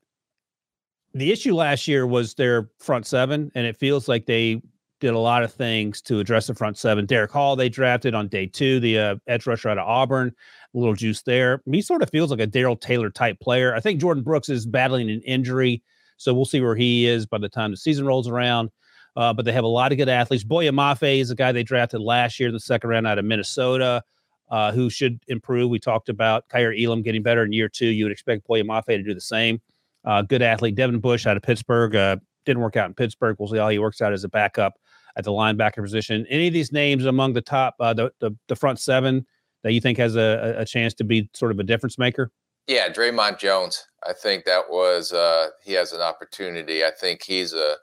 the 1.12 1.32
issue 1.32 1.54
last 1.54 1.88
year 1.88 2.06
was 2.06 2.34
their 2.34 2.70
front 2.78 3.04
seven, 3.06 3.50
and 3.56 3.66
it 3.66 3.76
feels 3.76 4.06
like 4.06 4.26
they 4.26 4.62
did 5.00 5.14
a 5.14 5.18
lot 5.18 5.42
of 5.42 5.52
things 5.52 6.00
to 6.02 6.20
address 6.20 6.46
the 6.46 6.54
front 6.54 6.76
seven. 6.76 7.06
Derick 7.06 7.30
Hall, 7.30 7.56
they 7.56 7.68
drafted 7.68 8.14
on 8.14 8.28
day 8.28 8.46
two, 8.46 8.80
the 8.80 8.98
uh, 8.98 9.16
edge 9.26 9.46
rusher 9.46 9.68
out 9.68 9.78
of 9.78 9.86
Auburn, 9.86 10.32
a 10.74 10.78
little 10.78 10.94
juice 10.94 11.22
there. 11.22 11.62
He 11.70 11.82
sort 11.82 12.02
of 12.02 12.10
feels 12.10 12.30
like 12.30 12.40
a 12.40 12.46
Darrell 12.46 12.76
Taylor 12.76 13.10
type 13.10 13.40
player. 13.40 13.74
I 13.74 13.80
think 13.80 14.00
Jordyn 14.00 14.24
Brooks 14.24 14.48
is 14.48 14.66
battling 14.66 15.10
an 15.10 15.22
injury, 15.22 15.82
so 16.18 16.34
we'll 16.34 16.44
see 16.44 16.60
where 16.60 16.76
he 16.76 17.06
is 17.06 17.24
by 17.24 17.38
the 17.38 17.48
time 17.48 17.70
the 17.70 17.76
season 17.76 18.04
rolls 18.04 18.28
around. 18.28 18.70
Uh, 19.16 19.32
but 19.32 19.44
they 19.44 19.52
have 19.52 19.64
a 19.64 19.68
lot 19.68 19.90
of 19.90 19.98
good 19.98 20.08
athletes. 20.08 20.44
Boye 20.44 20.68
Mafe 20.68 21.18
is 21.18 21.30
a 21.30 21.34
guy 21.34 21.50
they 21.50 21.64
drafted 21.64 22.00
last 22.00 22.38
year 22.38 22.50
in 22.50 22.54
the 22.54 22.60
second 22.60 22.90
round 22.90 23.06
out 23.06 23.18
of 23.18 23.24
Minnesota. 23.24 24.02
Uh, 24.50 24.72
who 24.72 24.88
should 24.88 25.20
improve. 25.28 25.68
We 25.68 25.78
talked 25.78 26.08
about 26.08 26.48
Kaiir 26.48 26.72
Elam 26.72 27.02
getting 27.02 27.22
better 27.22 27.44
in 27.44 27.52
year 27.52 27.68
two. 27.68 27.88
You 27.88 28.06
would 28.06 28.12
expect 28.12 28.46
Boye 28.46 28.62
Mafe 28.62 28.86
to 28.86 29.02
do 29.02 29.12
the 29.12 29.20
same. 29.20 29.60
Uh, 30.06 30.22
good 30.22 30.40
athlete. 30.40 30.74
Devin 30.74 31.00
Bush 31.00 31.26
out 31.26 31.36
of 31.36 31.42
Pittsburgh. 31.42 31.94
Uh, 31.94 32.16
didn't 32.46 32.62
work 32.62 32.74
out 32.74 32.86
in 32.86 32.94
Pittsburgh. 32.94 33.36
We'll 33.38 33.48
see 33.48 33.58
how 33.58 33.68
he 33.68 33.78
works 33.78 34.00
out 34.00 34.14
as 34.14 34.24
a 34.24 34.28
backup 34.28 34.78
at 35.16 35.24
the 35.24 35.32
linebacker 35.32 35.82
position. 35.82 36.26
Any 36.30 36.46
of 36.46 36.54
these 36.54 36.72
names 36.72 37.04
among 37.04 37.34
the 37.34 37.42
top, 37.42 37.74
uh, 37.78 37.92
the, 37.92 38.10
the, 38.20 38.34
the 38.46 38.56
front 38.56 38.78
seven 38.78 39.26
that 39.64 39.72
you 39.72 39.82
think 39.82 39.98
has 39.98 40.16
a, 40.16 40.54
a 40.56 40.64
chance 40.64 40.94
to 40.94 41.04
be 41.04 41.28
sort 41.34 41.50
of 41.50 41.58
a 41.58 41.64
difference 41.64 41.98
maker? 41.98 42.30
Yeah, 42.68 42.90
Dre'Mont 42.90 43.38
Jones. 43.38 43.86
I 44.06 44.12
think 44.12 44.44
that 44.44 44.64
was 44.68 45.12
uh, 45.12 45.48
he 45.64 45.72
has 45.72 45.92
an 45.94 46.02
opportunity. 46.02 46.84
I 46.84 46.90
think 46.90 47.22
he's 47.24 47.54
a 47.54 47.76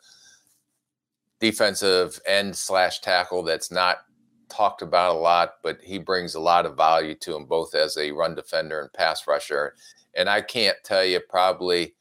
defensive 1.39 2.19
end 2.27 2.55
slash 2.55 3.01
tackle 3.01 3.41
that's 3.41 3.71
not 3.71 3.97
talked 4.47 4.83
about 4.83 5.15
a 5.15 5.19
lot, 5.19 5.55
but 5.63 5.79
he 5.81 5.97
brings 5.97 6.35
a 6.35 6.39
lot 6.39 6.67
of 6.67 6.77
value 6.77 7.15
to 7.15 7.35
him 7.35 7.45
both 7.45 7.73
as 7.73 7.97
a 7.97 8.11
run 8.11 8.35
defender 8.35 8.79
and 8.79 8.93
pass 8.93 9.27
rusher. 9.27 9.73
And 10.15 10.29
I 10.29 10.41
can't 10.41 10.77
tell 10.83 11.03
you 11.03 11.19
probably 11.19 11.95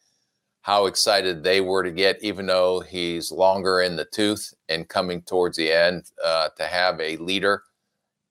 how 0.60 0.84
excited 0.84 1.42
they 1.42 1.62
were 1.62 1.82
to 1.82 1.90
get, 1.90 2.22
even 2.22 2.46
though 2.46 2.80
he's 2.80 3.32
longer 3.32 3.80
in 3.80 3.96
the 3.96 4.04
tooth 4.04 4.52
and 4.68 4.88
coming 4.88 5.22
towards 5.22 5.56
the 5.56 5.72
end, 5.72 6.04
uh, 6.22 6.50
to 6.58 6.64
have 6.64 7.00
a 7.00 7.16
leader 7.16 7.62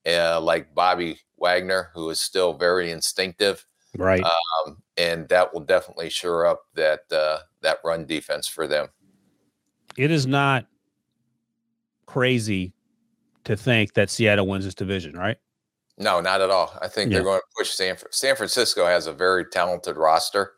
uh, 0.07 0.39
like 0.39 0.75
Bobby 0.75 1.19
Wagner, 1.37 1.89
who 1.95 2.09
is 2.11 2.21
still 2.21 2.53
very 2.53 2.91
instinctive. 2.91 3.65
Right. 3.97 4.23
Um, 4.23 4.77
and 4.97 5.27
that 5.29 5.53
will 5.53 5.61
definitely 5.61 6.09
shore 6.09 6.45
up 6.45 6.63
that 6.75 7.01
uh, 7.11 7.39
that 7.61 7.77
run 7.83 8.05
defense 8.05 8.47
for 8.47 8.67
them. 8.67 8.87
It 9.97 10.09
is 10.11 10.25
not 10.25 10.65
crazy 12.05 12.73
to 13.43 13.55
think 13.55 13.93
that 13.93 14.09
Seattle 14.09 14.47
wins 14.47 14.65
this 14.65 14.73
division, 14.73 15.15
right? 15.15 15.37
No, 15.97 16.21
not 16.21 16.41
at 16.41 16.49
all. 16.49 16.73
I 16.81 16.87
think 16.87 17.11
yeah. 17.11 17.17
they're 17.17 17.25
going 17.25 17.39
to 17.39 17.45
push 17.57 17.71
San, 17.71 17.95
San 18.09 18.35
Francisco 18.35 18.85
has 18.85 19.05
a 19.05 19.13
very 19.13 19.45
talented 19.45 19.95
roster. 19.95 20.53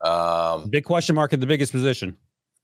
Um, 0.00 0.68
Big 0.70 0.84
question 0.84 1.14
mark 1.14 1.32
at 1.32 1.40
the 1.40 1.46
biggest 1.46 1.72
position. 1.72 2.16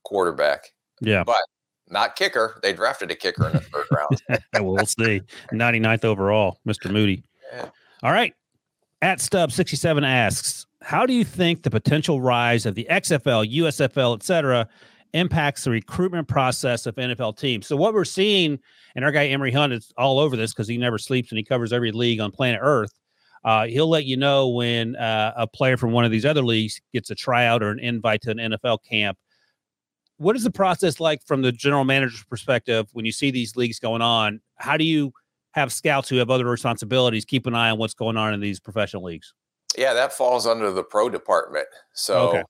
Quarterback. 0.03 0.71
Yeah. 1.01 1.23
But 1.25 1.41
not 1.89 2.15
kicker. 2.15 2.59
They 2.63 2.73
drafted 2.73 3.11
a 3.11 3.15
kicker 3.15 3.47
in 3.47 3.53
the 3.53 3.59
third 3.59 3.85
round. 3.91 4.41
well, 4.53 4.73
we'll 4.75 4.85
see. 4.85 5.21
99th 5.51 6.05
overall, 6.05 6.59
Mr. 6.67 6.91
Moody. 6.91 7.23
Yeah. 7.53 7.69
All 8.03 8.11
right. 8.11 8.33
At 9.01 9.21
Stub 9.21 9.51
67 9.51 10.03
asks, 10.03 10.65
how 10.81 11.05
do 11.05 11.13
you 11.13 11.23
think 11.23 11.61
the 11.61 11.69
potential 11.69 12.19
rise 12.19 12.65
of 12.65 12.73
the 12.73 12.87
XFL, 12.89 13.51
USFL, 13.53 14.15
et 14.15 14.23
cetera, 14.23 14.67
impacts 15.13 15.65
the 15.65 15.71
recruitment 15.71 16.27
process 16.27 16.87
of 16.87 16.95
NFL 16.95 17.37
teams? 17.37 17.67
So 17.67 17.75
what 17.75 17.93
we're 17.93 18.05
seeing, 18.05 18.57
and 18.95 19.05
our 19.05 19.11
guy 19.11 19.27
Emory 19.27 19.51
Hunt 19.51 19.73
is 19.73 19.93
all 19.97 20.17
over 20.17 20.35
this 20.35 20.51
because 20.51 20.67
he 20.67 20.77
never 20.77 20.97
sleeps 20.97 21.31
and 21.31 21.37
he 21.37 21.43
covers 21.43 21.71
every 21.71 21.91
league 21.91 22.19
on 22.19 22.31
planet 22.31 22.59
Earth. 22.63 22.93
Uh, 23.45 23.67
he'll 23.67 23.89
let 23.89 24.05
you 24.05 24.17
know 24.17 24.49
when 24.49 24.95
uh, 24.95 25.33
a 25.37 25.45
player 25.45 25.77
from 25.77 25.91
one 25.91 26.03
of 26.03 26.09
these 26.09 26.25
other 26.25 26.41
leagues 26.41 26.81
gets 26.91 27.11
a 27.11 27.15
tryout 27.15 27.61
or 27.61 27.69
an 27.69 27.79
invite 27.79 28.21
to 28.21 28.31
an 28.31 28.37
NFL 28.37 28.79
camp. 28.83 29.17
What 30.17 30.35
is 30.35 30.43
the 30.43 30.51
process 30.51 30.99
like 30.99 31.21
from 31.23 31.43
the 31.43 31.51
general 31.51 31.83
manager's 31.83 32.23
perspective 32.23 32.87
when 32.93 33.05
you 33.05 33.11
see 33.11 33.29
these 33.29 33.55
leagues 33.55 33.79
going 33.79 34.01
on? 34.01 34.41
How 34.55 34.75
do 34.75 34.83
you 34.83 35.13
have 35.57 35.73
scouts 35.73 36.07
who 36.07 36.17
have 36.17 36.29
other 36.29 36.45
responsibilities 36.45 37.25
keep 37.25 37.47
an 37.47 37.55
eye 37.55 37.71
on 37.71 37.79
what's 37.79 37.95
going 37.95 38.15
on 38.15 38.33
in 38.33 38.39
these 38.39 38.59
professional 38.59 39.03
leagues? 39.03 39.33
Yeah, 39.77 39.93
that 39.93 40.13
falls 40.13 40.45
under 40.45 40.71
the 40.71 40.83
pro 40.83 41.09
department. 41.09 41.67
So 41.93 42.29
okay. 42.29 42.43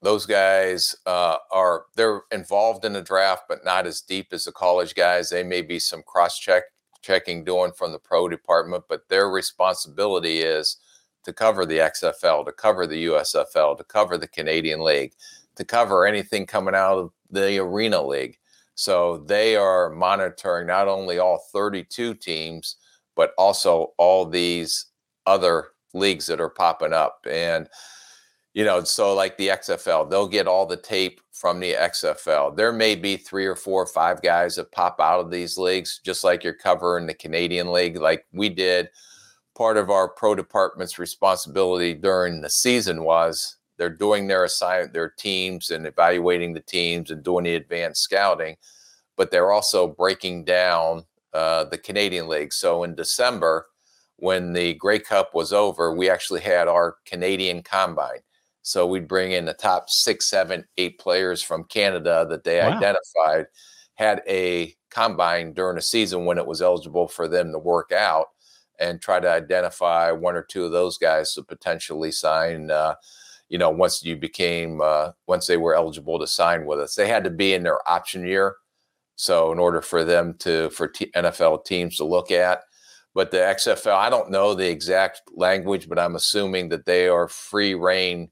those 0.00 0.26
guys 0.26 0.94
uh, 1.06 1.36
are 1.52 1.86
they're 1.96 2.22
involved 2.32 2.84
in 2.84 2.92
the 2.92 3.02
draft, 3.02 3.44
but 3.48 3.64
not 3.64 3.86
as 3.86 4.00
deep 4.00 4.28
as 4.32 4.44
the 4.44 4.52
college 4.52 4.94
guys. 4.94 5.28
They 5.28 5.42
may 5.42 5.62
be 5.62 5.78
some 5.78 6.02
cross 6.02 6.38
check 6.38 6.64
checking 7.02 7.44
doing 7.44 7.72
from 7.72 7.92
the 7.92 7.98
pro 7.98 8.28
department, 8.28 8.84
but 8.88 9.08
their 9.08 9.28
responsibility 9.28 10.40
is 10.40 10.78
to 11.24 11.32
cover 11.32 11.66
the 11.66 11.78
XFL, 11.78 12.46
to 12.46 12.52
cover 12.52 12.86
the 12.86 13.06
USFL, 13.06 13.76
to 13.76 13.84
cover 13.84 14.16
the 14.16 14.28
Canadian 14.28 14.80
League, 14.82 15.12
to 15.56 15.64
cover 15.64 16.06
anything 16.06 16.46
coming 16.46 16.74
out 16.74 16.98
of 16.98 17.10
the 17.30 17.58
Arena 17.58 18.00
League. 18.00 18.38
So 18.76 19.24
they 19.26 19.56
are 19.56 19.90
monitoring 19.90 20.68
not 20.68 20.86
only 20.86 21.18
all 21.18 21.42
32 21.52 22.14
teams, 22.14 22.76
but 23.16 23.32
also 23.38 23.94
all 23.96 24.26
these 24.26 24.86
other 25.26 25.68
leagues 25.94 26.26
that 26.26 26.40
are 26.40 26.50
popping 26.50 26.92
up. 26.92 27.18
And 27.28 27.68
you 28.52 28.64
know, 28.64 28.82
so 28.84 29.14
like 29.14 29.36
the 29.36 29.48
XFL, 29.48 30.08
they'll 30.08 30.28
get 30.28 30.46
all 30.46 30.64
the 30.64 30.78
tape 30.78 31.20
from 31.32 31.60
the 31.60 31.74
XFL. 31.74 32.56
There 32.56 32.72
may 32.72 32.94
be 32.94 33.18
three 33.18 33.44
or 33.44 33.54
four 33.54 33.82
or 33.82 33.86
five 33.86 34.22
guys 34.22 34.56
that 34.56 34.72
pop 34.72 34.98
out 34.98 35.20
of 35.20 35.30
these 35.30 35.58
leagues, 35.58 36.00
just 36.02 36.24
like 36.24 36.42
you're 36.42 36.54
covering 36.54 37.06
the 37.06 37.12
Canadian 37.12 37.70
League, 37.70 37.98
like 37.98 38.24
we 38.32 38.48
did. 38.48 38.88
Part 39.54 39.76
of 39.76 39.90
our 39.90 40.08
pro 40.08 40.34
department's 40.34 40.98
responsibility 40.98 41.92
during 41.92 42.40
the 42.40 42.48
season 42.48 43.04
was 43.04 43.56
they're 43.76 43.90
doing 43.90 44.26
their 44.26 44.44
assignment, 44.44 44.92
their 44.92 45.10
teams, 45.10 45.70
and 45.70 45.86
evaluating 45.86 46.52
the 46.54 46.60
teams 46.60 47.10
and 47.10 47.22
doing 47.22 47.44
the 47.44 47.54
advanced 47.54 48.02
scouting, 48.02 48.56
but 49.16 49.30
they're 49.30 49.52
also 49.52 49.86
breaking 49.86 50.44
down 50.44 51.04
uh, 51.32 51.64
the 51.64 51.78
Canadian 51.78 52.28
League. 52.28 52.52
So 52.52 52.84
in 52.84 52.94
December, 52.94 53.66
when 54.16 54.52
the 54.52 54.74
Grey 54.74 54.98
Cup 54.98 55.34
was 55.34 55.52
over, 55.52 55.94
we 55.94 56.08
actually 56.08 56.40
had 56.40 56.68
our 56.68 56.96
Canadian 57.04 57.62
Combine 57.62 58.20
so 58.66 58.84
we'd 58.84 59.06
bring 59.06 59.30
in 59.30 59.44
the 59.44 59.54
top 59.54 59.88
six, 59.88 60.26
seven, 60.26 60.64
eight 60.76 60.98
players 60.98 61.40
from 61.40 61.62
Canada 61.62 62.26
that 62.28 62.42
they 62.42 62.58
wow. 62.58 62.76
identified 62.76 63.46
had 63.94 64.22
a 64.28 64.74
combine 64.90 65.52
during 65.52 65.78
a 65.78 65.82
season 65.82 66.24
when 66.24 66.36
it 66.36 66.48
was 66.48 66.60
eligible 66.60 67.06
for 67.06 67.28
them 67.28 67.52
to 67.52 67.60
work 67.60 67.92
out 67.92 68.26
and 68.80 69.00
try 69.00 69.20
to 69.20 69.30
identify 69.30 70.10
one 70.10 70.34
or 70.34 70.42
two 70.42 70.64
of 70.64 70.72
those 70.72 70.98
guys 70.98 71.32
to 71.32 71.44
potentially 71.44 72.10
sign. 72.10 72.72
Uh, 72.72 72.96
you 73.48 73.58
know, 73.58 73.70
once 73.70 74.04
you 74.04 74.16
became, 74.16 74.80
uh, 74.80 75.12
once 75.26 75.46
they 75.46 75.56
were 75.56 75.74
eligible 75.74 76.18
to 76.18 76.26
sign 76.26 76.66
with 76.66 76.80
us, 76.80 76.94
they 76.94 77.08
had 77.08 77.24
to 77.24 77.30
be 77.30 77.54
in 77.54 77.62
their 77.62 77.86
option 77.88 78.26
year. 78.26 78.56
So 79.16 79.52
in 79.52 79.58
order 79.58 79.80
for 79.80 80.04
them 80.04 80.34
to, 80.40 80.70
for 80.70 80.88
t- 80.88 81.10
NFL 81.14 81.64
teams 81.64 81.96
to 81.96 82.04
look 82.04 82.30
at, 82.30 82.62
but 83.14 83.30
the 83.30 83.38
XFL, 83.38 83.96
I 83.96 84.10
don't 84.10 84.30
know 84.30 84.52
the 84.52 84.68
exact 84.68 85.22
language, 85.34 85.88
but 85.88 85.98
I'm 85.98 86.16
assuming 86.16 86.68
that 86.68 86.84
they 86.84 87.08
are 87.08 87.28
free 87.28 87.74
reign 87.74 88.30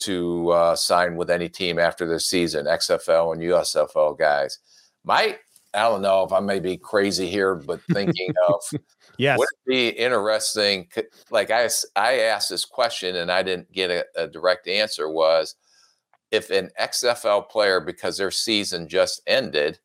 to 0.00 0.50
uh, 0.50 0.76
sign 0.76 1.16
with 1.16 1.30
any 1.30 1.48
team 1.48 1.78
after 1.78 2.06
the 2.06 2.18
season, 2.18 2.66
XFL 2.66 3.32
and 3.32 3.42
USFL 3.42 4.18
guys. 4.18 4.58
My, 5.04 5.38
I 5.74 5.82
don't 5.82 6.02
know 6.02 6.24
if 6.24 6.32
I 6.32 6.40
may 6.40 6.58
be 6.58 6.76
crazy 6.76 7.28
here, 7.28 7.54
but 7.54 7.80
thinking 7.92 8.32
of 8.48 8.80
Yes. 9.18 9.38
What 9.38 9.48
would 9.66 9.74
it 9.74 9.76
be 9.76 9.88
interesting? 9.98 10.88
Like 11.30 11.50
I 11.50 11.68
asked 11.96 12.50
this 12.50 12.64
question 12.64 13.16
and 13.16 13.30
I 13.30 13.42
didn't 13.42 13.72
get 13.72 13.90
a, 13.90 14.04
a 14.16 14.26
direct 14.26 14.68
answer. 14.68 15.08
Was 15.08 15.54
if 16.30 16.50
an 16.50 16.70
XFL 16.80 17.48
player, 17.48 17.80
because 17.80 18.16
their 18.18 18.30
season 18.30 18.88
just 18.88 19.22
ended, 19.26 19.78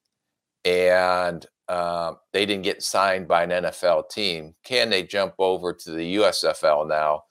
and 0.66 1.46
uh, 1.68 2.14
they 2.34 2.46
didn't 2.46 2.64
get 2.64 2.84
signed 2.84 3.28
by 3.28 3.44
an 3.44 3.50
NFL 3.52 4.10
team, 4.10 4.56
can 4.64 4.90
they 4.90 5.04
jump 5.04 5.34
over 5.40 5.72
to 5.74 5.92
the 5.92 6.16
USFL 6.16 6.88
now 6.88 7.24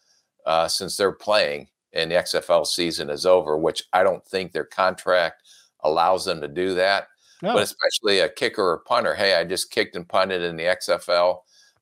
uh, 0.47 0.69
since 0.69 0.97
they're 0.97 1.13
playing 1.13 1.69
and 1.93 2.11
the 2.11 2.15
XFL 2.17 2.67
season 2.67 3.11
is 3.11 3.27
over? 3.27 3.59
Which 3.59 3.83
I 3.93 4.03
don't 4.03 4.25
think 4.25 4.53
their 4.53 4.65
contract 4.65 5.43
allows 5.83 6.25
them 6.25 6.41
to 6.41 6.49
do 6.49 6.75
that 6.75 7.09
No. 7.43 7.55
but 7.55 7.63
especially 7.63 8.21
a 8.21 8.29
kicker 8.29 8.63
or 8.63 8.79
punter. 8.87 9.15
Hey, 9.15 9.35
I 9.35 9.45
just 9.45 9.71
kicked 9.71 9.97
and 9.97 10.09
punted 10.09 10.43
in 10.43 10.57
the 10.57 10.65
XFL. 10.65 11.39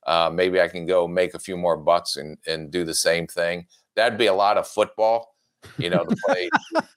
Uh, 0.08 0.30
maybe 0.32 0.58
I 0.58 0.68
can 0.68 0.86
go 0.86 1.06
make 1.06 1.34
a 1.34 1.38
few 1.38 1.54
more 1.58 1.76
bucks 1.76 2.16
and, 2.16 2.38
and 2.46 2.70
do 2.70 2.82
the 2.82 2.94
same 2.94 3.26
thing. 3.26 3.66
That'd 3.94 4.18
be 4.18 4.26
a 4.26 4.32
lot 4.32 4.56
of 4.56 4.66
football, 4.66 5.34
you 5.76 5.90
know, 5.90 6.02
to 6.02 6.16
play 6.24 6.48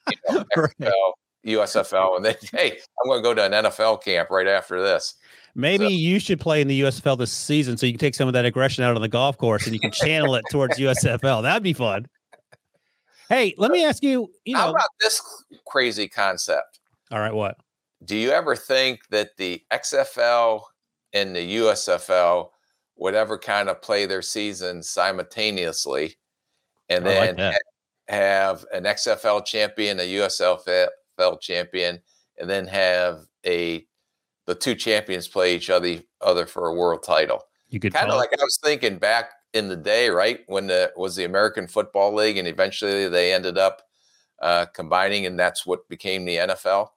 you 0.08 0.16
know. 0.30 0.44
XFL, 0.56 1.12
USFL, 1.46 2.16
and 2.16 2.24
then 2.24 2.36
hey, 2.52 2.70
I'm 2.70 3.10
going 3.10 3.18
to 3.18 3.22
go 3.22 3.34
to 3.34 3.44
an 3.44 3.52
NFL 3.52 4.02
camp 4.02 4.30
right 4.30 4.46
after 4.46 4.80
this. 4.80 5.14
Maybe 5.54 5.88
you 5.88 6.18
should 6.18 6.40
play 6.40 6.62
in 6.62 6.68
the 6.68 6.80
USFL 6.80 7.18
this 7.18 7.30
season 7.30 7.76
so 7.76 7.84
you 7.84 7.92
can 7.92 8.00
take 8.00 8.14
some 8.14 8.28
of 8.28 8.32
that 8.32 8.46
aggression 8.46 8.82
out 8.82 8.96
on 8.96 9.02
the 9.02 9.08
golf 9.08 9.36
course 9.36 9.66
and 9.66 9.74
you 9.74 9.80
can 9.80 9.92
channel 9.92 10.34
it 10.34 10.44
towards 10.50 10.78
USFL. 10.78 11.42
That'd 11.42 11.62
be 11.62 11.74
fun. 11.74 12.06
Hey, 13.28 13.54
let 13.58 13.70
me 13.70 13.84
ask 13.84 14.02
you, 14.02 14.30
you 14.46 14.56
How 14.56 14.68
know, 14.68 14.70
about 14.70 14.88
this 15.02 15.20
crazy 15.66 16.08
concept? 16.08 16.80
all 17.10 17.20
right, 17.20 17.34
what? 17.34 17.58
Do 18.06 18.16
you 18.16 18.30
ever 18.30 18.56
think 18.56 19.00
that 19.10 19.36
the 19.36 19.62
XFL 19.70 20.62
and 21.12 21.36
the 21.36 21.56
USFL 21.56 22.51
would 23.02 23.14
ever 23.16 23.36
kind 23.36 23.68
of 23.68 23.82
play 23.82 24.06
their 24.06 24.22
seasons 24.22 24.88
simultaneously, 24.88 26.16
and 26.88 27.06
I 27.06 27.32
then 27.32 27.38
ha- 27.38 27.58
have 28.08 28.64
an 28.72 28.84
XFL 28.84 29.44
champion, 29.44 29.98
a 29.98 30.02
USFL 30.02 31.40
champion, 31.40 32.00
and 32.38 32.48
then 32.48 32.66
have 32.68 33.20
a 33.44 33.84
the 34.46 34.54
two 34.54 34.74
champions 34.74 35.26
play 35.26 35.54
each 35.56 35.68
other 35.68 35.98
other 36.20 36.46
for 36.46 36.68
a 36.68 36.74
world 36.74 37.02
title? 37.02 37.42
You 37.70 37.80
could 37.80 37.92
Kind 37.92 38.10
of 38.10 38.16
like 38.16 38.38
I 38.38 38.42
was 38.42 38.58
thinking 38.62 38.98
back 38.98 39.30
in 39.52 39.68
the 39.68 39.76
day, 39.76 40.08
right 40.08 40.40
when 40.46 40.68
the 40.68 40.92
was 40.96 41.16
the 41.16 41.24
American 41.24 41.66
Football 41.66 42.14
League, 42.14 42.38
and 42.38 42.46
eventually 42.46 43.08
they 43.08 43.32
ended 43.32 43.58
up 43.58 43.82
uh, 44.40 44.66
combining, 44.66 45.26
and 45.26 45.36
that's 45.36 45.66
what 45.66 45.88
became 45.88 46.24
the 46.24 46.36
NFL. 46.36 46.90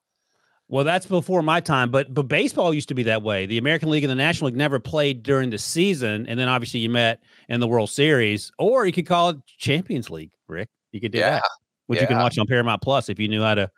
Well, 0.68 0.84
that's 0.84 1.06
before 1.06 1.44
my 1.44 1.60
time, 1.60 1.92
but 1.92 2.12
but 2.14 2.24
baseball 2.24 2.74
used 2.74 2.88
to 2.90 2.96
be 2.96 3.04
that 3.04 3.22
way. 3.22 3.46
The 3.46 3.60
American 3.60 3.90
League 3.92 4.04
and 4.04 4.10
the 4.10 4.16
National 4.16 4.48
League 4.48 4.58
never 4.58 4.80
played 4.80 5.22
during 5.22 5.52
the 5.52 5.60
season, 5.60 6.26
and 6.28 6.40
then 6.40 6.48
obviously 6.48 6.80
you 6.80 6.90
met 6.90 7.22
in 7.50 7.60
the 7.60 7.68
World 7.68 7.90
Series, 7.92 8.52
or 8.58 8.86
you 8.86 8.92
could 8.92 9.06
call 9.06 9.30
it 9.30 9.38
Champions 9.60 10.10
League. 10.10 10.32
Rick, 10.48 10.70
you 10.92 11.00
could 11.00 11.12
do 11.12 11.20
Yeah, 11.20 11.32
that, 11.32 11.44
which 11.88 12.02
you 12.02 12.08
can 12.08 12.18
watch 12.18 12.38
on 12.40 12.48
Paramount 12.48 12.82
Plus 12.82 13.10
if 13.10 13.20
you 13.20 13.28
knew 13.28 13.44
how 13.44 13.54
to 13.56 13.70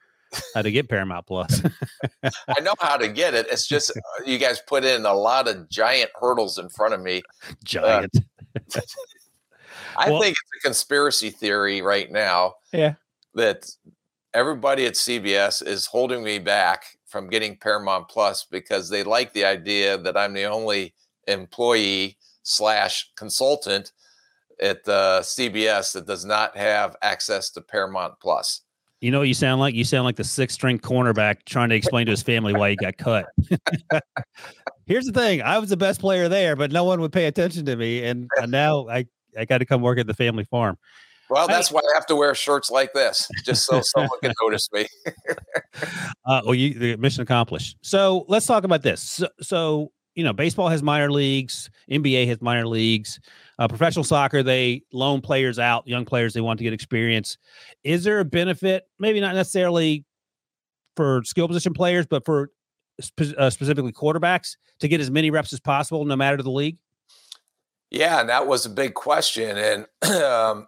how 0.53 0.61
to 0.61 0.71
get 0.71 0.87
Paramount 0.87 1.25
Plus. 1.27 1.61
I 2.23 2.59
know 2.61 2.73
how 2.79 2.95
to 2.95 3.09
get 3.09 3.33
it. 3.33 3.47
It's 3.49 3.67
just 3.67 3.91
uh, 3.91 4.01
you 4.25 4.37
guys 4.37 4.61
put 4.65 4.85
in 4.85 5.05
a 5.05 5.13
lot 5.13 5.49
of 5.49 5.69
giant 5.69 6.11
hurdles 6.15 6.57
in 6.57 6.69
front 6.69 6.93
of 6.93 7.01
me. 7.01 7.21
Giant. 7.65 8.13
I 9.97 10.09
Well- 10.11 10.21
think 10.21 10.35
it's 10.39 10.63
a 10.63 10.67
conspiracy 10.67 11.31
theory 11.31 11.81
right 11.81 12.09
now 12.11 12.55
yeah. 12.71 12.93
that 13.33 13.69
everybody 14.37 14.85
at 14.85 14.93
CBS 14.93 15.65
is 15.65 15.87
holding 15.87 16.23
me 16.23 16.37
back 16.37 16.85
from 17.07 17.27
getting 17.27 17.57
Paramount 17.57 18.07
Plus 18.07 18.43
because 18.43 18.87
they 18.87 19.01
like 19.01 19.33
the 19.33 19.43
idea 19.43 19.97
that 19.97 20.15
I'm 20.15 20.33
the 20.33 20.43
only 20.43 20.93
employee 21.27 22.19
slash 22.43 23.09
consultant 23.15 23.93
at 24.61 24.87
uh, 24.87 25.21
CBS 25.21 25.91
that 25.93 26.05
does 26.05 26.23
not 26.23 26.55
have 26.55 26.95
access 27.01 27.49
to 27.49 27.61
Paramount 27.61 28.13
Plus. 28.21 28.61
You 29.01 29.09
know 29.09 29.17
what 29.17 29.27
you 29.27 29.33
sound 29.33 29.59
like? 29.59 29.73
You 29.73 29.83
sound 29.83 30.05
like 30.05 30.17
the 30.17 30.23
six 30.23 30.53
string 30.53 30.77
cornerback 30.77 31.37
trying 31.45 31.69
to 31.69 31.75
explain 31.75 32.05
to 32.05 32.11
his 32.11 32.21
family 32.21 32.53
why 32.53 32.69
he 32.71 32.75
got 32.75 32.95
cut. 32.97 33.25
Here's 34.85 35.05
the 35.05 35.13
thing: 35.13 35.41
I 35.41 35.57
was 35.57 35.69
the 35.69 35.77
best 35.77 35.99
player 35.99 36.29
there, 36.29 36.55
but 36.55 36.71
no 36.71 36.83
one 36.83 37.01
would 37.01 37.11
pay 37.11 37.25
attention 37.25 37.65
to 37.65 37.75
me, 37.75 38.03
and 38.03 38.29
uh, 38.39 38.45
now 38.45 38.87
I 38.87 39.05
I 39.37 39.45
got 39.45 39.59
to 39.59 39.65
come 39.65 39.81
work 39.81 39.99
at 39.99 40.05
the 40.05 40.15
family 40.15 40.45
farm. 40.45 40.77
Well, 41.29 41.47
that's 41.47 41.71
why 41.71 41.81
I 41.81 41.95
have 41.95 42.05
to 42.07 42.15
wear 42.15 42.33
shirts 42.35 42.71
like 42.71 42.93
this, 42.93 43.27
just 43.43 43.65
so 43.65 43.81
someone 43.83 44.19
can 44.21 44.33
notice 44.41 44.69
me. 44.71 44.87
Uh, 46.25 46.41
well, 46.45 46.55
you 46.55 46.73
the 46.73 46.95
mission 46.97 47.21
accomplished. 47.21 47.77
So 47.81 48.25
let's 48.27 48.45
talk 48.45 48.63
about 48.63 48.81
this. 48.81 49.01
So, 49.01 49.27
so 49.41 49.91
you 50.15 50.23
know, 50.23 50.33
baseball 50.33 50.67
has 50.67 50.81
minor 50.81 51.11
leagues, 51.11 51.69
NBA 51.91 52.27
has 52.27 52.41
minor 52.41 52.65
leagues, 52.65 53.19
uh, 53.59 53.67
professional 53.67 54.03
soccer 54.03 54.41
they 54.41 54.81
loan 54.91 55.21
players 55.21 55.59
out, 55.59 55.87
young 55.87 56.05
players 56.05 56.33
they 56.33 56.41
want 56.41 56.57
to 56.57 56.63
get 56.63 56.73
experience. 56.73 57.37
Is 57.83 58.03
there 58.03 58.19
a 58.19 58.25
benefit? 58.25 58.87
Maybe 58.97 59.19
not 59.19 59.35
necessarily 59.35 60.05
for 60.95 61.21
skill 61.23 61.47
position 61.47 61.73
players, 61.73 62.07
but 62.07 62.25
for 62.25 62.49
spe- 62.99 63.37
uh, 63.37 63.49
specifically 63.51 63.91
quarterbacks 63.91 64.57
to 64.79 64.87
get 64.87 64.99
as 64.99 65.11
many 65.11 65.29
reps 65.29 65.53
as 65.53 65.59
possible, 65.59 66.03
no 66.03 66.15
matter 66.15 66.41
the 66.41 66.49
league. 66.49 66.77
Yeah, 67.89 68.19
and 68.19 68.29
that 68.29 68.47
was 68.47 68.65
a 68.65 68.69
big 68.69 68.95
question. 68.95 69.55
And 69.55 69.85
um, 70.23 70.67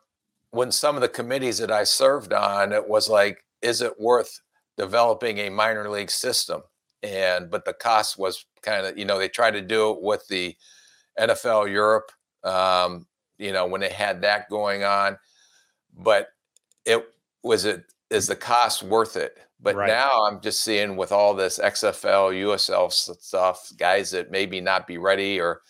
when 0.52 0.72
some 0.72 0.96
of 0.96 1.02
the 1.02 1.10
committees 1.10 1.60
that 1.60 1.72
I 1.72 1.84
served 1.84 2.34
on, 2.34 2.72
it 2.74 2.88
was 2.88 3.10
like, 3.10 3.44
is 3.62 3.82
it 3.82 4.00
worth 4.00 4.42
developing 4.78 5.38
a 5.40 5.50
minor 5.50 5.90
league 5.90 6.12
system? 6.12 6.62
And 7.04 7.50
but 7.50 7.66
the 7.66 7.74
cost 7.74 8.18
was 8.18 8.46
kind 8.62 8.86
of, 8.86 8.98
you 8.98 9.06
know, 9.06 9.18
they 9.18 9.30
tried 9.30 9.52
to 9.52 9.62
do 9.62 9.92
it 9.92 10.02
with 10.02 10.28
the 10.28 10.56
NFL 11.20 11.72
Europe, 11.72 12.12
um, 12.44 13.08
you 13.38 13.52
know, 13.52 13.66
when 13.68 13.82
they 13.82 13.90
had 13.90 14.22
that 14.22 14.50
going 14.50 14.84
on, 14.84 15.18
but 15.98 16.30
it 16.86 17.06
was 17.44 17.66
it 17.66 17.84
is 18.10 18.28
the 18.28 18.36
cost 18.36 18.84
worth 18.84 19.16
it? 19.16 19.38
But 19.62 19.76
Right. 19.76 19.88
now 19.88 20.24
I'm 20.24 20.42
just 20.42 20.62
seeing 20.62 20.96
with 20.96 21.12
all 21.12 21.34
this 21.34 21.60
XFL, 21.60 22.32
USL 22.34 22.92
stuff, 22.92 23.72
guys 23.78 24.12
that 24.12 24.32
maybe 24.32 24.62
not 24.62 24.88
be 24.88 24.98
ready 24.98 25.40
or 25.40 25.62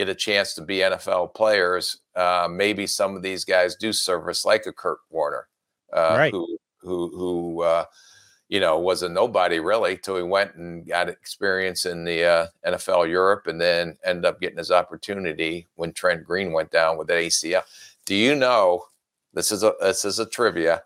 get 0.00 0.08
a 0.08 0.14
chance 0.14 0.54
to 0.54 0.62
be 0.62 0.78
NFL 0.78 1.34
players, 1.34 1.98
uh, 2.16 2.48
maybe 2.50 2.86
some 2.86 3.14
of 3.16 3.22
these 3.22 3.44
guys 3.44 3.76
do 3.76 3.92
service 3.92 4.46
like 4.46 4.64
a 4.64 4.72
Kurt 4.72 4.98
Warner, 5.10 5.46
uh, 5.92 6.14
Right. 6.16 6.32
who 6.32 6.56
who 6.78 7.10
who 7.14 7.62
uh, 7.62 7.84
you 8.48 8.60
know 8.60 8.78
was 8.78 9.02
a 9.02 9.08
nobody 9.10 9.60
really 9.60 9.98
till 9.98 10.16
he 10.16 10.22
went 10.22 10.54
and 10.54 10.88
got 10.88 11.10
experience 11.10 11.84
in 11.84 12.04
the 12.04 12.24
uh, 12.24 12.46
NFL 12.66 13.10
Europe, 13.10 13.46
and 13.46 13.60
then 13.60 13.98
ended 14.02 14.24
up 14.24 14.40
getting 14.40 14.56
his 14.56 14.70
opportunity 14.70 15.68
when 15.74 15.92
Trent 15.92 16.24
Green 16.24 16.52
went 16.52 16.70
down 16.70 16.96
with 16.96 17.08
the 17.08 17.14
ACL. 17.14 17.62
Do 18.06 18.14
you 18.14 18.34
know? 18.34 18.84
This 19.34 19.52
is 19.52 19.62
a 19.62 19.74
this 19.80 20.06
is 20.06 20.18
a 20.18 20.26
trivia 20.26 20.82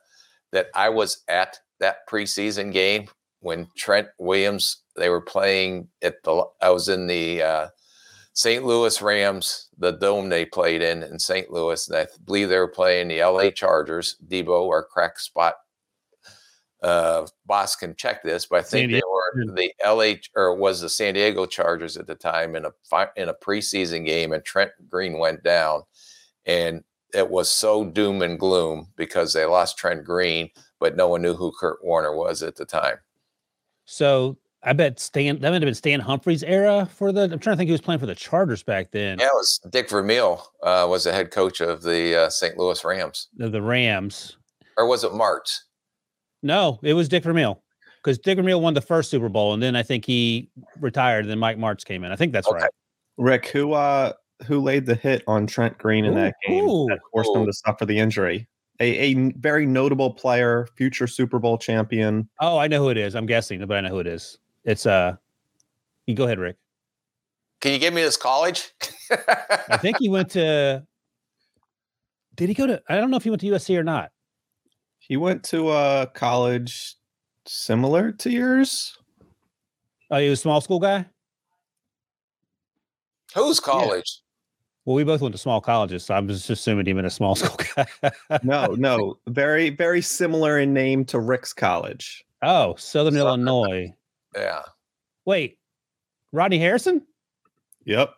that 0.51 0.67
I 0.75 0.89
was 0.89 1.23
at 1.29 1.61
that 1.79 2.09
preseason 2.09 2.73
game 2.73 3.09
when 3.41 3.69
Trent 3.77 4.09
Williams 4.19 4.79
they 4.97 5.09
were 5.09 5.21
playing 5.21 5.89
at 6.03 6.21
the 6.25 6.45
I 6.61 6.71
was 6.71 6.89
in 6.89 7.07
the 7.07 7.43
uh, 7.43 7.69
St. 8.35 8.64
Louis 8.64 9.01
Rams, 9.01 9.68
the 9.78 9.93
dome 9.93 10.28
they 10.28 10.45
played 10.45 10.82
in 10.82 11.05
in 11.05 11.18
St. 11.18 11.51
Louis, 11.51 11.89
and 11.89 11.97
I 11.97 12.07
believe 12.24 12.49
they 12.49 12.59
were 12.59 12.68
playing 12.68 13.09
the 13.09 13.22
LA 13.22 13.51
Chargers. 13.51 14.16
Debo, 14.26 14.68
our 14.68 14.82
crack 14.82 15.20
spot 15.20 15.55
uh, 16.82 17.26
boss, 17.47 17.76
can 17.76 17.95
check 17.95 18.24
this, 18.24 18.45
but 18.47 18.59
I 18.59 18.62
think 18.62 18.91
they 18.91 19.03
were 19.09 19.55
the 19.55 19.72
LA 19.87 20.14
or 20.35 20.57
was 20.57 20.80
the 20.80 20.89
San 20.89 21.14
Diego 21.14 21.47
Chargers 21.47 21.97
at 21.97 22.09
the 22.09 22.16
time 22.16 22.57
in 22.57 22.64
a 22.66 22.72
in 23.16 23.28
a 23.28 23.35
preseason 23.35 24.05
game, 24.05 24.32
and 24.32 24.45
Trent 24.45 24.72
Green 24.91 25.18
went 25.18 25.45
down, 25.45 25.82
and 26.45 26.82
it 27.14 27.30
was 27.30 27.53
so 27.53 27.85
doom 27.85 28.20
and 28.22 28.39
gloom 28.39 28.89
because 28.97 29.32
they 29.32 29.45
lost 29.45 29.78
Trent 29.78 30.05
Green, 30.05 30.51
but 30.80 30.97
no 30.97 31.07
one 31.07 31.22
knew 31.22 31.35
who 31.35 31.53
Kurt 31.53 31.85
Warner 31.85 32.14
was 32.14 32.43
at 32.43 32.57
the 32.57 32.64
time. 32.64 32.97
So 33.85 34.37
I 34.67 34.73
bet 34.73 34.99
Stan 34.99 35.39
that 35.41 35.51
might 35.51 35.55
have 35.55 35.62
been 35.62 35.75
Stan 35.75 36.01
Humphries 36.01 36.43
era 36.43 36.89
for 36.95 37.12
the. 37.12 37.25
I'm 37.25 37.39
trying 37.39 37.55
to 37.55 37.57
think 37.59 37.69
who 37.69 37.73
was 37.73 37.81
playing 37.81 38.01
for 38.01 38.07
the 38.07 38.15
Chargers 38.15 38.62
back 38.62 38.91
then. 38.91 39.19
Yeah, 39.19 39.27
it 39.27 39.35
was 39.35 39.61
Dick 39.71 39.91
Vermeil 39.91 40.43
uh, 40.62 40.87
was 40.89 41.05
the 41.05 41.12
head 41.12 41.31
coach 41.31 41.61
of 41.61 41.83
the 41.83 42.23
uh, 42.25 42.31
St. 42.31 42.57
Louis 42.57 42.83
Rams, 42.85 43.29
The, 43.37 43.49
the 43.51 43.61
Rams. 43.62 44.37
or 44.79 44.87
was 44.87 45.05
it 45.05 45.12
Martz? 45.12 45.59
No, 46.43 46.79
it 46.83 46.95
was 46.95 47.09
Dick 47.09 47.23
Vermeil 47.25 47.62
because 48.03 48.19
Dick 48.19 48.37
Vermeil 48.37 48.61
won 48.61 48.75
the 48.75 48.81
first 48.81 49.11
Super 49.11 49.29
Bowl, 49.29 49.55
and 49.55 49.62
then 49.62 49.77
I 49.77 49.83
think 49.83 50.05
he 50.07 50.51
retired. 50.81 51.21
And 51.21 51.31
then 51.31 51.39
Mike 51.39 51.59
Martz 51.59 51.85
came 51.85 52.05
in. 52.05 52.12
I 52.12 52.17
think 52.17 52.33
that's 52.33 52.49
Okay. 52.49 52.61
right. 52.62 52.71
Rick, 53.19 53.49
who 53.49 53.73
uh 53.75 54.12
who 54.47 54.61
laid 54.61 54.85
the 54.87 54.95
hit 54.97 55.23
on 55.27 55.47
Trent 55.47 55.79
Green 55.79 56.05
in 56.05 56.15
that 56.15 56.35
game 56.47 56.65
Ooh, 56.69 56.87
that 56.89 56.99
forced 57.12 57.35
him 57.35 57.47
to 57.47 57.53
suffer 57.53 57.87
the 57.87 57.99
injury? 57.99 58.49
A 58.81 59.15
very 59.39 59.67
notable 59.67 60.12
player, 60.12 60.67
future 60.77 61.07
Super 61.07 61.39
Bowl 61.39 61.57
champion. 61.57 62.29
Oh, 62.41 62.59
I 62.59 62.67
know 62.67 62.83
who 62.83 62.89
it 62.89 62.97
is. 62.97 63.15
I'm 63.15 63.25
guessing, 63.27 63.65
but 63.67 63.77
I 63.77 63.81
know 63.83 63.91
who 63.91 64.01
it 64.01 64.09
is. 64.09 64.37
It's 64.65 64.87
uh, 64.87 65.17
you 66.07 66.15
go 66.15 66.25
ahead, 66.25 66.39
Rick. 66.39 66.57
Can 67.61 67.73
you 67.73 67.79
give 67.79 67.95
me 67.95 68.03
his 68.03 68.17
college? 68.17 68.71
I 69.69 69.77
think 69.79 69.99
he 69.99 70.09
went 70.09 70.31
to. 70.31 70.85
Did 72.35 72.49
he 72.49 72.55
go 72.55 72.67
to? 72.67 72.83
I 72.89 72.97
don't 72.97 73.11
know 73.11 73.17
if 73.17 73.25
he 73.25 73.31
went 73.31 73.41
to 73.43 73.47
USC 73.49 73.77
or 73.79 73.85
not. 73.85 74.11
He 74.99 75.17
went 75.17 75.45
to 75.45 75.71
a 75.71 76.07
college 76.15 76.97
similar 77.47 78.12
to 78.12 78.31
yours. 78.31 78.97
Oh, 80.11 80.19
he 80.19 80.29
was 80.29 80.39
a 80.39 80.43
small 80.43 80.61
school 80.61 80.81
guy. 80.81 81.07
Whose 83.35 83.61
college? 83.61 84.21
Well, 84.85 84.97
we 84.97 85.05
both 85.05 85.21
went 85.23 85.35
to 85.35 85.39
small 85.39 85.61
colleges, 85.61 86.05
so 86.05 86.15
I'm 86.15 86.29
just 86.29 86.51
assuming 86.51 86.87
he 86.87 86.93
went 86.93 87.07
to 87.07 87.11
small 87.11 87.35
school 87.37 87.57
guy. 87.75 88.11
No, 88.43 88.67
no, 88.67 89.17
very, 89.29 89.71
very 89.71 90.03
similar 90.03 90.59
in 90.59 90.73
name 90.75 91.05
to 91.07 91.19
Rick's 91.19 91.53
college. 91.53 92.25
oh, 92.43 92.75
Southern 92.77 93.15
Southern. 93.15 93.17
Illinois. 93.17 93.95
Yeah. 94.37 94.62
Wait, 95.24 95.59
Rodney 96.32 96.59
Harrison? 96.59 97.03
Yep. 97.85 98.11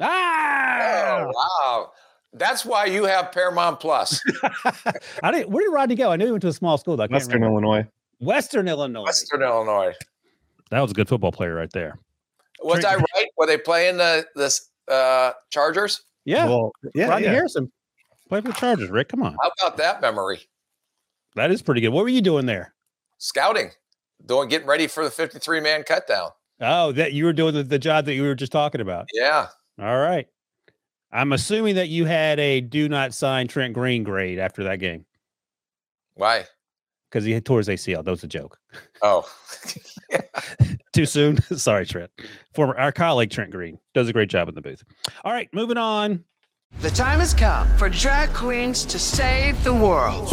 Ah, 0.00 1.26
Oh, 1.26 1.30
wow. 1.34 1.92
That's 2.32 2.64
why 2.64 2.84
you 2.86 3.04
have 3.04 3.32
Paramount 3.32 3.80
Plus. 3.80 4.20
I 5.22 5.32
didn't. 5.32 5.50
Where 5.50 5.64
did 5.64 5.72
Rodney 5.72 5.94
go? 5.96 6.10
I 6.12 6.16
knew 6.16 6.26
he 6.26 6.30
went 6.30 6.42
to 6.42 6.48
a 6.48 6.52
small 6.52 6.78
school. 6.78 6.96
though. 6.96 7.02
I 7.02 7.06
can't 7.06 7.14
Western 7.14 7.42
remember. 7.42 7.64
Illinois. 7.64 7.88
Western 8.20 8.68
Illinois. 8.68 9.02
Western 9.04 9.42
Illinois. 9.42 9.94
That 10.70 10.80
was 10.80 10.92
a 10.92 10.94
good 10.94 11.08
football 11.08 11.32
player 11.32 11.54
right 11.54 11.72
there. 11.72 11.98
Was 12.62 12.84
I 12.84 12.94
right? 12.96 13.26
Were 13.36 13.46
they 13.46 13.58
playing 13.58 13.96
the 13.96 14.26
this 14.36 14.68
uh 14.88 15.32
Chargers? 15.50 16.02
Yeah, 16.24 16.46
Well, 16.46 16.72
yeah, 16.94 17.08
Rodney 17.08 17.24
yeah. 17.26 17.32
Harrison 17.32 17.72
played 18.28 18.42
for 18.44 18.48
the 18.50 18.54
Chargers. 18.54 18.90
Rick, 18.90 19.08
come 19.08 19.22
on, 19.22 19.36
How 19.42 19.50
about 19.58 19.76
that 19.78 20.00
memory? 20.00 20.40
that 21.34 21.50
is 21.50 21.62
pretty 21.62 21.80
good. 21.80 21.88
What 21.88 22.02
were 22.02 22.08
you 22.10 22.20
doing 22.20 22.44
there? 22.46 22.74
Scouting. 23.18 23.70
Doing 24.26 24.48
getting 24.48 24.66
ready 24.66 24.86
for 24.86 25.04
the 25.04 25.10
53 25.10 25.60
man 25.60 25.82
cutdown. 25.82 26.30
Oh, 26.60 26.92
that 26.92 27.12
you 27.12 27.24
were 27.24 27.32
doing 27.32 27.54
the, 27.54 27.62
the 27.62 27.78
job 27.78 28.04
that 28.04 28.14
you 28.14 28.22
were 28.22 28.34
just 28.34 28.52
talking 28.52 28.80
about. 28.80 29.08
Yeah. 29.12 29.48
All 29.80 29.98
right. 29.98 30.26
I'm 31.12 31.32
assuming 31.32 31.74
that 31.76 31.88
you 31.88 32.04
had 32.04 32.38
a 32.38 32.60
do 32.60 32.88
not 32.88 33.14
sign 33.14 33.48
Trent 33.48 33.74
Green 33.74 34.04
grade 34.04 34.38
after 34.38 34.62
that 34.64 34.76
game 34.76 35.04
Why? 36.14 36.44
because 37.10 37.24
he 37.24 37.32
had 37.32 37.44
tore 37.44 37.58
his 37.58 37.68
ACL. 37.68 38.04
That 38.04 38.10
was 38.10 38.22
a 38.22 38.28
joke. 38.28 38.58
Oh. 39.02 39.28
Too 40.92 41.06
soon. 41.06 41.40
Sorry, 41.56 41.86
Trent. 41.86 42.10
Former 42.54 42.78
our 42.78 42.92
colleague 42.92 43.30
Trent 43.30 43.50
Green 43.50 43.78
does 43.94 44.08
a 44.08 44.12
great 44.12 44.28
job 44.28 44.48
in 44.48 44.54
the 44.54 44.62
booth. 44.62 44.84
All 45.24 45.32
right, 45.32 45.48
moving 45.52 45.78
on. 45.78 46.24
The 46.80 46.90
time 46.90 47.18
has 47.18 47.34
come 47.34 47.68
for 47.76 47.88
drag 47.88 48.32
queens 48.32 48.84
to 48.84 48.98
save 48.98 49.62
the 49.64 49.74
world. 49.74 50.32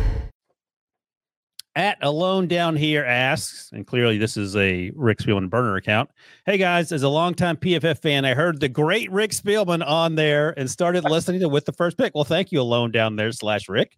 At 1.75 1.97
Alone 2.01 2.49
Down 2.49 2.75
Here 2.75 3.05
asks, 3.05 3.71
and 3.71 3.87
clearly 3.87 4.17
this 4.17 4.35
is 4.35 4.57
a 4.57 4.91
Rick 4.93 5.19
Spielman 5.19 5.49
burner 5.49 5.77
account. 5.77 6.09
Hey 6.45 6.57
guys, 6.57 6.91
as 6.91 7.03
a 7.03 7.07
longtime 7.07 7.55
PFF 7.55 8.01
fan, 8.01 8.25
I 8.25 8.33
heard 8.33 8.59
the 8.59 8.67
great 8.67 9.09
Rick 9.09 9.31
Spielman 9.31 9.85
on 9.87 10.15
there 10.15 10.53
and 10.59 10.69
started 10.69 11.05
listening 11.05 11.39
to 11.39 11.47
with 11.47 11.63
the 11.63 11.71
first 11.71 11.97
pick. 11.97 12.13
Well, 12.13 12.25
thank 12.25 12.51
you, 12.51 12.59
Alone 12.59 12.91
Down 12.91 13.15
There 13.15 13.31
slash 13.31 13.69
Rick, 13.69 13.97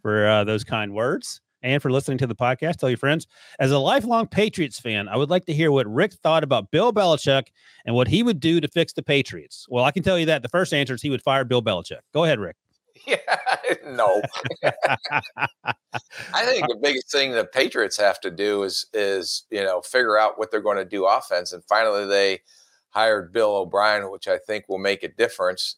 for 0.00 0.26
uh, 0.26 0.44
those 0.44 0.64
kind 0.64 0.94
words 0.94 1.42
and 1.62 1.82
for 1.82 1.90
listening 1.90 2.16
to 2.18 2.26
the 2.26 2.34
podcast. 2.34 2.76
Tell 2.76 2.88
your 2.88 2.96
friends. 2.96 3.26
As 3.58 3.70
a 3.70 3.78
lifelong 3.78 4.26
Patriots 4.26 4.80
fan, 4.80 5.06
I 5.06 5.16
would 5.16 5.28
like 5.28 5.44
to 5.44 5.52
hear 5.52 5.70
what 5.70 5.86
Rick 5.92 6.14
thought 6.14 6.42
about 6.42 6.70
Bill 6.70 6.90
Belichick 6.90 7.48
and 7.84 7.94
what 7.94 8.08
he 8.08 8.22
would 8.22 8.40
do 8.40 8.62
to 8.62 8.68
fix 8.68 8.94
the 8.94 9.02
Patriots. 9.02 9.66
Well, 9.68 9.84
I 9.84 9.90
can 9.90 10.02
tell 10.02 10.18
you 10.18 10.24
that 10.24 10.40
the 10.40 10.48
first 10.48 10.72
answer 10.72 10.94
is 10.94 11.02
he 11.02 11.10
would 11.10 11.22
fire 11.22 11.44
Bill 11.44 11.60
Belichick. 11.60 12.00
Go 12.14 12.24
ahead, 12.24 12.40
Rick. 12.40 12.56
Yeah. 13.06 13.16
No. 13.86 14.20
I 16.34 16.44
think 16.44 16.68
the 16.68 16.78
biggest 16.80 17.10
thing 17.10 17.32
the 17.32 17.44
Patriots 17.44 17.96
have 17.96 18.20
to 18.20 18.30
do 18.30 18.62
is 18.62 18.86
is 18.92 19.44
you 19.50 19.62
know 19.62 19.80
figure 19.80 20.18
out 20.18 20.38
what 20.38 20.50
they're 20.50 20.60
going 20.60 20.76
to 20.76 20.84
do 20.84 21.06
offense, 21.06 21.52
and 21.52 21.64
finally 21.64 22.06
they 22.06 22.40
hired 22.90 23.32
Bill 23.32 23.56
O'Brien, 23.56 24.10
which 24.10 24.28
I 24.28 24.38
think 24.38 24.68
will 24.68 24.78
make 24.78 25.02
a 25.02 25.08
difference. 25.08 25.76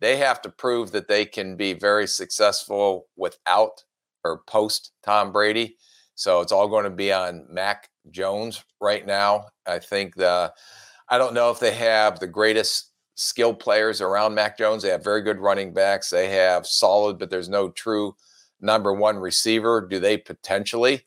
They 0.00 0.16
have 0.18 0.42
to 0.42 0.48
prove 0.50 0.92
that 0.92 1.08
they 1.08 1.24
can 1.24 1.56
be 1.56 1.72
very 1.74 2.06
successful 2.06 3.06
without 3.16 3.84
or 4.24 4.40
post 4.46 4.92
Tom 5.04 5.32
Brady. 5.32 5.76
So 6.14 6.40
it's 6.40 6.52
all 6.52 6.68
going 6.68 6.84
to 6.84 6.90
be 6.90 7.12
on 7.12 7.46
Mac 7.50 7.90
Jones 8.10 8.64
right 8.80 9.06
now. 9.06 9.46
I 9.66 9.78
think 9.78 10.14
the 10.16 10.52
I 11.08 11.18
don't 11.18 11.34
know 11.34 11.50
if 11.50 11.60
they 11.60 11.72
have 11.74 12.20
the 12.20 12.26
greatest 12.26 12.90
skilled 13.14 13.58
players 13.58 14.00
around 14.00 14.34
Mac 14.34 14.58
Jones. 14.58 14.82
They 14.82 14.90
have 14.90 15.04
very 15.04 15.22
good 15.22 15.38
running 15.38 15.72
backs. 15.72 16.10
They 16.10 16.28
have 16.30 16.66
solid, 16.66 17.18
but 17.18 17.30
there's 17.30 17.48
no 17.48 17.70
true 17.70 18.14
number 18.60 18.92
one 18.92 19.16
receiver. 19.16 19.86
Do 19.88 20.00
they 20.00 20.16
potentially 20.16 21.02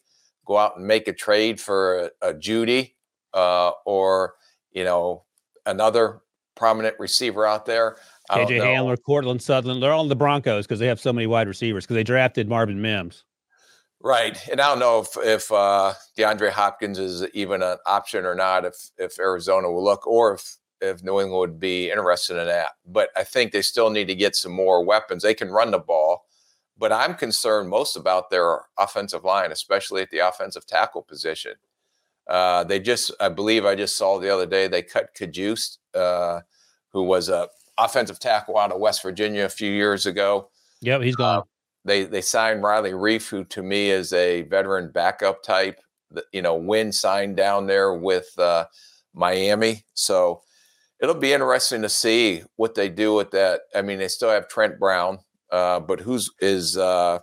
go 0.46 0.58
out 0.58 0.78
and 0.78 0.88
make 0.88 1.08
a 1.08 1.14
trade 1.14 1.60
for 1.60 2.12
a, 2.22 2.30
a 2.30 2.34
Jeudy 2.34 2.94
uh, 3.34 3.72
or 3.86 4.36
you 4.72 4.84
know 4.84 5.24
another 5.66 6.22
prominent 6.56 6.96
receiver 7.00 7.46
out 7.46 7.66
there? 7.66 7.98
KJ. 8.32 8.60
Hamler, 8.60 8.98
Courtland 9.02 9.42
Sutherland, 9.42 9.82
they're 9.82 9.94
all 9.94 10.04
in 10.04 10.10
the 10.10 10.16
Broncos 10.16 10.66
because 10.68 10.80
they 10.80 10.88
have 10.88 11.00
so 11.00 11.14
many 11.14 11.28
wide 11.28 11.48
receivers 11.48 11.86
because 11.86 11.96
they 11.96 12.04
drafted 12.04 12.50
Marvin 12.50 12.82
Mims. 12.82 13.24
Right, 14.00 14.38
and 14.50 14.62
I 14.62 14.70
don't 14.70 14.80
know 14.80 15.00
if 15.00 15.18
if 15.26 15.52
uh, 15.52 15.94
DeAndre 16.18 16.52
Hopkins 16.52 17.00
is 17.00 17.26
even 17.34 17.64
an 17.64 17.78
option 17.86 18.26
or 18.26 18.36
not. 18.36 18.64
If 18.64 18.76
if 18.98 19.20
Arizona 19.20 19.72
will 19.72 19.84
look, 19.84 20.06
or 20.06 20.36
if 20.36 20.58
if 20.82 21.04
New 21.04 21.20
England 21.20 21.40
would 21.40 21.60
be 21.60 21.90
interested 21.90 22.38
in 22.38 22.48
that. 22.48 22.72
But 22.86 23.10
I 23.16 23.24
think 23.24 23.52
they 23.52 23.62
still 23.62 23.90
need 23.90 24.08
to 24.08 24.16
get 24.16 24.36
some 24.36 24.52
more 24.52 24.84
weapons. 24.84 25.24
They 25.24 25.34
can 25.34 25.50
run 25.50 25.72
the 25.72 25.80
ball, 25.80 26.26
but 26.78 26.92
I'm 26.92 27.16
concerned 27.16 27.70
most 27.70 27.96
about 27.96 28.30
their 28.30 28.62
offensive 28.78 29.24
line, 29.24 29.52
especially 29.52 30.02
at 30.02 30.12
the 30.12 30.20
offensive 30.20 30.66
tackle 30.66 31.02
position. 31.02 31.54
Uh, 32.28 32.64
they 32.64 32.80
just, 32.80 33.12
I 33.20 33.30
believe, 33.30 33.66
I 33.66 33.76
just 33.76 33.98
saw 33.98 34.20
the 34.20 34.34
other 34.34 34.46
day 34.46 34.68
they 34.68 34.82
cut 34.82 35.16
Cajuste, 35.16 35.78
uh, 35.94 36.42
who 36.90 37.04
was 37.04 37.30
a 37.30 37.48
offensive 37.78 38.20
tackle 38.20 38.58
out 38.58 38.72
of 38.72 38.80
West 38.80 39.02
Virginia 39.02 39.46
a 39.46 39.50
few 39.50 39.72
years 39.72 40.06
ago. 40.06 40.50
Yep, 40.82 41.02
he's 41.02 41.16
gone. 41.16 41.44
They 41.86 42.04
they 42.04 42.22
signed 42.22 42.64
Riley 42.64 42.92
Reiff, 42.92 43.30
who 43.30 43.46
to 43.46 43.64
me 43.64 43.90
is 43.90 44.12
a 44.14 44.42
veteran 44.44 44.92
backup 44.92 45.42
type. 45.42 45.80
You 46.34 46.42
know, 46.42 46.56
win 46.56 46.92
signed 46.92 47.38
down 47.38 47.68
there 47.68 47.94
with 47.94 48.28
uh, 48.38 48.66
Miami, 49.14 49.86
so 49.94 50.42
it'll 51.02 51.16
be 51.16 51.34
interesting 51.34 51.82
to 51.82 51.90
see 51.90 52.44
what 52.56 52.76
they 52.76 52.90
do 52.90 53.14
with 53.14 53.32
that. 53.32 53.62
I 53.76 53.82
mean, 53.82 54.00
they 54.00 54.08
still 54.08 54.30
have 54.30 54.48
Trent 54.48 54.80
Brown, 54.80 55.20
uh, 55.52 55.80
but 55.80 56.00
who's 56.00 56.30
is 56.40 56.78
uh, 56.78 57.20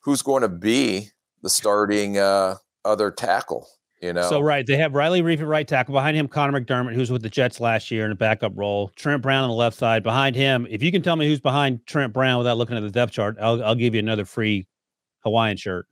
who's 0.00 0.22
going 0.22 0.42
to 0.42 0.48
be 0.48 1.10
the 1.42 1.50
starting 1.50 2.18
uh, 2.18 2.56
other 2.84 3.10
tackle? 3.10 3.66
You 4.00 4.12
know, 4.12 4.28
So 4.28 4.40
right, 4.40 4.66
they 4.66 4.76
have 4.78 4.94
Riley 4.94 5.22
Reiff 5.22 5.38
at 5.38 5.46
right 5.46 5.66
tackle. 5.66 5.92
Behind 5.94 6.16
him, 6.16 6.26
Connor 6.26 6.60
McDermott, 6.60 6.94
who's 6.94 7.12
with 7.12 7.22
the 7.22 7.30
Jets 7.30 7.60
last 7.60 7.88
year 7.88 8.04
in 8.04 8.10
a 8.10 8.16
backup 8.16 8.50
role. 8.56 8.90
Trent 8.96 9.22
Brown 9.22 9.44
on 9.44 9.48
the 9.48 9.54
left 9.54 9.78
side. 9.78 10.02
Behind 10.02 10.34
him, 10.34 10.66
if 10.68 10.82
you 10.82 10.90
can 10.90 11.02
tell 11.02 11.14
me 11.14 11.28
who's 11.28 11.38
behind 11.38 11.86
Trent 11.86 12.12
Brown 12.12 12.38
without 12.38 12.58
looking 12.58 12.76
at 12.76 12.82
the 12.82 12.90
depth 12.90 13.12
chart, 13.12 13.36
I'll, 13.40 13.62
I'll 13.62 13.76
give 13.76 13.94
you 13.94 14.00
another 14.00 14.24
free 14.24 14.66
Hawaiian 15.20 15.56
shirt. 15.56 15.86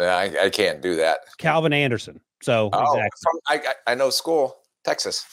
I, 0.00 0.36
I 0.42 0.50
can't 0.50 0.80
do 0.80 0.96
that. 0.96 1.20
Calvin 1.38 1.72
Anderson. 1.72 2.20
So 2.42 2.70
Oh, 2.72 2.96
exactly. 2.96 3.20
from, 3.22 3.40
I, 3.48 3.68
I 3.68 3.92
I 3.92 3.94
know 3.94 4.10
school, 4.10 4.56
Texas. 4.84 5.24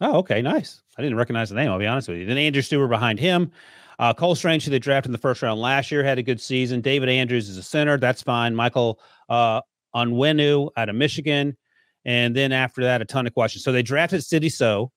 Oh, 0.00 0.18
okay, 0.18 0.42
nice. 0.42 0.82
I 0.98 1.02
didn't 1.02 1.16
recognize 1.16 1.48
the 1.48 1.54
name. 1.54 1.70
I'll 1.70 1.78
be 1.78 1.86
honest 1.86 2.08
with 2.08 2.18
you. 2.18 2.26
Then 2.26 2.38
Andrew 2.38 2.62
Stewart 2.62 2.90
behind 2.90 3.18
him. 3.18 3.50
Uh, 3.98 4.12
Cole 4.12 4.34
Strange, 4.34 4.64
who 4.64 4.70
they 4.70 4.78
drafted 4.78 5.08
in 5.08 5.12
the 5.12 5.18
first 5.18 5.40
round 5.40 5.60
last 5.60 5.90
year, 5.90 6.04
had 6.04 6.18
a 6.18 6.22
good 6.22 6.40
season. 6.40 6.82
David 6.82 7.08
Andrews 7.08 7.48
is 7.48 7.56
a 7.56 7.62
center. 7.62 7.96
That's 7.96 8.22
fine. 8.22 8.54
Michael 8.54 9.00
uh, 9.28 9.62
Onwenu 9.94 10.70
out 10.76 10.90
of 10.90 10.96
Michigan. 10.96 11.56
And 12.04 12.36
then 12.36 12.52
after 12.52 12.82
that, 12.84 13.00
a 13.00 13.04
ton 13.04 13.26
of 13.26 13.32
questions. 13.32 13.64
So 13.64 13.72
they 13.72 13.82
drafted 13.82 14.22
City 14.22 14.48
So. 14.48 14.92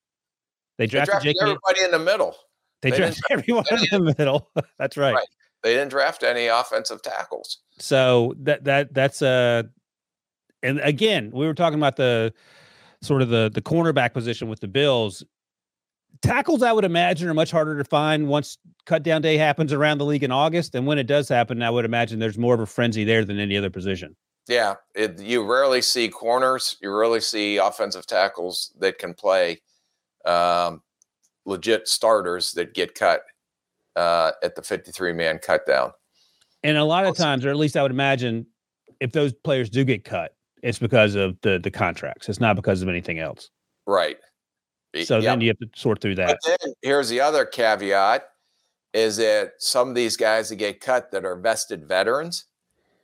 They 0.78 0.86
They 0.86 0.92
drafted 0.92 1.24
drafted 1.24 1.36
everybody 1.42 1.84
in 1.84 1.92
the 1.92 2.00
middle. 2.00 2.36
They, 2.82 2.92
They 2.92 2.98
draft 2.98 3.22
everyone 3.30 3.66
in 3.70 4.06
the 4.06 4.16
middle. 4.18 4.52
That's 4.78 4.98
right. 4.98 5.16
Right. 5.16 5.28
They 5.64 5.74
didn't 5.74 5.90
draft 5.90 6.24
any 6.24 6.48
offensive 6.48 7.02
tackles. 7.02 7.60
So 7.80 8.34
that 8.40 8.64
that 8.64 8.94
that's 8.94 9.22
uh 9.22 9.64
and 10.64 10.80
again, 10.80 11.32
we 11.34 11.46
were 11.46 11.54
talking 11.54 11.80
about 11.80 11.96
the 11.96 12.34
sort 13.02 13.22
of 13.22 13.30
the 13.30 13.50
the 13.54 13.62
cornerback 13.62 14.14
position 14.14 14.50
with 14.50 14.60
the 14.60 14.68
Bills. 14.68 15.24
Tackles, 16.22 16.64
I 16.64 16.74
would 16.74 16.84
imagine, 16.84 17.30
are 17.30 17.34
much 17.34 17.52
harder 17.52 17.78
to 17.78 17.84
find 17.84 18.28
once 18.28 18.58
cut 18.86 19.04
down 19.04 19.22
day 19.22 19.38
happens 19.38 19.72
around 19.72 20.00
the 20.00 20.06
league 20.06 20.24
in 20.24 20.32
August. 20.32 20.76
And 20.76 20.86
when 20.86 20.98
it 20.98 21.08
does 21.08 21.30
happen, 21.30 21.62
I 21.62 21.70
would 21.70 21.86
imagine 21.86 22.20
there's 22.20 22.38
more 22.38 22.54
of 22.54 22.60
a 22.60 22.66
frenzy 22.66 23.04
there 23.04 23.24
than 23.24 23.40
any 23.40 23.56
other 23.56 23.70
position. 23.70 24.16
Yeah, 24.48 24.76
it, 24.96 25.20
you 25.20 25.46
rarely 25.46 25.82
see 25.82 26.10
corners. 26.10 26.76
You 26.82 26.92
rarely 26.92 27.22
see 27.22 27.58
offensive 27.58 28.08
tackles 28.08 28.74
that 28.80 28.98
can 28.98 29.14
play 29.14 29.62
um, 30.26 30.82
legit 31.46 31.88
starters 31.88 32.52
that 32.54 32.74
get 32.74 32.96
cut 32.96 33.22
uh, 33.96 34.32
at 34.42 34.56
the 34.56 34.64
53 34.64 35.14
man 35.14 35.38
cut 35.38 35.66
down. 35.68 35.92
And 36.64 36.78
a 36.78 36.84
lot 36.84 37.06
of 37.06 37.16
times, 37.16 37.46
or 37.46 37.50
at 37.50 37.58
least 37.58 37.78
I 37.78 37.84
would 37.84 37.92
imagine, 37.92 38.48
if 39.00 39.12
those 39.12 39.34
players 39.34 39.70
do 39.70 39.84
get 39.84 40.04
cut, 40.04 40.36
it's 40.64 40.80
because 40.80 41.16
of 41.16 41.38
the 41.42 41.60
the 41.60 41.72
contracts. 41.72 42.30
It's 42.30 42.40
not 42.40 42.56
because 42.56 42.82
of 42.82 42.90
anything 42.90 43.20
else. 43.20 43.50
Right. 43.86 44.18
So 45.04 45.16
yep. 45.16 45.24
then 45.24 45.42
you 45.42 45.50
have 45.50 45.60
to 45.60 45.68
sort 45.76 46.02
through 46.02 46.16
that. 46.16 46.38
But 46.44 46.60
then 46.64 46.74
here's 46.82 47.10
the 47.10 47.22
other 47.22 47.46
caveat 47.46 48.28
is 48.94 49.18
that 49.18 49.54
some 49.60 49.90
of 49.90 49.96
these 49.96 50.18
guys 50.18 50.50
that 50.50 50.56
get 50.56 50.82
cut 50.82 51.12
that 51.12 51.26
are 51.26 51.36
vested 51.36 51.88
veterans, 51.88 52.46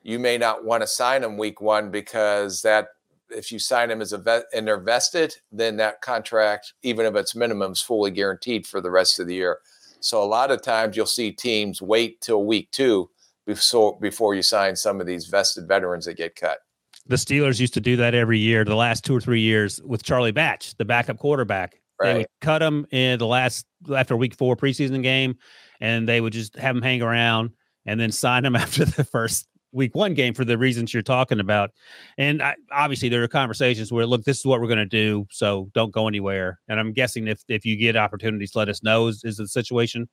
you 0.02 0.18
may 0.18 0.38
not 0.38 0.66
want 0.66 0.82
to 0.82 0.88
sign 0.88 1.22
them 1.22 1.38
week 1.38 1.62
one 1.62 1.92
because 1.92 2.64
that 2.64 2.88
if 3.30 3.52
you 3.52 3.60
sign 3.60 3.90
them 3.90 4.02
as 4.02 4.14
a 4.14 4.18
vet 4.18 4.46
and 4.54 4.68
they're 4.68 4.80
vested, 4.80 5.36
then 5.52 5.78
that 5.78 6.02
contract, 6.02 6.74
even 6.82 7.06
if 7.06 7.16
it's 7.16 7.36
minimum, 7.36 7.74
is 7.74 7.82
fully 7.82 8.12
guaranteed 8.12 8.66
for 8.66 8.82
the 8.82 8.92
rest 8.92 9.20
of 9.20 9.28
the 9.28 9.36
year. 9.36 9.60
So 10.00 10.24
a 10.24 10.26
lot 10.26 10.52
of 10.52 10.62
times 10.62 10.96
you'll 10.96 11.06
see 11.06 11.32
teams 11.32 11.82
wait 11.82 12.22
till 12.22 12.46
week 12.46 12.70
two 12.72 13.10
before 13.46 13.98
before 14.00 14.36
you 14.36 14.42
sign 14.42 14.76
some 14.76 15.00
of 15.00 15.08
these 15.08 15.28
vested 15.28 15.68
veterans 15.68 16.06
that 16.06 16.18
get 16.18 16.36
cut. 16.36 16.60
The 17.08 17.16
Steelers 17.16 17.60
used 17.60 17.74
to 17.76 17.82
do 17.82 17.98
that 17.98 18.16
every 18.16 18.40
year, 18.40 18.66
the 18.66 18.76
last 18.76 19.04
two 19.04 19.16
or 19.16 19.22
three 19.22 19.42
years 19.42 19.82
with 19.84 20.04
Charlie 20.04 20.32
Batch, 20.32 20.76
the 20.78 20.86
backup 20.86 21.18
quarterback. 21.18 21.76
They 22.02 22.18
would 22.18 22.28
cut 22.42 22.62
him 22.62 22.86
in 22.92 23.20
the 23.20 23.28
last 23.28 23.66
after 23.96 24.18
week 24.18 24.36
four 24.36 24.58
preseason 24.58 25.02
game, 25.02 25.38
and 25.80 26.10
they 26.10 26.20
would 26.20 26.34
just 26.34 26.56
have 26.58 26.76
him 26.76 26.82
hang 26.82 27.02
around 27.02 27.52
and 27.86 28.00
then 28.00 28.12
sign 28.12 28.44
him 28.44 28.56
after 28.56 28.86
the 28.86 29.04
first 29.04 29.48
week 29.72 29.94
one 29.94 30.14
game 30.14 30.34
for 30.34 30.46
the 30.46 30.58
reasons 30.58 30.94
you're 30.94 31.04
talking 31.04 31.40
about. 31.40 31.72
And 32.18 32.42
I, 32.42 32.56
obviously, 32.72 33.10
there 33.10 33.24
are 33.24 33.28
conversations 33.28 33.92
where 33.92 34.06
look, 34.06 34.24
this 34.24 34.40
is 34.40 34.46
what 34.46 34.60
we're 34.60 34.68
going 34.68 34.78
to 34.80 34.86
do, 34.86 35.28
so 35.32 35.70
don't 35.74 35.92
go 35.92 36.08
anywhere. 36.08 36.60
And 36.68 36.80
I'm 36.80 36.92
guessing 36.92 37.28
if 37.28 37.42
if 37.48 37.66
you 37.66 37.78
get 37.78 37.96
opportunities, 37.96 38.56
let 38.56 38.68
us 38.68 38.84
know. 38.84 39.08
Is, 39.08 39.22
is 39.24 39.38
the 39.38 39.48
situation? 39.48 40.10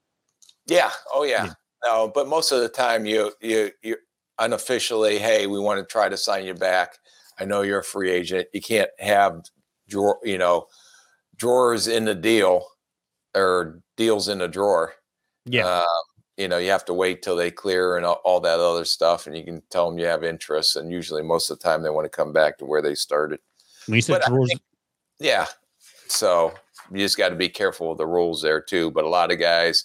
Yeah. 0.66 0.90
Oh 1.12 1.24
yeah. 1.24 1.55
No, 1.84 2.12
but 2.14 2.28
most 2.28 2.53
of 2.53 2.61
the 2.61 2.68
time 2.68 3.07
you 3.07 3.32
you 3.40 3.70
you 3.82 3.97
unofficially, 4.39 5.18
hey, 5.18 5.47
we 5.47 5.59
want 5.59 5.78
to 5.80 5.85
try 5.91 6.09
to 6.09 6.16
sign 6.16 6.45
you 6.45 6.55
back. 6.55 6.99
I 7.39 7.45
know 7.45 7.62
you're 7.62 7.80
a 7.80 7.85
free 7.85 8.11
agent. 8.11 8.49
You 8.53 8.61
can't 8.61 8.91
have 8.99 9.43
drawer, 9.89 10.18
you 10.22 10.39
know, 10.39 10.66
drawers 11.37 11.89
in 11.89 12.05
the 12.05 12.14
deal 12.14 12.66
or 13.35 13.80
deals 13.97 14.28
in 14.28 14.39
the 14.39 14.49
drawer. 14.49 14.95
Yeah. 15.45 15.66
Uh, 15.66 15.85
you 16.37 16.49
know, 16.49 16.59
you 16.59 16.70
have 16.70 16.85
to 16.87 16.95
wait 16.95 17.22
till 17.22 17.37
they 17.37 17.51
clear 17.51 17.97
and 17.97 18.07
all, 18.07 18.20
all 18.24 18.41
that 18.41 18.59
other 18.59 18.85
stuff, 18.85 19.26
and 19.26 19.37
you 19.37 19.45
can 19.45 19.62
tell 19.70 19.89
them 19.89 19.99
you 19.99 20.07
have 20.07 20.24
interest. 20.24 20.76
And 20.76 20.91
usually, 20.91 21.22
most 21.22 21.51
of 21.51 21.59
the 21.59 21.62
time, 21.62 21.83
they 21.83 21.91
want 21.91 22.05
to 22.07 22.16
come 22.16 22.33
back 22.33 22.59
to 22.59 22.64
where 22.64 22.80
they 22.83 22.95
started. 22.95 23.39
When 23.87 23.97
you 23.97 24.03
said 24.03 24.22
drawers, 24.26 24.49
think- 24.49 24.62
Yeah. 25.18 25.47
So 26.09 26.53
you 26.91 26.99
just 26.99 27.18
got 27.18 27.30
to 27.30 27.37
be 27.37 27.49
careful 27.49 27.93
of 27.93 27.99
the 27.99 28.07
rules 28.07 28.41
there 28.43 28.61
too. 28.61 28.91
But 28.91 29.05
a 29.05 29.09
lot 29.09 29.30
of 29.33 29.39
guys, 29.39 29.85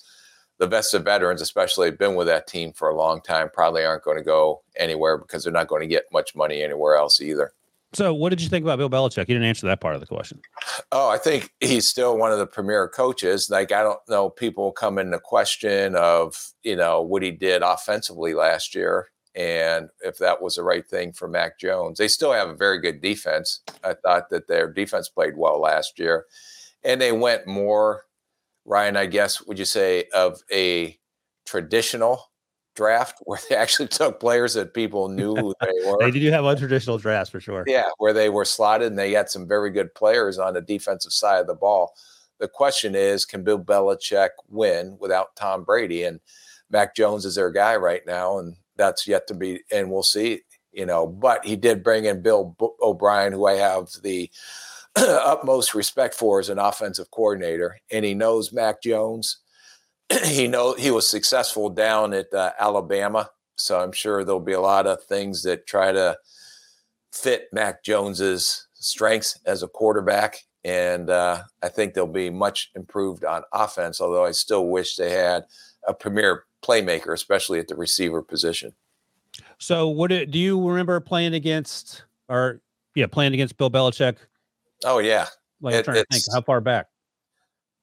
the 0.59 0.67
vested 0.67 1.03
veterans, 1.03 1.41
especially, 1.41 1.87
have 1.87 1.97
been 1.97 2.15
with 2.15 2.27
that 2.27 2.47
team 2.47 2.73
for 2.73 2.89
a 2.89 2.95
long 2.95 3.21
time, 3.21 3.49
probably 3.53 3.85
aren't 3.85 4.03
going 4.03 4.17
to 4.17 4.23
go 4.23 4.63
anywhere 4.77 5.17
because 5.17 5.43
they're 5.43 5.53
not 5.53 5.67
going 5.67 5.81
to 5.81 5.87
get 5.87 6.05
much 6.11 6.35
money 6.35 6.63
anywhere 6.63 6.95
else 6.95 7.21
either. 7.21 7.53
so 7.93 8.13
what 8.13 8.29
did 8.29 8.41
you 8.41 8.49
think 8.49 8.63
about 8.63 8.77
Bill 8.77 8.89
Belichick? 8.89 9.27
You 9.27 9.35
didn't 9.35 9.43
answer 9.43 9.67
that 9.67 9.81
part 9.81 9.95
of 9.95 10.01
the 10.01 10.07
question. 10.07 10.41
Oh, 10.91 11.09
I 11.09 11.17
think 11.17 11.53
he's 11.59 11.87
still 11.87 12.17
one 12.17 12.31
of 12.31 12.39
the 12.39 12.47
premier 12.47 12.87
coaches. 12.87 13.49
Like 13.49 13.71
I 13.71 13.83
don't 13.83 13.99
know, 14.09 14.29
people 14.29 14.71
come 14.71 14.97
into 14.97 15.19
question 15.19 15.95
of 15.95 16.53
you 16.63 16.75
know 16.75 17.01
what 17.01 17.23
he 17.23 17.31
did 17.31 17.61
offensively 17.61 18.33
last 18.33 18.75
year 18.75 19.09
and 19.37 19.89
if 20.01 20.17
that 20.17 20.41
was 20.41 20.55
the 20.55 20.63
right 20.63 20.85
thing 20.85 21.13
for 21.13 21.27
Mac 21.27 21.59
Jones. 21.59 21.99
They 21.99 22.07
still 22.07 22.33
have 22.33 22.49
a 22.49 22.55
very 22.55 22.81
good 22.81 23.01
defense. 23.01 23.61
I 23.83 23.93
thought 23.93 24.31
that 24.31 24.47
their 24.47 24.67
defense 24.73 25.09
played 25.09 25.37
well 25.37 25.61
last 25.61 25.99
year, 25.99 26.25
and 26.83 26.99
they 26.99 27.11
went 27.11 27.45
more. 27.45 28.01
Ryan, 28.67 28.97
I 28.97 29.05
guess 29.07 29.41
would 29.43 29.57
you 29.57 29.65
say 29.65 30.05
of 30.13 30.39
a 30.51 30.99
traditional 31.45 32.21
draft 32.75 33.17
where 33.25 33.39
they 33.49 33.55
actually 33.55 33.87
took 33.87 34.19
players 34.19 34.53
that 34.53 34.73
people 34.73 35.09
knew 35.09 35.35
who 35.35 35.53
they 35.61 35.85
were. 35.87 35.97
They 35.99 36.11
do 36.11 36.29
have 36.29 36.43
untraditional 36.43 37.01
drafts 37.01 37.31
for 37.31 37.39
sure. 37.39 37.63
Yeah, 37.65 37.89
where 37.97 38.13
they 38.13 38.29
were 38.29 38.45
slotted 38.45 38.87
and 38.87 38.99
they 38.99 39.11
got 39.11 39.31
some 39.31 39.47
very 39.47 39.71
good 39.71 39.95
players 39.95 40.37
on 40.37 40.53
the 40.53 40.61
defensive 40.61 41.13
side 41.13 41.39
of 41.39 41.47
the 41.47 41.55
ball. 41.55 41.93
The 42.39 42.47
question 42.47 42.93
is, 42.93 43.25
can 43.25 43.43
Bill 43.43 43.57
Belichick 43.57 44.29
win 44.47 44.97
without 44.99 45.35
Tom 45.35 45.63
Brady? 45.63 46.03
And 46.03 46.19
Mac 46.69 46.95
Jones 46.95 47.25
is 47.25 47.35
their 47.35 47.49
guy 47.49 47.77
right 47.77 48.05
now, 48.05 48.37
and 48.37 48.55
that's 48.75 49.07
yet 49.07 49.25
to 49.27 49.33
be, 49.33 49.61
and 49.71 49.89
we'll 49.89 50.03
see. 50.03 50.41
You 50.71 50.85
know, 50.85 51.07
but 51.07 51.43
he 51.43 51.55
did 51.55 51.81
bring 51.81 52.05
in 52.05 52.21
Bill 52.21 52.55
B- 52.59 52.67
O'Brien, 52.83 53.33
who 53.33 53.47
I 53.47 53.53
have 53.53 53.87
the 54.03 54.29
utmost 55.25 55.75
respect 55.75 56.15
for 56.15 56.39
as 56.39 56.49
an 56.49 56.59
offensive 56.59 57.11
coordinator, 57.11 57.79
and 57.91 58.03
he 58.03 58.13
knows 58.13 58.51
Mac 58.51 58.81
Jones. 58.81 59.37
he 60.25 60.47
know 60.47 60.73
he 60.73 60.91
was 60.91 61.09
successful 61.09 61.69
down 61.69 62.13
at 62.13 62.33
uh, 62.33 62.51
Alabama, 62.59 63.29
so 63.55 63.79
I'm 63.79 63.91
sure 63.91 64.23
there'll 64.23 64.39
be 64.39 64.53
a 64.53 64.61
lot 64.61 64.87
of 64.87 65.03
things 65.03 65.43
that 65.43 65.67
try 65.67 65.91
to 65.91 66.17
fit 67.11 67.49
Mac 67.51 67.83
Jones's 67.83 68.67
strengths 68.73 69.39
as 69.45 69.63
a 69.63 69.67
quarterback, 69.67 70.43
and 70.63 71.09
uh, 71.09 71.43
I 71.61 71.69
think 71.69 71.93
they'll 71.93 72.07
be 72.07 72.29
much 72.29 72.71
improved 72.75 73.23
on 73.23 73.43
offense. 73.53 74.01
Although 74.01 74.25
I 74.25 74.31
still 74.31 74.67
wish 74.67 74.95
they 74.95 75.11
had 75.11 75.45
a 75.87 75.93
premier 75.93 76.45
playmaker, 76.63 77.13
especially 77.13 77.59
at 77.59 77.67
the 77.67 77.75
receiver 77.75 78.21
position. 78.21 78.73
So 79.59 79.87
what 79.87 80.09
do, 80.09 80.25
you 80.31 80.67
remember 80.67 80.99
playing 80.99 81.33
against 81.33 82.03
or 82.29 82.61
yeah, 82.95 83.05
playing 83.05 83.33
against 83.33 83.57
Bill 83.57 83.69
Belichick? 83.69 84.17
Oh 84.85 84.99
yeah, 84.99 85.27
Like 85.61 85.75
I'm 85.75 85.83
trying 85.83 85.97
to 85.97 86.05
think 86.11 86.23
how 86.33 86.41
far 86.41 86.61
back. 86.61 86.87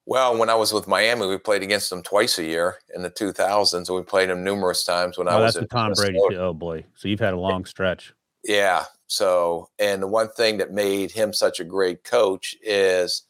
Well, 0.07 0.37
when 0.37 0.51
I 0.51 0.55
was 0.55 0.73
with 0.73 0.87
Miami, 0.87 1.27
we 1.27 1.39
played 1.39 1.63
against 1.63 1.89
them 1.89 2.03
twice 2.03 2.39
a 2.39 2.45
year 2.45 2.77
in 2.95 3.03
the 3.03 3.11
2000s, 3.11 3.89
and 3.89 3.97
we 3.97 4.03
played 4.03 4.29
them 4.29 4.45
numerous 4.45 4.85
times 4.85 5.17
when 5.17 5.29
I 5.29 5.35
Oh, 5.37 5.43
was 5.43 5.55
that's 5.55 5.65
the 5.65 5.69
Tom 5.69 5.93
Brady. 5.95 6.13
Minnesota. 6.13 6.35
too. 6.35 6.41
Oh 6.41 6.53
boy. 6.55 6.85
So 6.95 7.09
you've 7.09 7.21
had 7.21 7.33
a 7.33 7.39
long 7.39 7.65
stretch. 7.65 8.13
Yeah. 8.45 8.85
So, 9.07 9.71
and 9.79 10.03
the 10.03 10.07
one 10.07 10.29
thing 10.29 10.59
that 10.59 10.73
made 10.73 11.11
him 11.11 11.33
such 11.33 11.59
a 11.59 11.65
great 11.65 12.05
coach 12.05 12.55
is 12.63 13.23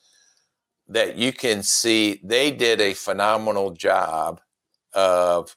that 0.89 1.17
you 1.17 1.33
can 1.33 1.63
see 1.63 2.21
they 2.25 2.51
did 2.51 2.81
a 2.81 2.93
phenomenal 2.95 3.71
job 3.71 4.41
of 4.95 5.57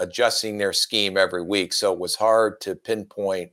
adjusting 0.00 0.58
their 0.58 0.72
scheme 0.72 1.16
every 1.16 1.42
week. 1.42 1.72
So 1.72 1.92
it 1.92 1.98
was 1.98 2.16
hard 2.16 2.60
to 2.62 2.74
pinpoint 2.74 3.52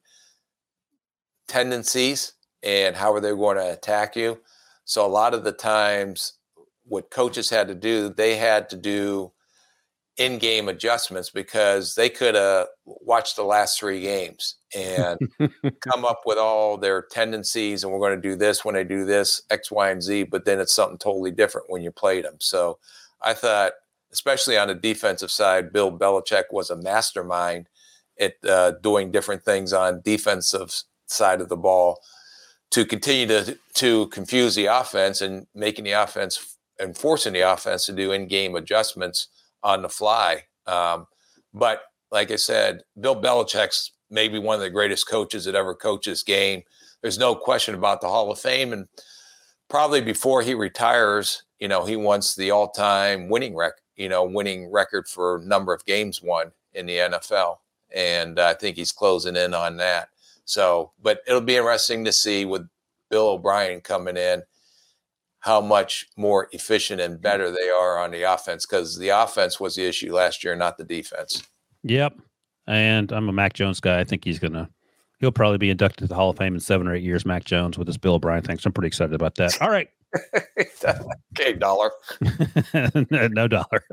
tendencies 1.48 2.34
and 2.64 2.96
how 2.96 3.14
are 3.14 3.20
they 3.20 3.32
going 3.32 3.58
to 3.58 3.74
attack 3.74 4.16
you. 4.16 4.40
So 4.86 5.06
a 5.06 5.08
lot 5.08 5.34
of 5.34 5.44
the 5.44 5.52
times, 5.52 6.34
what 6.86 7.10
coaches 7.10 7.50
had 7.50 7.68
to 7.70 7.76
do, 7.76 8.10
they 8.10 8.36
had 8.36 8.70
to 8.70 8.78
do 8.78 9.32
in-game 10.18 10.70
adjustments 10.70 11.32
because 11.32 11.96
they 11.96 12.08
could 12.08 12.36
have 12.36 12.68
watched 12.86 13.36
the 13.36 13.44
last 13.44 13.80
three 13.80 14.00
games 14.00 14.58
and 14.76 15.20
come 15.82 16.06
up 16.06 16.22
with 16.26 16.38
all 16.38 16.78
their 16.78 17.02
tendencies 17.02 17.84
and 17.84 17.92
we're 17.92 18.00
going 18.00 18.16
to 18.16 18.30
do 18.30 18.36
this 18.36 18.64
when 18.64 18.76
they 18.76 18.84
do 18.84 19.06
this 19.06 19.42
x 19.50 19.72
y 19.72 19.90
and 19.90 20.04
z 20.04 20.22
but 20.22 20.46
then 20.46 20.60
it's 20.60 20.76
something 20.76 21.00
totally 21.00 21.32
different 21.32 21.68
when 21.68 21.82
you 21.82 21.90
played 21.90 22.26
them 22.26 22.36
so 22.40 22.78
i 23.24 23.34
thought 23.34 23.72
especially 24.12 24.56
on 24.56 24.68
the 24.68 24.76
defensive 24.76 25.32
side 25.32 25.74
bill 25.74 25.92
belichick 25.92 26.44
was 26.52 26.70
a 26.70 26.76
mastermind 26.76 27.68
at 28.20 28.34
uh, 28.48 28.72
doing 28.84 29.12
different 29.12 29.42
things 29.44 29.74
on 29.74 30.00
defensive 30.06 30.84
side 31.08 31.42
of 31.42 31.50
the 31.50 31.58
ball 31.58 32.00
to 32.74 32.86
continue 32.86 33.28
to 33.28 33.58
to 33.76 34.08
confuse 34.08 34.56
the 34.56 34.66
offense 34.66 35.22
and 35.22 35.46
making 35.54 35.86
the 35.86 35.92
offense 35.92 36.58
and 36.80 36.98
forcing 36.98 37.34
the 37.34 37.42
offense 37.42 37.86
to 37.86 37.94
do 37.94 38.12
in-game 38.12 38.56
adjustments 38.56 39.28
on 39.62 39.84
the 39.84 39.90
fly. 39.90 40.44
Um, 40.66 41.06
but 41.54 41.84
like 42.12 42.32
I 42.32 42.36
said, 42.36 42.82
Bill 43.00 43.20
Belichick's 43.20 43.92
maybe 44.10 44.40
one 44.40 44.56
of 44.56 44.62
the 44.62 44.72
greatest 44.72 45.08
coaches 45.08 45.46
that 45.46 45.54
ever 45.54 45.76
coached 45.76 46.06
this 46.08 46.24
game. 46.24 46.64
There's 47.02 47.20
no 47.20 47.36
question 47.36 47.76
about 47.76 48.02
the 48.02 48.08
Hall 48.08 48.32
of 48.32 48.40
Fame, 48.40 48.74
and 48.74 48.88
probably 49.70 50.02
before 50.02 50.42
he 50.42 50.56
retires, 50.56 51.44
you 51.60 51.68
know, 51.68 51.86
he 51.86 51.96
wants 51.96 52.36
the 52.36 52.50
all-time 52.50 53.30
winning 53.30 53.56
record, 53.56 53.82
you 53.96 54.10
know, 54.10 54.24
winning 54.24 54.72
record 54.72 55.08
for 55.08 55.42
number 55.44 55.74
of 55.74 55.86
games 55.86 56.24
won 56.24 56.52
in 56.74 56.88
the 56.88 56.98
NFL, 56.98 57.58
and 57.94 58.40
I 58.40 58.56
think 58.56 58.78
he's 58.78 58.92
closing 58.92 59.36
in 59.36 59.54
on 59.54 59.78
that. 59.78 60.10
So, 60.46 60.92
but 61.02 61.22
it'll 61.28 61.42
be 61.42 61.56
interesting 61.56 62.06
to 62.06 62.12
see 62.12 62.46
with 62.46 62.68
Bill 63.10 63.30
O'Brien 63.30 63.82
coming 63.82 64.18
in 64.18 64.44
how 65.40 65.60
much 65.60 66.08
more 66.16 66.48
efficient 66.52 67.02
and 67.02 67.16
mm-hmm. 67.16 67.22
better 67.22 67.52
they 67.52 67.70
are 67.70 68.00
on 68.00 68.12
the 68.12 68.24
offense 68.24 68.66
because 68.66 68.98
the 68.98 69.10
offense 69.10 69.60
was 69.60 69.76
the 69.76 69.86
issue 69.86 70.14
last 70.14 70.44
year, 70.44 70.56
not 70.56 70.78
the 70.78 70.84
defense. 70.86 71.44
Yep. 71.84 72.18
And 72.66 73.12
I'm 73.12 73.28
a 73.28 73.34
Mac 73.34 73.54
Jones 73.54 73.82
guy. 73.82 74.00
I 74.00 74.06
think 74.06 74.24
he's 74.24 74.40
gonna 74.40 74.70
he'll 75.20 75.32
probably 75.34 75.58
be 75.58 75.70
inducted 75.70 76.00
to 76.00 76.08
the 76.08 76.16
Hall 76.16 76.30
of 76.30 76.38
Fame 76.38 76.54
in 76.54 76.62
seven 76.62 76.88
or 76.88 76.96
eight 76.96 77.04
years. 77.04 77.26
Mac 77.26 77.44
Jones 77.44 77.78
with 77.78 77.88
this 77.88 77.98
Bill 77.98 78.16
O'Brien 78.16 78.42
thing. 78.42 78.58
So 78.58 78.68
I'm 78.68 78.74
pretty 78.74 78.88
excited 78.88 79.14
about 79.14 79.36
that. 79.36 79.62
All 79.62 79.70
right. 79.70 79.90
okay, 81.38 81.54
dollar. 81.54 81.92
no 83.04 83.48
dollar. 83.48 83.84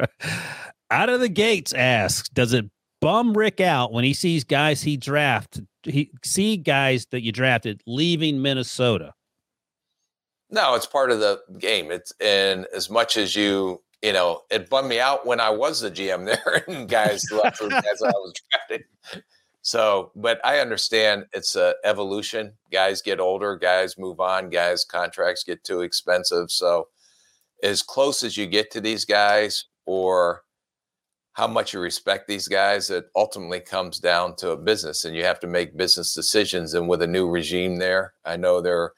Out 0.90 1.08
of 1.08 1.20
the 1.20 1.28
gates 1.28 1.72
asks, 1.72 2.28
does 2.28 2.52
it 2.52 2.66
bum 3.00 3.36
Rick 3.36 3.60
out 3.60 3.92
when 3.92 4.04
he 4.04 4.14
sees 4.14 4.44
guys 4.44 4.82
he 4.82 4.96
drafted 4.96 5.66
he 5.84 6.10
see 6.24 6.56
guys 6.56 7.06
that 7.10 7.22
you 7.22 7.32
drafted 7.32 7.82
leaving 7.86 8.42
Minnesota? 8.42 9.14
No, 10.50 10.74
it's 10.74 10.86
part 10.86 11.10
of 11.10 11.20
the 11.20 11.40
game. 11.58 11.90
It's 11.90 12.12
and 12.20 12.66
as 12.74 12.90
much 12.90 13.16
as 13.16 13.36
you, 13.36 13.82
you 14.02 14.12
know, 14.12 14.42
it 14.50 14.68
bummed 14.68 14.88
me 14.88 14.98
out 14.98 15.26
when 15.26 15.40
I 15.40 15.50
was 15.50 15.80
the 15.80 15.90
GM 15.90 16.24
there 16.44 16.64
and 16.66 16.88
guys 16.88 17.24
left 17.32 17.62
as 17.62 18.02
I 18.02 18.08
was 18.08 18.34
drafted. 18.50 18.84
So, 19.62 20.10
but 20.16 20.44
I 20.44 20.58
understand 20.60 21.26
it's 21.32 21.54
a 21.54 21.74
evolution. 21.84 22.54
Guys 22.72 23.02
get 23.02 23.20
older, 23.20 23.56
guys 23.56 23.98
move 23.98 24.18
on, 24.18 24.48
guys 24.48 24.84
contracts 24.84 25.44
get 25.44 25.62
too 25.64 25.82
expensive. 25.82 26.50
So, 26.50 26.88
as 27.62 27.82
close 27.82 28.22
as 28.22 28.36
you 28.38 28.46
get 28.46 28.70
to 28.70 28.80
these 28.80 29.04
guys, 29.04 29.66
or 29.84 30.42
how 31.32 31.46
much 31.46 31.72
you 31.72 31.80
respect 31.80 32.26
these 32.26 32.48
guys, 32.48 32.90
it 32.90 33.06
ultimately 33.14 33.60
comes 33.60 33.98
down 33.98 34.36
to 34.36 34.50
a 34.50 34.56
business, 34.56 35.04
and 35.04 35.14
you 35.16 35.24
have 35.24 35.40
to 35.40 35.46
make 35.46 35.76
business 35.76 36.14
decisions. 36.14 36.74
And 36.74 36.88
with 36.88 37.02
a 37.02 37.06
new 37.06 37.28
regime 37.28 37.76
there, 37.78 38.14
I 38.24 38.36
know 38.36 38.60
they're, 38.60 38.92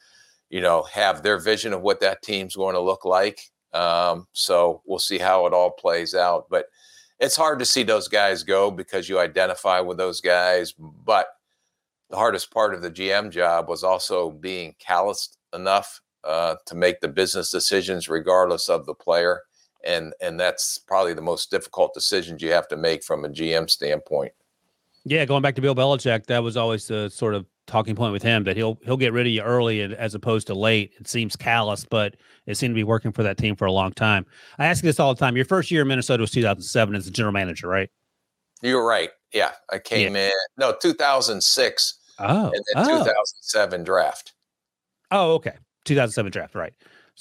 you 0.48 0.60
know, 0.60 0.82
have 0.84 1.22
their 1.22 1.38
vision 1.38 1.72
of 1.72 1.82
what 1.82 2.00
that 2.00 2.22
team's 2.22 2.56
going 2.56 2.74
to 2.74 2.80
look 2.80 3.04
like. 3.04 3.40
Um, 3.72 4.26
so 4.32 4.82
we'll 4.86 4.98
see 4.98 5.18
how 5.18 5.46
it 5.46 5.52
all 5.52 5.70
plays 5.70 6.14
out, 6.14 6.46
but 6.50 6.66
it's 7.20 7.36
hard 7.36 7.58
to 7.60 7.64
see 7.64 7.84
those 7.84 8.08
guys 8.08 8.42
go 8.42 8.70
because 8.70 9.08
you 9.08 9.18
identify 9.18 9.80
with 9.80 9.96
those 9.96 10.20
guys. 10.20 10.74
But 10.78 11.28
the 12.10 12.16
hardest 12.16 12.50
part 12.50 12.74
of 12.74 12.82
the 12.82 12.90
GM 12.90 13.30
job 13.30 13.68
was 13.68 13.84
also 13.84 14.30
being 14.30 14.74
calloused 14.78 15.38
enough 15.54 16.00
uh, 16.24 16.56
to 16.66 16.74
make 16.74 17.00
the 17.00 17.08
business 17.08 17.50
decisions 17.50 18.08
regardless 18.08 18.68
of 18.68 18.86
the 18.86 18.94
player. 18.94 19.42
And, 19.84 20.14
and 20.20 20.38
that's 20.38 20.78
probably 20.78 21.14
the 21.14 21.22
most 21.22 21.50
difficult 21.50 21.94
decisions 21.94 22.42
you 22.42 22.52
have 22.52 22.68
to 22.68 22.76
make 22.76 23.02
from 23.02 23.24
a 23.24 23.28
GM 23.28 23.68
standpoint. 23.68 24.32
Yeah, 25.04 25.24
going 25.24 25.42
back 25.42 25.56
to 25.56 25.60
Bill 25.60 25.74
Belichick, 25.74 26.26
that 26.26 26.42
was 26.42 26.56
always 26.56 26.86
the 26.86 27.08
sort 27.08 27.34
of 27.34 27.46
talking 27.66 27.94
point 27.94 28.12
with 28.12 28.22
him 28.22 28.44
that 28.44 28.56
he'll 28.56 28.78
he'll 28.84 28.96
get 28.96 29.12
rid 29.12 29.26
of 29.26 29.32
you 29.32 29.42
early 29.42 29.82
as 29.82 30.14
opposed 30.14 30.46
to 30.48 30.54
late. 30.54 30.92
It 30.98 31.08
seems 31.08 31.36
callous, 31.36 31.84
but 31.84 32.16
it 32.46 32.56
seemed 32.56 32.72
to 32.72 32.76
be 32.76 32.84
working 32.84 33.12
for 33.12 33.22
that 33.22 33.36
team 33.38 33.56
for 33.56 33.66
a 33.66 33.72
long 33.72 33.92
time. 33.92 34.26
I 34.58 34.66
ask 34.66 34.82
you 34.82 34.88
this 34.88 35.00
all 35.00 35.14
the 35.14 35.18
time. 35.18 35.36
Your 35.36 35.44
first 35.44 35.70
year 35.70 35.82
in 35.82 35.88
Minnesota 35.88 36.20
was 36.20 36.30
2007 36.30 36.94
as 36.94 37.06
a 37.06 37.10
general 37.10 37.32
manager, 37.32 37.68
right? 37.68 37.90
You're 38.62 38.86
right. 38.86 39.10
Yeah, 39.32 39.52
I 39.70 39.78
came 39.78 40.14
yeah. 40.14 40.26
in 40.26 40.32
no 40.58 40.74
2006. 40.80 41.94
Oh, 42.18 42.44
and 42.44 42.52
then 42.52 42.62
oh. 42.76 42.98
2007 42.98 43.84
draft. 43.84 44.34
Oh, 45.10 45.32
okay. 45.34 45.54
2007 45.84 46.30
draft, 46.30 46.54
right? 46.54 46.72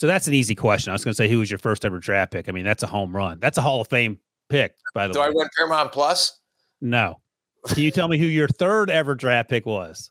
So 0.01 0.07
that's 0.07 0.27
an 0.27 0.33
easy 0.33 0.55
question. 0.55 0.89
I 0.89 0.93
was 0.93 1.03
going 1.03 1.11
to 1.11 1.15
say, 1.15 1.27
who 1.27 1.37
was 1.37 1.51
your 1.51 1.59
first 1.59 1.85
ever 1.85 1.99
draft 1.99 2.31
pick? 2.31 2.49
I 2.49 2.51
mean, 2.53 2.65
that's 2.65 2.81
a 2.81 2.87
home 2.87 3.15
run. 3.15 3.37
That's 3.39 3.59
a 3.59 3.61
Hall 3.61 3.81
of 3.81 3.87
Fame 3.87 4.17
pick, 4.49 4.73
by 4.95 5.05
the 5.05 5.13
Do 5.13 5.19
way. 5.19 5.27
Do 5.27 5.31
I 5.31 5.35
win 5.35 5.47
Paramount 5.55 5.91
Plus? 5.91 6.39
No. 6.81 7.21
Can 7.67 7.83
you 7.83 7.91
tell 7.91 8.07
me 8.07 8.17
who 8.17 8.25
your 8.25 8.47
third 8.47 8.89
ever 8.89 9.13
draft 9.13 9.51
pick 9.51 9.63
was? 9.67 10.09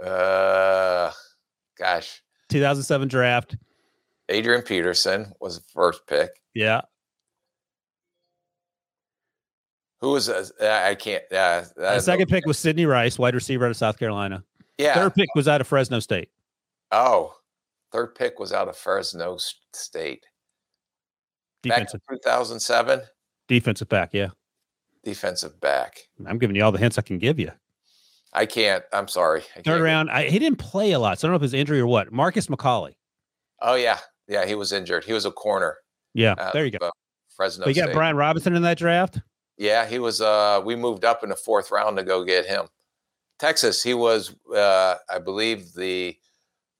Uh, 0.00 1.10
gosh, 1.76 2.22
2007 2.50 3.08
draft. 3.08 3.56
Adrian 4.28 4.62
Peterson 4.62 5.32
was 5.40 5.56
the 5.56 5.64
first 5.74 6.06
pick. 6.06 6.30
Yeah. 6.54 6.82
Who 10.02 10.12
was 10.12 10.28
uh, 10.28 10.44
I 10.60 10.94
can't. 10.94 11.24
Uh, 11.32 11.64
the 11.74 11.98
second 11.98 12.28
pick 12.28 12.46
was 12.46 12.60
Sidney 12.60 12.86
Rice, 12.86 13.18
wide 13.18 13.34
receiver 13.34 13.64
out 13.64 13.72
of 13.72 13.76
South 13.76 13.98
Carolina. 13.98 14.44
Yeah. 14.78 14.94
Third 14.94 15.16
pick 15.16 15.34
was 15.34 15.48
out 15.48 15.60
of 15.60 15.66
Fresno 15.66 15.98
State. 15.98 16.28
Oh, 16.92 17.34
third 17.94 18.14
pick 18.16 18.40
was 18.40 18.52
out 18.52 18.68
of 18.68 18.76
Fresno 18.76 19.38
State. 19.72 20.26
Defensive. 21.62 22.00
Back 22.08 22.16
in 22.16 22.18
2007. 22.18 23.00
Defensive 23.46 23.88
back, 23.88 24.10
yeah. 24.12 24.30
Defensive 25.04 25.60
back. 25.60 26.00
I'm 26.26 26.38
giving 26.38 26.56
you 26.56 26.64
all 26.64 26.72
the 26.72 26.78
hints 26.78 26.98
I 26.98 27.02
can 27.02 27.18
give 27.18 27.38
you. 27.38 27.52
I 28.32 28.46
can't. 28.46 28.82
I'm 28.92 29.06
sorry. 29.06 29.44
I 29.56 29.62
Third 29.62 29.80
round. 29.80 30.10
I, 30.10 30.24
he 30.24 30.40
didn't 30.40 30.58
play 30.58 30.90
a 30.92 30.98
lot, 30.98 31.20
so 31.20 31.28
I 31.28 31.30
don't 31.30 31.34
know 31.34 31.36
if 31.36 31.42
it's 31.44 31.54
injury 31.54 31.78
or 31.78 31.86
what. 31.86 32.10
Marcus 32.10 32.48
McCauley. 32.48 32.94
Oh 33.62 33.76
yeah, 33.76 33.98
yeah. 34.26 34.44
He 34.44 34.56
was 34.56 34.72
injured. 34.72 35.04
He 35.04 35.12
was 35.12 35.24
a 35.24 35.30
corner. 35.30 35.76
Yeah, 36.14 36.32
uh, 36.32 36.50
there 36.52 36.64
you 36.64 36.72
go. 36.72 36.88
Uh, 36.88 36.90
Fresno. 37.36 37.68
You 37.68 37.74
got 37.74 37.84
State. 37.84 37.94
Brian 37.94 38.16
Robison 38.16 38.56
in 38.56 38.62
that 38.62 38.76
draft. 38.76 39.20
Yeah, 39.56 39.86
he 39.86 40.00
was. 40.00 40.20
Uh, 40.20 40.60
we 40.64 40.74
moved 40.74 41.04
up 41.04 41.22
in 41.22 41.28
the 41.28 41.36
fourth 41.36 41.70
round 41.70 41.96
to 41.98 42.02
go 42.02 42.24
get 42.24 42.44
him. 42.44 42.66
Texas. 43.38 43.82
He 43.84 43.94
was, 43.94 44.34
uh, 44.52 44.96
I 45.08 45.20
believe, 45.20 45.72
the 45.74 46.16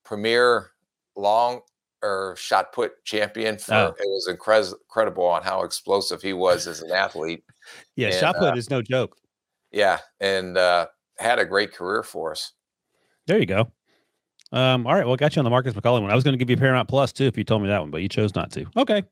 premier 0.05 0.71
long 1.17 1.61
or 2.03 2.35
shot 2.37 2.73
put 2.73 3.03
champion. 3.05 3.59
For, 3.59 3.75
oh. 3.75 3.95
It 3.99 4.07
was 4.07 4.29
incre- 4.31 4.73
incredible 4.73 5.25
on 5.27 5.43
how 5.43 5.63
explosive 5.63 6.21
he 6.21 6.33
was 6.33 6.67
as 6.67 6.83
an 6.83 6.93
athlete. 6.93 7.45
yeah, 7.97 8.09
and, 8.09 8.17
shot 8.17 8.37
put 8.37 8.55
uh, 8.55 8.57
is 8.57 8.71
no 8.71 8.83
joke. 8.83 9.17
Yeah, 9.73 9.99
and 10.21 10.57
uh, 10.57 10.87
had 11.19 11.39
a 11.39 11.45
great 11.45 11.73
career 11.73 12.03
for 12.03 12.33
us. 12.33 12.53
There 13.27 13.39
you 13.39 13.47
go. 13.47 13.73
Um, 14.53 14.87
all 14.87 14.95
right, 14.95 15.07
well, 15.07 15.17
got 15.17 15.35
you 15.35 15.41
on 15.41 15.45
the 15.45 15.51
Marcus 15.51 15.75
McCauley 15.75 16.01
one. 16.01 16.11
I 16.11 16.15
was 16.15 16.23
going 16.23 16.35
to 16.35 16.39
give 16.39 16.51
you 16.51 16.57
Paramount 16.57 16.89
Plus 16.89 17.13
too 17.13 17.25
if 17.25 17.37
you 17.37 17.43
told 17.43 17.63
me 17.63 17.69
that 17.69 17.81
one, 17.81 17.91
but 17.91 18.03
you 18.03 18.09
chose 18.09 18.35
not 18.35 18.53
to. 18.53 18.67
Okay. 18.77 19.03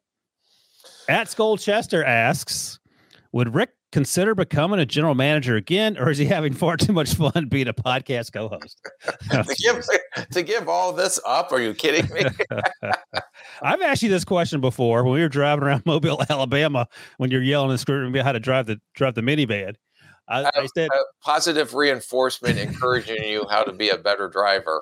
At 1.09 1.29
Skull 1.29 1.57
Chester 1.57 2.05
asks, 2.05 2.79
would 3.33 3.53
Rick 3.55 3.71
consider 3.93 4.35
becoming 4.35 4.81
a 4.81 4.87
general 4.87 5.15
manager 5.15 5.55
again, 5.55 5.97
or 5.99 6.11
is 6.11 6.19
he 6.19 6.25
having 6.25 6.53
far 6.53 6.77
too 6.77 6.93
much 6.93 7.15
fun 7.15 7.47
being 7.49 7.69
a 7.69 7.75
podcast 7.75 8.33
co-host? 8.33 8.81
to, 9.31 9.55
give, 9.63 9.87
to 10.33 10.43
give 10.43 10.69
all 10.69 10.93
this 10.93 11.21
up? 11.25 11.53
Are 11.53 11.61
you 11.61 11.75
kidding 11.75 12.13
me? 12.13 12.25
I've 13.63 13.83
asked 13.83 14.03
you 14.03 14.09
this 14.09 14.25
question 14.25 14.61
before 14.61 15.05
when 15.05 15.15
we 15.15 15.21
were 15.21 15.29
driving 15.29 15.65
around 15.65 15.83
Mobile, 15.87 16.23
Alabama, 16.29 16.89
when 17.19 17.31
you're 17.31 17.43
yelling 17.43 17.71
and 17.71 17.79
screaming 17.79 18.11
about 18.11 18.25
how 18.25 18.33
to 18.33 18.41
drive 18.41 18.67
the 18.67 18.81
drive 18.95 19.15
the 19.15 19.21
minivan. 19.21 19.77
I, 20.29 20.51
I 20.55 20.67
said 20.75 20.89
positive 21.21 21.75
reinforcement 21.75 22.57
encouraging 22.57 23.25
you 23.25 23.45
how 23.51 23.65
to 23.65 23.73
be 23.73 23.91
a 23.91 23.99
better 23.99 24.29
driver. 24.29 24.81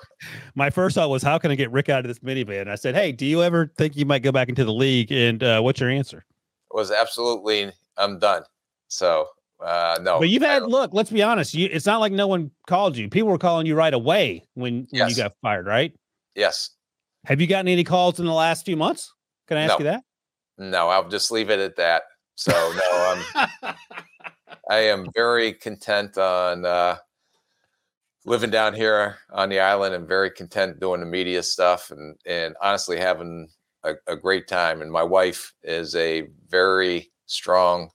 My 0.54 0.70
first 0.70 0.94
thought 0.94 1.08
was, 1.08 1.22
how 1.22 1.38
can 1.38 1.50
I 1.50 1.54
get 1.54 1.72
Rick 1.72 1.88
out 1.88 2.00
of 2.00 2.08
this 2.08 2.18
minivan? 2.20 2.68
I 2.68 2.74
said, 2.74 2.94
Hey, 2.94 3.11
do 3.11 3.24
you 3.26 3.42
ever 3.42 3.72
think 3.76 3.96
you 3.96 4.04
might 4.04 4.22
go 4.22 4.32
back 4.32 4.48
into 4.48 4.64
the 4.64 4.72
league? 4.72 5.11
And 5.11 5.42
uh, 5.42 5.61
what's 5.62 5.80
your 5.80 5.90
answer? 5.90 6.18
It 6.18 6.76
was 6.76 6.92
absolutely, 6.92 7.72
I'm 7.96 8.18
done. 8.18 8.42
So, 8.91 9.28
uh, 9.64 9.99
no. 10.03 10.18
But 10.18 10.28
you've 10.28 10.43
had, 10.43 10.64
look, 10.64 10.93
let's 10.93 11.11
be 11.11 11.22
honest. 11.22 11.55
You, 11.55 11.68
it's 11.70 11.86
not 11.86 12.01
like 12.01 12.12
no 12.12 12.26
one 12.26 12.51
called 12.66 12.97
you. 12.97 13.09
People 13.09 13.30
were 13.30 13.38
calling 13.38 13.66
you 13.66 13.74
right 13.74 13.95
away 13.95 14.47
when, 14.55 14.86
yes. 14.91 15.01
when 15.01 15.11
you 15.11 15.16
got 15.16 15.32
fired, 15.41 15.66
right? 15.66 15.93
Yes. 16.34 16.70
Have 17.24 17.41
you 17.41 17.47
gotten 17.47 17.68
any 17.68 17.84
calls 17.84 18.18
in 18.18 18.26
the 18.26 18.32
last 18.32 18.66
few 18.66 18.76
months? 18.76 19.12
Can 19.47 19.59
I 19.59 19.62
ask 19.62 19.72
no. 19.72 19.78
you 19.78 19.84
that? 19.84 20.03
No, 20.59 20.88
I'll 20.88 21.09
just 21.09 21.30
leave 21.30 21.51
it 21.51 21.61
at 21.61 21.76
that. 21.76 22.03
So, 22.34 22.53
no, 22.53 23.24
I'm. 23.64 23.74
I 24.70 24.78
am 24.78 25.09
very 25.16 25.53
content 25.53 26.16
on 26.16 26.64
uh, 26.64 26.97
living 28.24 28.51
down 28.51 28.72
here 28.72 29.16
on 29.32 29.49
the 29.49 29.59
island 29.59 29.97
and 29.97 30.07
very 30.07 30.30
content 30.30 30.78
doing 30.78 31.01
the 31.01 31.07
media 31.07 31.43
stuff 31.43 31.91
and 31.91 32.16
and 32.24 32.55
honestly 32.62 32.97
having 32.99 33.49
a, 33.82 33.95
a 34.07 34.16
great 34.16 34.47
time. 34.47 34.80
And 34.80 34.93
my 34.93 35.03
wife 35.03 35.53
is 35.64 35.97
a 35.97 36.28
very 36.49 37.11
strong 37.26 37.91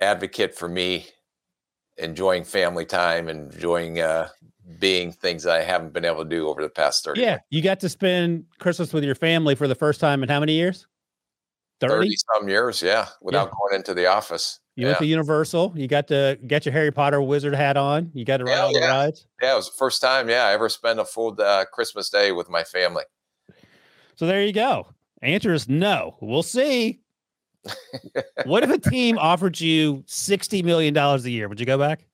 advocate 0.00 0.54
for 0.54 0.68
me 0.68 1.06
enjoying 1.98 2.44
family 2.44 2.84
time 2.84 3.28
and 3.28 3.52
enjoying 3.52 4.00
uh, 4.00 4.28
being 4.78 5.12
things 5.12 5.42
that 5.42 5.56
I 5.56 5.62
haven't 5.62 5.92
been 5.92 6.04
able 6.04 6.24
to 6.24 6.28
do 6.28 6.48
over 6.48 6.62
the 6.62 6.68
past 6.68 7.04
30 7.04 7.20
Yeah, 7.20 7.38
you 7.50 7.62
got 7.62 7.80
to 7.80 7.88
spend 7.88 8.44
Christmas 8.58 8.92
with 8.92 9.04
your 9.04 9.14
family 9.14 9.54
for 9.54 9.68
the 9.68 9.74
first 9.74 10.00
time 10.00 10.22
in 10.22 10.28
how 10.28 10.40
many 10.40 10.54
years? 10.54 10.86
30, 11.80 11.94
30 11.94 12.16
some 12.34 12.48
years, 12.48 12.82
yeah, 12.82 13.08
without 13.22 13.48
yeah. 13.48 13.54
going 13.58 13.76
into 13.76 13.94
the 13.94 14.06
office. 14.06 14.60
You 14.76 14.82
yeah. 14.82 14.88
went 14.88 14.98
to 15.00 15.06
Universal. 15.06 15.72
You 15.76 15.88
got 15.88 16.08
to 16.08 16.38
get 16.46 16.64
your 16.64 16.72
Harry 16.72 16.92
Potter 16.92 17.20
wizard 17.22 17.54
hat 17.54 17.76
on. 17.76 18.10
You 18.14 18.24
got 18.24 18.38
to 18.38 18.44
ride 18.44 18.52
yeah, 18.52 18.60
all 18.60 18.72
the 18.72 18.80
rides. 18.80 19.26
Yeah, 19.42 19.52
it 19.52 19.56
was 19.56 19.70
the 19.70 19.76
first 19.76 20.00
time. 20.00 20.28
Yeah, 20.28 20.44
I 20.44 20.52
ever 20.52 20.68
spent 20.68 21.00
a 21.00 21.04
full 21.04 21.36
uh, 21.40 21.64
Christmas 21.72 22.10
day 22.10 22.32
with 22.32 22.50
my 22.50 22.64
family. 22.64 23.04
So 24.16 24.26
there 24.26 24.44
you 24.44 24.52
go. 24.52 24.88
Answer 25.22 25.54
is 25.54 25.68
no. 25.68 26.16
We'll 26.20 26.42
see. 26.42 27.00
What 28.44 28.62
if 28.62 28.70
a 28.70 28.78
team 28.78 29.18
offered 29.18 29.60
you 29.60 30.02
sixty 30.06 30.62
million 30.62 30.94
dollars 30.94 31.24
a 31.24 31.30
year? 31.30 31.48
Would 31.48 31.60
you 31.60 31.66
go 31.66 31.78
back? 31.78 32.04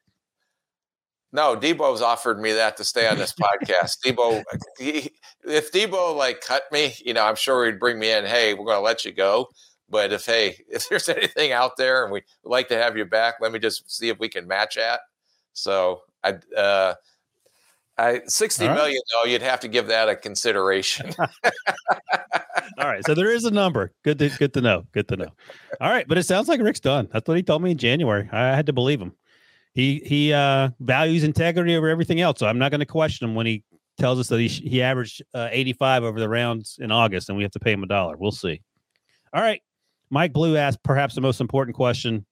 No, 1.32 1.56
Debo's 1.56 2.00
offered 2.00 2.40
me 2.40 2.52
that 2.52 2.76
to 2.78 2.84
stay 2.84 3.06
on 3.08 3.18
this 3.18 3.34
podcast. 3.34 3.98
Debo, 4.04 4.42
he, 4.78 5.10
if 5.44 5.70
Debo 5.72 6.16
like 6.16 6.40
cut 6.40 6.62
me, 6.72 6.94
you 7.04 7.12
know, 7.12 7.24
I'm 7.24 7.36
sure 7.36 7.66
he'd 7.66 7.80
bring 7.80 7.98
me 7.98 8.10
in. 8.10 8.24
Hey, 8.24 8.54
we're 8.54 8.64
going 8.64 8.78
to 8.78 8.80
let 8.80 9.04
you 9.04 9.12
go. 9.12 9.48
But 9.88 10.12
if 10.12 10.24
hey, 10.24 10.56
if 10.68 10.88
there's 10.88 11.08
anything 11.08 11.52
out 11.52 11.76
there 11.76 12.04
and 12.04 12.12
we'd 12.12 12.24
like 12.44 12.68
to 12.68 12.78
have 12.78 12.96
you 12.96 13.04
back, 13.04 13.34
let 13.40 13.52
me 13.52 13.58
just 13.58 13.90
see 13.90 14.08
if 14.08 14.18
we 14.18 14.28
can 14.28 14.46
match 14.46 14.78
at. 14.78 15.00
So 15.52 16.02
I 16.24 16.34
uh, 16.56 16.94
I 17.98 18.20
sixty 18.26 18.66
right. 18.66 18.74
million 18.74 19.00
though, 19.12 19.28
you'd 19.28 19.42
have 19.42 19.60
to 19.60 19.68
give 19.68 19.86
that 19.86 20.08
a 20.08 20.16
consideration. 20.16 21.14
All 22.78 22.86
right, 22.86 23.04
so 23.06 23.14
there 23.14 23.30
is 23.30 23.44
a 23.44 23.50
number. 23.50 23.92
Good 24.02 24.18
to 24.18 24.28
good 24.28 24.52
to 24.54 24.60
know. 24.60 24.84
Good 24.92 25.08
to 25.08 25.16
know. 25.16 25.28
All 25.80 25.90
right, 25.90 26.06
but 26.06 26.18
it 26.18 26.24
sounds 26.24 26.48
like 26.48 26.60
Rick's 26.60 26.80
done. 26.80 27.08
That's 27.12 27.26
what 27.26 27.36
he 27.36 27.42
told 27.42 27.62
me 27.62 27.70
in 27.70 27.78
January. 27.78 28.28
I 28.32 28.54
had 28.54 28.66
to 28.66 28.72
believe 28.72 29.00
him. 29.00 29.12
He 29.72 30.02
he 30.04 30.32
uh, 30.32 30.70
values 30.80 31.24
integrity 31.24 31.76
over 31.76 31.88
everything 31.88 32.20
else. 32.20 32.38
So 32.38 32.46
I'm 32.46 32.58
not 32.58 32.70
going 32.70 32.80
to 32.80 32.86
question 32.86 33.28
him 33.28 33.34
when 33.34 33.46
he 33.46 33.62
tells 33.98 34.18
us 34.18 34.28
that 34.28 34.40
he 34.40 34.48
he 34.48 34.82
averaged 34.82 35.22
uh, 35.34 35.48
85 35.50 36.04
over 36.04 36.20
the 36.20 36.28
rounds 36.28 36.78
in 36.80 36.90
August, 36.90 37.28
and 37.28 37.36
we 37.36 37.44
have 37.44 37.52
to 37.52 37.60
pay 37.60 37.72
him 37.72 37.82
a 37.82 37.86
dollar. 37.86 38.16
We'll 38.16 38.30
see. 38.30 38.60
All 39.32 39.42
right, 39.42 39.62
Mike 40.10 40.32
Blue 40.32 40.56
asked 40.56 40.82
perhaps 40.82 41.14
the 41.14 41.20
most 41.20 41.40
important 41.40 41.76
question 41.76 42.26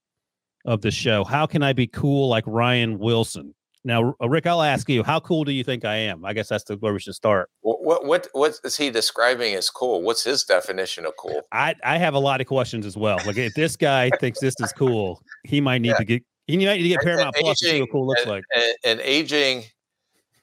of 0.64 0.80
the 0.80 0.90
show: 0.90 1.24
How 1.24 1.46
can 1.46 1.62
I 1.62 1.72
be 1.72 1.86
cool 1.86 2.28
like 2.28 2.44
Ryan 2.46 2.98
Wilson? 2.98 3.54
Now, 3.86 4.14
uh, 4.22 4.28
Rick, 4.28 4.46
I'll 4.46 4.62
ask 4.62 4.88
you: 4.88 5.02
How 5.02 5.20
cool 5.20 5.44
do 5.44 5.52
you 5.52 5.62
think 5.62 5.84
I 5.84 5.96
am? 5.96 6.24
I 6.24 6.32
guess 6.32 6.48
that's 6.48 6.64
the, 6.64 6.76
where 6.76 6.92
we 6.94 7.00
should 7.00 7.14
start. 7.14 7.50
what, 7.60 7.84
what 7.84 8.04
what 8.06 8.28
what 8.32 8.58
is 8.64 8.76
he 8.76 8.90
describing 8.90 9.54
as 9.54 9.68
cool? 9.68 10.00
What's 10.02 10.24
his 10.24 10.44
definition 10.44 11.04
of 11.04 11.12
cool? 11.18 11.42
I 11.52 11.74
I 11.84 11.98
have 11.98 12.14
a 12.14 12.18
lot 12.18 12.40
of 12.40 12.46
questions 12.46 12.86
as 12.86 12.96
well. 12.96 13.18
Like 13.26 13.36
if 13.36 13.54
this 13.54 13.76
guy 13.76 14.10
thinks 14.20 14.40
this 14.40 14.54
is 14.60 14.72
cool, 14.72 15.20
he 15.44 15.60
might 15.60 15.82
need 15.82 15.88
Yeah. 15.88 15.96
to 15.98 16.04
get 16.04 16.22
he 16.46 16.56
might 16.56 16.76
need 16.76 16.82
to 16.84 16.88
get 16.88 17.00
Paramount 17.02 17.36
An 17.36 17.42
Plus 17.42 17.58
to 17.58 17.66
see 17.68 17.80
what 17.82 17.90
cool 17.92 18.06
looks 18.06 18.22
an- 18.22 18.28
like. 18.28 18.44
An, 18.56 18.74
an 18.84 19.00
aging 19.02 19.64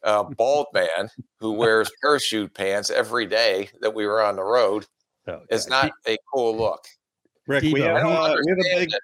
uh, 0.04 0.24
bald 0.24 0.68
man 0.74 1.10
who 1.40 1.52
wears 1.54 1.90
parachute 2.02 2.54
pants 2.54 2.90
every 2.92 3.26
day 3.26 3.70
that 3.82 3.94
we 3.94 4.06
were 4.06 4.22
on 4.22 4.36
the 4.36 4.44
road 4.44 4.86
Oh, 5.28 5.40
is 5.52 5.68
not 5.68 5.92
a 6.08 6.18
cool 6.34 6.58
look. 6.58 6.84
Rick, 7.48 7.64
we 7.64 7.82
have, 7.82 7.98
uh, 8.04 8.36
we 8.44 8.50
have 8.52 8.58
a 8.60 8.80
big 8.80 8.94
it. 8.94 9.00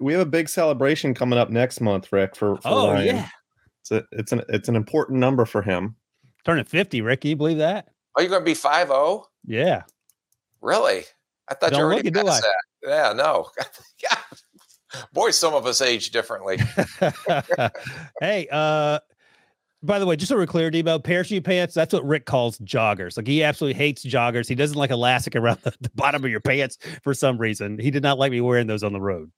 we 0.00 0.12
have 0.12 0.20
a 0.20 0.26
big 0.30 0.48
celebration 0.50 1.14
coming 1.14 1.38
up 1.38 1.48
next 1.50 1.80
month, 1.80 2.12
Rick. 2.12 2.36
For, 2.36 2.56
for 2.56 2.68
Oh 2.68 2.90
Ryan. 2.92 3.16
yeah, 3.16 3.28
it's 3.90 3.90
a, 3.90 4.18
it's 4.18 4.32
an 4.32 4.42
it's 4.48 4.68
an 4.68 4.76
important 4.76 5.18
number 5.18 5.44
for 5.44 5.62
him. 5.62 5.96
turning 6.44 6.64
fifty. 6.64 7.00
Rick, 7.02 7.22
can 7.22 7.30
you 7.30 7.36
believe 7.36 7.58
that? 7.58 7.88
Are 8.16 8.22
you 8.22 8.28
going 8.28 8.40
to 8.40 8.44
be 8.44 8.54
five 8.54 8.88
zero? 8.88 9.26
Yeah. 9.44 9.82
Really? 10.60 11.04
I 11.48 11.54
thought 11.54 11.70
Don't 11.70 11.80
you 11.80 11.84
already 11.84 12.08
look 12.10 12.16
it, 12.16 12.20
do 12.20 12.26
passed 12.26 12.42
that. 12.42 12.88
Yeah, 12.88 13.12
no. 13.12 13.50
yeah. 14.02 14.16
Boy, 15.12 15.30
some 15.30 15.54
of 15.54 15.66
us 15.66 15.82
age 15.82 16.10
differently. 16.10 16.56
hey, 18.20 18.46
uh, 18.50 19.00
by 19.82 19.98
the 19.98 20.06
way, 20.06 20.16
just 20.16 20.30
so 20.30 20.36
we're 20.36 20.46
clear, 20.46 20.70
Debo, 20.70 21.02
parachute 21.02 21.44
pants, 21.44 21.74
that's 21.74 21.92
what 21.92 22.06
Rick 22.06 22.24
calls 22.24 22.58
joggers. 22.60 23.16
Like 23.16 23.26
he 23.26 23.42
absolutely 23.42 23.76
hates 23.76 24.04
joggers. 24.04 24.48
He 24.48 24.54
doesn't 24.54 24.78
like 24.78 24.90
elastic 24.90 25.36
around 25.36 25.58
the, 25.62 25.74
the 25.80 25.90
bottom 25.94 26.24
of 26.24 26.30
your 26.30 26.40
pants 26.40 26.78
for 27.02 27.12
some 27.12 27.36
reason. 27.36 27.78
He 27.78 27.90
did 27.90 28.02
not 28.02 28.18
like 28.18 28.30
me 28.30 28.40
wearing 28.40 28.66
those 28.66 28.82
on 28.82 28.92
the 28.92 29.00
road. 29.00 29.30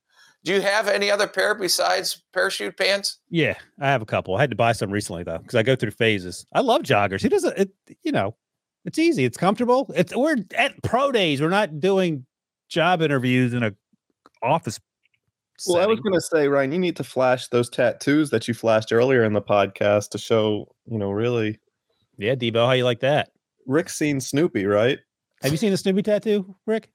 Do 0.46 0.54
you 0.54 0.60
have 0.60 0.86
any 0.86 1.10
other 1.10 1.26
pair 1.26 1.54
besides 1.54 2.22
parachute 2.32 2.78
pants? 2.78 3.18
Yeah, 3.28 3.56
I 3.80 3.88
have 3.88 4.00
a 4.00 4.06
couple. 4.06 4.36
I 4.36 4.40
had 4.40 4.50
to 4.50 4.56
buy 4.56 4.72
some 4.72 4.90
recently 4.90 5.24
though, 5.24 5.38
because 5.38 5.56
I 5.56 5.62
go 5.62 5.74
through 5.74 5.90
phases. 5.90 6.46
I 6.52 6.60
love 6.60 6.82
joggers. 6.82 7.20
He 7.20 7.28
doesn't, 7.28 7.58
it, 7.58 7.70
you 8.04 8.12
know, 8.12 8.36
it's 8.84 8.98
easy. 8.98 9.24
It's 9.24 9.36
comfortable. 9.36 9.92
It's 9.94 10.14
we're 10.14 10.36
at 10.56 10.80
pro 10.82 11.10
days. 11.10 11.42
We're 11.42 11.48
not 11.48 11.80
doing 11.80 12.24
job 12.68 13.02
interviews 13.02 13.52
in 13.54 13.64
a 13.64 13.74
office. 14.42 14.78
Well, 15.66 15.82
I 15.82 15.86
was 15.86 15.98
going 16.00 16.14
to 16.14 16.20
say, 16.20 16.48
Ryan, 16.48 16.70
you 16.70 16.78
need 16.78 16.96
to 16.96 17.04
flash 17.04 17.48
those 17.48 17.68
tattoos 17.68 18.30
that 18.30 18.46
you 18.46 18.54
flashed 18.54 18.92
earlier 18.92 19.24
in 19.24 19.32
the 19.32 19.42
podcast 19.42 20.10
to 20.10 20.18
show, 20.18 20.70
you 20.86 20.98
know, 20.98 21.10
really 21.10 21.58
yeah, 22.18 22.34
Debo, 22.34 22.66
how 22.66 22.72
you 22.72 22.84
like 22.84 23.00
that? 23.00 23.30
Rick's 23.66 23.94
seen 23.94 24.20
Snoopy, 24.20 24.64
right? 24.66 24.98
Have 25.42 25.52
you 25.52 25.58
seen 25.58 25.70
the 25.70 25.76
Snoopy 25.76 26.02
tattoo, 26.02 26.54
Rick? 26.66 26.90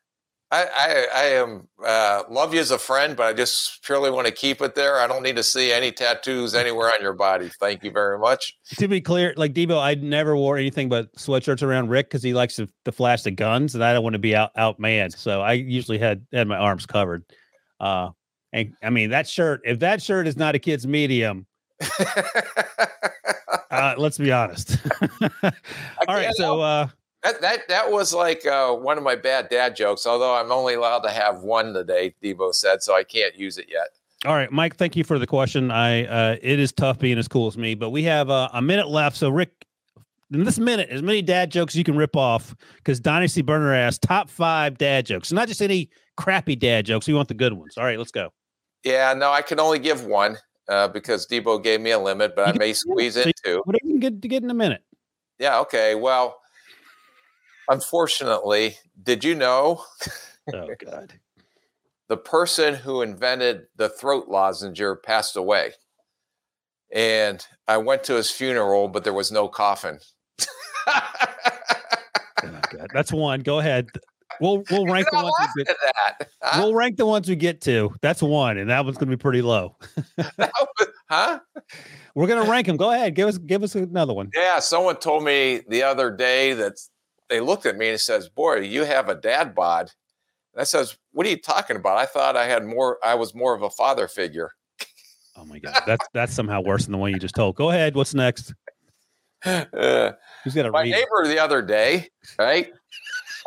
I, 0.51 0.67
I, 0.75 1.07
I 1.15 1.23
am 1.27 1.67
uh, 1.83 2.23
love 2.29 2.53
you 2.53 2.59
as 2.59 2.71
a 2.71 2.77
friend, 2.77 3.15
but 3.15 3.25
I 3.25 3.33
just 3.33 3.81
purely 3.83 4.11
want 4.11 4.27
to 4.27 4.33
keep 4.33 4.61
it 4.61 4.75
there. 4.75 4.99
I 4.99 5.07
don't 5.07 5.23
need 5.23 5.37
to 5.37 5.43
see 5.43 5.71
any 5.71 5.93
tattoos 5.93 6.53
anywhere 6.53 6.91
on 6.93 7.01
your 7.01 7.13
body. 7.13 7.49
Thank 7.59 7.85
you 7.85 7.91
very 7.91 8.19
much. 8.19 8.57
To 8.77 8.87
be 8.89 8.99
clear, 8.99 9.33
like 9.37 9.53
Debo, 9.53 9.81
I 9.81 9.93
never 9.95 10.35
wore 10.35 10.57
anything 10.57 10.89
but 10.89 11.13
sweatshirts 11.15 11.63
around 11.63 11.89
Rick 11.89 12.09
because 12.09 12.21
he 12.21 12.33
likes 12.33 12.57
to, 12.57 12.67
to 12.83 12.91
flash 12.91 13.23
the 13.23 13.31
guns, 13.31 13.75
and 13.75 13.83
I 13.83 13.93
don't 13.93 14.03
want 14.03 14.13
to 14.13 14.19
be 14.19 14.35
out 14.35 14.53
outmanned. 14.55 15.17
So 15.17 15.41
I 15.41 15.53
usually 15.53 15.97
had 15.97 16.25
had 16.33 16.49
my 16.49 16.57
arms 16.57 16.85
covered. 16.85 17.23
Uh, 17.79 18.09
and 18.51 18.73
I 18.83 18.89
mean 18.89 19.11
that 19.11 19.29
shirt. 19.29 19.61
If 19.63 19.79
that 19.79 20.01
shirt 20.01 20.27
is 20.27 20.35
not 20.35 20.55
a 20.55 20.59
kid's 20.59 20.85
medium, 20.85 21.45
uh, 23.71 23.95
let's 23.97 24.17
be 24.17 24.31
honest. 24.33 24.77
All 25.43 26.15
right, 26.15 26.33
so 26.35 26.59
uh, 26.59 26.87
That 27.23 27.39
that 27.41 27.67
that 27.67 27.91
was 27.91 28.13
like 28.13 28.45
uh, 28.45 28.73
one 28.73 28.97
of 28.97 29.03
my 29.03 29.15
bad 29.15 29.49
dad 29.49 29.75
jokes. 29.75 30.07
Although 30.07 30.35
I'm 30.35 30.51
only 30.51 30.73
allowed 30.73 30.99
to 31.01 31.11
have 31.11 31.41
one 31.43 31.73
today, 31.73 32.15
Debo 32.23 32.53
said, 32.53 32.81
so 32.81 32.95
I 32.95 33.03
can't 33.03 33.35
use 33.35 33.57
it 33.57 33.67
yet. 33.69 33.89
All 34.25 34.33
right, 34.33 34.51
Mike. 34.51 34.75
Thank 34.75 34.95
you 34.95 35.03
for 35.03 35.19
the 35.19 35.27
question. 35.27 35.71
I 35.71 36.05
uh, 36.05 36.37
it 36.41 36.59
is 36.59 36.71
tough 36.71 36.99
being 36.99 37.17
as 37.17 37.27
cool 37.27 37.47
as 37.47 37.57
me, 37.57 37.75
but 37.75 37.91
we 37.91 38.03
have 38.03 38.29
uh, 38.29 38.49
a 38.53 38.61
minute 38.61 38.87
left. 38.87 39.17
So 39.17 39.29
Rick, 39.29 39.51
in 40.31 40.43
this 40.43 40.57
minute, 40.57 40.89
as 40.89 41.01
many 41.03 41.21
dad 41.21 41.51
jokes 41.51 41.75
you 41.75 41.83
can 41.83 41.95
rip 41.95 42.15
off 42.15 42.55
because 42.77 42.99
Dynasty 42.99 43.41
Burner 43.41 43.73
asked 43.73 44.01
top 44.01 44.29
five 44.29 44.77
dad 44.77 45.05
jokes, 45.05 45.31
not 45.31 45.47
just 45.47 45.61
any 45.61 45.89
crappy 46.17 46.55
dad 46.55 46.85
jokes. 46.85 47.07
We 47.07 47.13
want 47.13 47.27
the 47.27 47.33
good 47.35 47.53
ones. 47.53 47.77
All 47.77 47.83
right, 47.83 47.97
let's 47.97 48.11
go. 48.11 48.31
Yeah, 48.83 49.13
no, 49.13 49.31
I 49.31 49.43
can 49.43 49.59
only 49.59 49.77
give 49.77 50.05
one 50.05 50.37
uh, 50.69 50.87
because 50.87 51.27
Debo 51.27 51.61
gave 51.61 51.81
me 51.81 51.91
a 51.91 51.99
limit, 51.99 52.35
but 52.35 52.47
I 52.47 52.57
may 52.57 52.73
squeeze 52.73 53.15
in 53.15 53.27
you- 53.27 53.33
two. 53.43 53.61
Whatever 53.65 53.85
you 53.85 53.91
can 53.93 53.99
get 53.99 54.21
to 54.23 54.27
get 54.27 54.41
in 54.41 54.49
a 54.49 54.55
minute. 54.55 54.83
Yeah, 55.37 55.59
okay. 55.59 55.95
Well, 55.95 56.40
unfortunately, 57.71 58.77
did 59.03 59.23
you 59.23 59.35
know 59.35 59.83
Oh 60.53 60.67
God. 60.85 61.13
the 62.09 62.17
person 62.17 62.75
who 62.75 63.01
invented 63.01 63.63
the 63.75 63.89
throat 63.89 64.27
lozenger 64.27 64.95
passed 64.95 65.35
away? 65.37 65.71
And 66.93 67.45
I 67.67 67.77
went 67.77 68.03
to 68.05 68.15
his 68.15 68.29
funeral, 68.29 68.87
but 68.89 69.03
there 69.03 69.13
was 69.13 69.31
no 69.31 69.47
coffin. 69.47 69.99
Oh, 70.87 72.59
God. 72.71 72.87
That's 72.93 73.13
one. 73.13 73.41
Go 73.41 73.59
ahead. 73.59 73.87
We'll 74.39 74.63
we'll 74.71 74.85
rank 74.91 75.07
the 75.11 75.17
ones 75.21 75.33
we 75.55 75.63
get. 75.63 75.69
at 75.71 75.77
that. 76.17 76.29
Huh? 76.41 76.61
We'll 76.63 76.73
rank 76.73 76.97
the 76.97 77.05
ones 77.05 77.29
we 77.29 77.35
get 77.35 77.61
to. 77.61 77.93
That's 78.01 78.21
one, 78.21 78.57
and 78.57 78.69
that 78.69 78.83
one's 78.83 78.97
gonna 78.97 79.11
be 79.11 79.17
pretty 79.17 79.41
low. 79.41 79.77
huh? 81.09 81.39
We're 82.15 82.27
gonna 82.27 82.49
rank 82.49 82.65
them. 82.67 82.77
Go 82.77 82.91
ahead. 82.91 83.13
Give 83.13 83.27
us 83.27 83.37
give 83.37 83.61
us 83.63 83.75
another 83.75 84.13
one. 84.13 84.29
Yeah, 84.33 84.59
someone 84.59 84.95
told 84.97 85.23
me 85.23 85.61
the 85.69 85.83
other 85.83 86.09
day 86.11 86.53
that 86.53 86.73
they 87.31 87.39
looked 87.39 87.65
at 87.65 87.77
me 87.77 87.89
and 87.89 87.99
says, 87.99 88.29
"Boy, 88.29 88.57
you 88.59 88.83
have 88.83 89.09
a 89.09 89.15
dad 89.15 89.55
bod." 89.55 89.89
And 90.53 90.61
I 90.61 90.65
says, 90.65 90.97
"What 91.13 91.25
are 91.25 91.29
you 91.29 91.41
talking 91.41 91.77
about? 91.77 91.97
I 91.97 92.05
thought 92.05 92.35
I 92.35 92.45
had 92.45 92.65
more. 92.65 92.99
I 93.03 93.15
was 93.15 93.33
more 93.33 93.55
of 93.55 93.63
a 93.63 93.69
father 93.69 94.07
figure." 94.07 94.51
Oh 95.37 95.45
my 95.45 95.59
God. 95.59 95.81
That's 95.87 96.05
that's 96.13 96.33
somehow 96.33 96.61
worse 96.61 96.83
than 96.83 96.91
the 96.91 96.97
one 96.97 97.11
you 97.11 97.19
just 97.19 97.35
told. 97.35 97.55
Go 97.55 97.69
ahead. 97.69 97.95
What's 97.95 98.13
next? 98.13 98.53
Uh, 99.45 100.11
Who's 100.43 100.53
got 100.53 100.63
to 100.63 100.71
my 100.71 100.83
it? 100.83 100.89
neighbor 100.89 101.25
the 101.25 101.39
other 101.39 101.61
day, 101.61 102.09
right? 102.37 102.71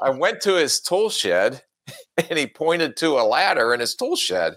I 0.00 0.10
went 0.10 0.40
to 0.42 0.54
his 0.54 0.80
tool 0.80 1.10
shed, 1.10 1.62
and 2.28 2.38
he 2.38 2.46
pointed 2.46 2.96
to 2.98 3.18
a 3.20 3.22
ladder 3.22 3.74
in 3.74 3.80
his 3.80 3.94
tool 3.94 4.16
shed, 4.16 4.56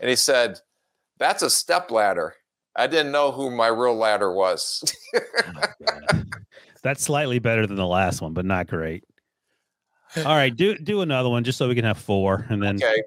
and 0.00 0.08
he 0.08 0.16
said, 0.16 0.58
"That's 1.18 1.42
a 1.42 1.50
step 1.50 1.90
ladder." 1.90 2.34
I 2.74 2.86
didn't 2.86 3.12
know 3.12 3.32
who 3.32 3.50
my 3.50 3.66
real 3.66 3.94
ladder 3.94 4.32
was. 4.32 4.82
That's 6.82 7.02
slightly 7.02 7.38
better 7.38 7.66
than 7.66 7.76
the 7.76 7.86
last 7.86 8.20
one, 8.20 8.32
but 8.32 8.44
not 8.44 8.66
great. 8.66 9.04
All 10.16 10.24
right, 10.24 10.54
do 10.54 10.76
do 10.76 11.00
another 11.00 11.28
one 11.28 11.44
just 11.44 11.56
so 11.58 11.68
we 11.68 11.74
can 11.74 11.84
have 11.84 11.98
four, 11.98 12.44
and 12.50 12.62
then 12.62 12.76
okay. 12.76 13.02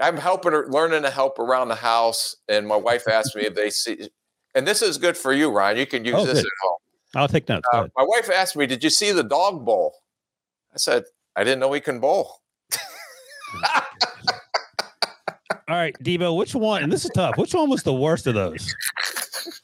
I'm 0.00 0.16
helping 0.18 0.52
her, 0.52 0.66
learning 0.68 1.02
to 1.02 1.10
help 1.10 1.38
around 1.38 1.68
the 1.68 1.74
house, 1.76 2.36
and 2.48 2.66
my 2.68 2.76
wife 2.76 3.08
asked 3.08 3.34
me 3.34 3.42
if 3.46 3.54
they 3.54 3.70
see. 3.70 4.08
And 4.54 4.66
this 4.66 4.82
is 4.82 4.98
good 4.98 5.16
for 5.16 5.32
you, 5.32 5.50
Ryan. 5.50 5.78
You 5.78 5.86
can 5.86 6.04
use 6.04 6.14
Oh, 6.16 6.24
this 6.26 6.34
good. 6.38 6.46
at 6.46 6.52
home. 6.62 6.76
I'll 7.14 7.28
take 7.28 7.48
notes. 7.48 7.66
Uh, 7.72 7.86
my 7.96 8.02
wife 8.04 8.28
asked 8.30 8.56
me, 8.56 8.66
"Did 8.66 8.84
you 8.84 8.90
see 8.90 9.12
the 9.12 9.22
dog 9.24 9.64
bowl?" 9.64 9.94
I 10.74 10.76
said, 10.76 11.04
"I 11.34 11.44
didn't 11.44 11.60
know 11.60 11.72
he 11.72 11.80
can 11.80 12.00
bowl." 12.00 12.40
All 15.68 15.74
right, 15.74 15.96
Debo, 16.02 16.36
which 16.36 16.54
one? 16.54 16.82
And 16.84 16.92
this 16.92 17.04
is 17.04 17.10
tough. 17.14 17.36
Which 17.38 17.52
one 17.54 17.68
was 17.68 17.82
the 17.82 17.92
worst 17.94 18.26
of 18.28 18.34
those? 18.34 18.74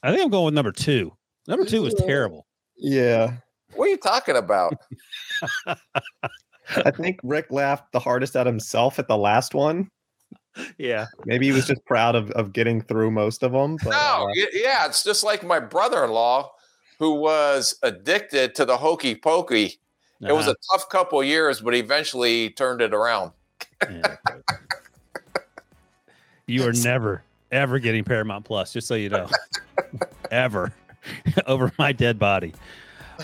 I 0.02 0.10
think 0.10 0.22
I'm 0.22 0.30
going 0.30 0.46
with 0.46 0.54
number 0.54 0.72
two. 0.72 1.12
Number 1.46 1.64
two 1.64 1.82
was 1.82 1.94
terrible. 1.94 2.46
Yeah. 2.82 3.34
What 3.74 3.86
are 3.86 3.88
you 3.88 3.96
talking 3.96 4.36
about? 4.36 4.74
I 5.66 6.90
think 6.90 7.20
Rick 7.22 7.46
laughed 7.50 7.92
the 7.92 8.00
hardest 8.00 8.36
at 8.36 8.46
himself 8.46 8.98
at 8.98 9.08
the 9.08 9.16
last 9.16 9.54
one. 9.54 9.90
Yeah. 10.78 11.06
Maybe 11.24 11.46
he 11.46 11.52
was 11.52 11.66
just 11.66 11.84
proud 11.86 12.14
of, 12.14 12.30
of 12.32 12.52
getting 12.52 12.82
through 12.82 13.10
most 13.12 13.42
of 13.42 13.52
them. 13.52 13.76
But, 13.82 13.90
no, 13.90 14.28
uh, 14.28 14.32
yeah, 14.52 14.86
it's 14.86 15.02
just 15.04 15.24
like 15.24 15.44
my 15.44 15.60
brother-in-law 15.60 16.50
who 16.98 17.14
was 17.14 17.76
addicted 17.82 18.54
to 18.56 18.64
the 18.64 18.76
hokey 18.76 19.14
pokey. 19.14 19.78
It 20.20 20.32
was 20.32 20.46
Uh-huh. 20.46 20.54
a 20.72 20.78
tough 20.78 20.88
couple 20.88 21.20
of 21.20 21.26
years, 21.26 21.60
but 21.60 21.74
eventually 21.74 22.44
he 22.44 22.50
turned 22.50 22.80
it 22.80 22.94
around. 22.94 23.32
Yeah. 23.82 24.16
you 26.46 26.66
are 26.68 26.72
never 26.72 27.22
ever 27.50 27.78
getting 27.78 28.04
Paramount 28.04 28.44
Plus, 28.44 28.72
just 28.72 28.86
so 28.88 28.94
you 28.94 29.08
know. 29.08 29.28
ever 30.30 30.72
over 31.46 31.72
my 31.78 31.92
dead 31.92 32.18
body. 32.18 32.54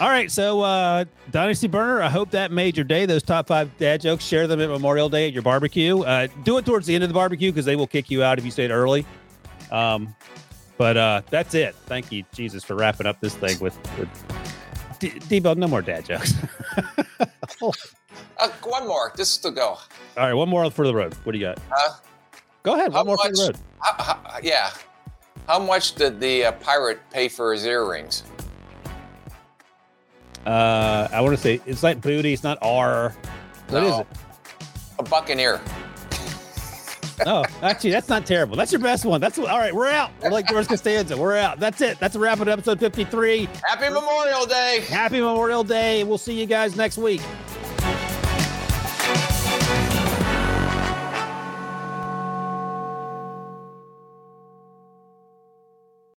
All 0.00 0.08
right, 0.08 0.30
so 0.30 0.60
uh 0.60 1.04
Dynasty 1.30 1.66
Burner, 1.66 2.02
I 2.02 2.08
hope 2.08 2.30
that 2.30 2.52
made 2.52 2.76
your 2.76 2.84
day. 2.84 3.06
Those 3.06 3.22
top 3.22 3.46
five 3.48 3.76
dad 3.78 4.00
jokes, 4.00 4.24
share 4.24 4.46
them 4.46 4.60
at 4.60 4.68
Memorial 4.68 5.08
Day 5.08 5.26
at 5.26 5.32
your 5.32 5.42
barbecue. 5.42 6.00
Uh, 6.02 6.28
do 6.44 6.58
it 6.58 6.64
towards 6.66 6.86
the 6.86 6.94
end 6.94 7.02
of 7.04 7.10
the 7.10 7.14
barbecue 7.14 7.50
because 7.50 7.64
they 7.64 7.74
will 7.76 7.86
kick 7.86 8.10
you 8.10 8.22
out 8.22 8.38
if 8.38 8.44
you 8.44 8.50
stayed 8.50 8.70
early. 8.70 9.04
Um, 9.72 10.14
But 10.76 10.96
uh, 10.96 11.22
that's 11.30 11.54
it. 11.54 11.74
Thank 11.86 12.12
you, 12.12 12.24
Jesus, 12.32 12.62
for 12.62 12.76
wrapping 12.76 13.06
up 13.06 13.20
this 13.20 13.34
thing 13.34 13.58
with 13.58 13.76
with 13.98 14.08
D- 15.00 15.10
Debo. 15.10 15.56
No 15.56 15.66
more 15.66 15.82
dad 15.82 16.04
jokes. 16.04 16.34
Uh, 18.40 18.48
one 18.62 18.86
more. 18.86 19.12
This 19.16 19.32
is 19.32 19.38
to 19.38 19.50
go. 19.50 19.70
All 19.70 19.80
right, 20.16 20.32
one 20.32 20.48
more 20.48 20.70
for 20.70 20.86
the 20.86 20.94
road. 20.94 21.14
What 21.24 21.32
do 21.32 21.38
you 21.38 21.44
got? 21.46 21.58
Huh? 21.70 21.96
Go 22.62 22.74
ahead. 22.74 22.92
One 22.92 23.06
more 23.06 23.16
for 23.18 23.32
the 23.32 23.42
road. 23.42 23.58
Yeah. 24.44 24.70
How 25.48 25.58
much 25.58 25.94
did 25.94 26.20
the 26.20 26.44
uh, 26.44 26.52
pirate 26.52 27.00
pay 27.10 27.28
for 27.28 27.52
his 27.52 27.64
earrings? 27.64 28.22
Uh, 30.46 31.08
I 31.10 31.20
want 31.22 31.34
to 31.36 31.42
say 31.42 31.60
it's 31.66 31.82
like 31.82 32.00
booty. 32.00 32.34
It's 32.34 32.42
not 32.44 32.58
R. 32.62 33.16
What 33.68 33.82
is 33.82 33.90
No. 33.90 34.00
it? 34.00 34.06
A 34.98 35.02
buccaneer. 35.02 35.60
Oh, 37.26 37.44
actually, 37.62 37.90
that's 37.90 38.08
not 38.08 38.26
terrible. 38.26 38.56
That's 38.56 38.70
your 38.70 38.80
best 38.80 39.04
one. 39.04 39.20
That's 39.20 39.38
all 39.38 39.46
right. 39.58 39.74
We're 39.74 39.88
out. 39.88 40.10
We're 40.22 40.30
like 40.30 40.46
George 40.48 40.68
Costanza. 40.68 41.16
We're 41.16 41.36
out. 41.36 41.58
That's 41.58 41.80
it. 41.80 41.98
That's 41.98 42.14
a 42.14 42.18
wrap 42.18 42.40
it. 42.40 42.46
Episode 42.48 42.78
fifty-three. 42.78 43.48
Happy 43.64 43.88
Memorial 43.92 44.46
Day. 44.46 44.84
Happy 44.88 45.20
Memorial 45.20 45.64
Day. 45.64 46.04
We'll 46.04 46.18
see 46.18 46.38
you 46.38 46.46
guys 46.46 46.76
next 46.76 46.96
week. 46.98 47.20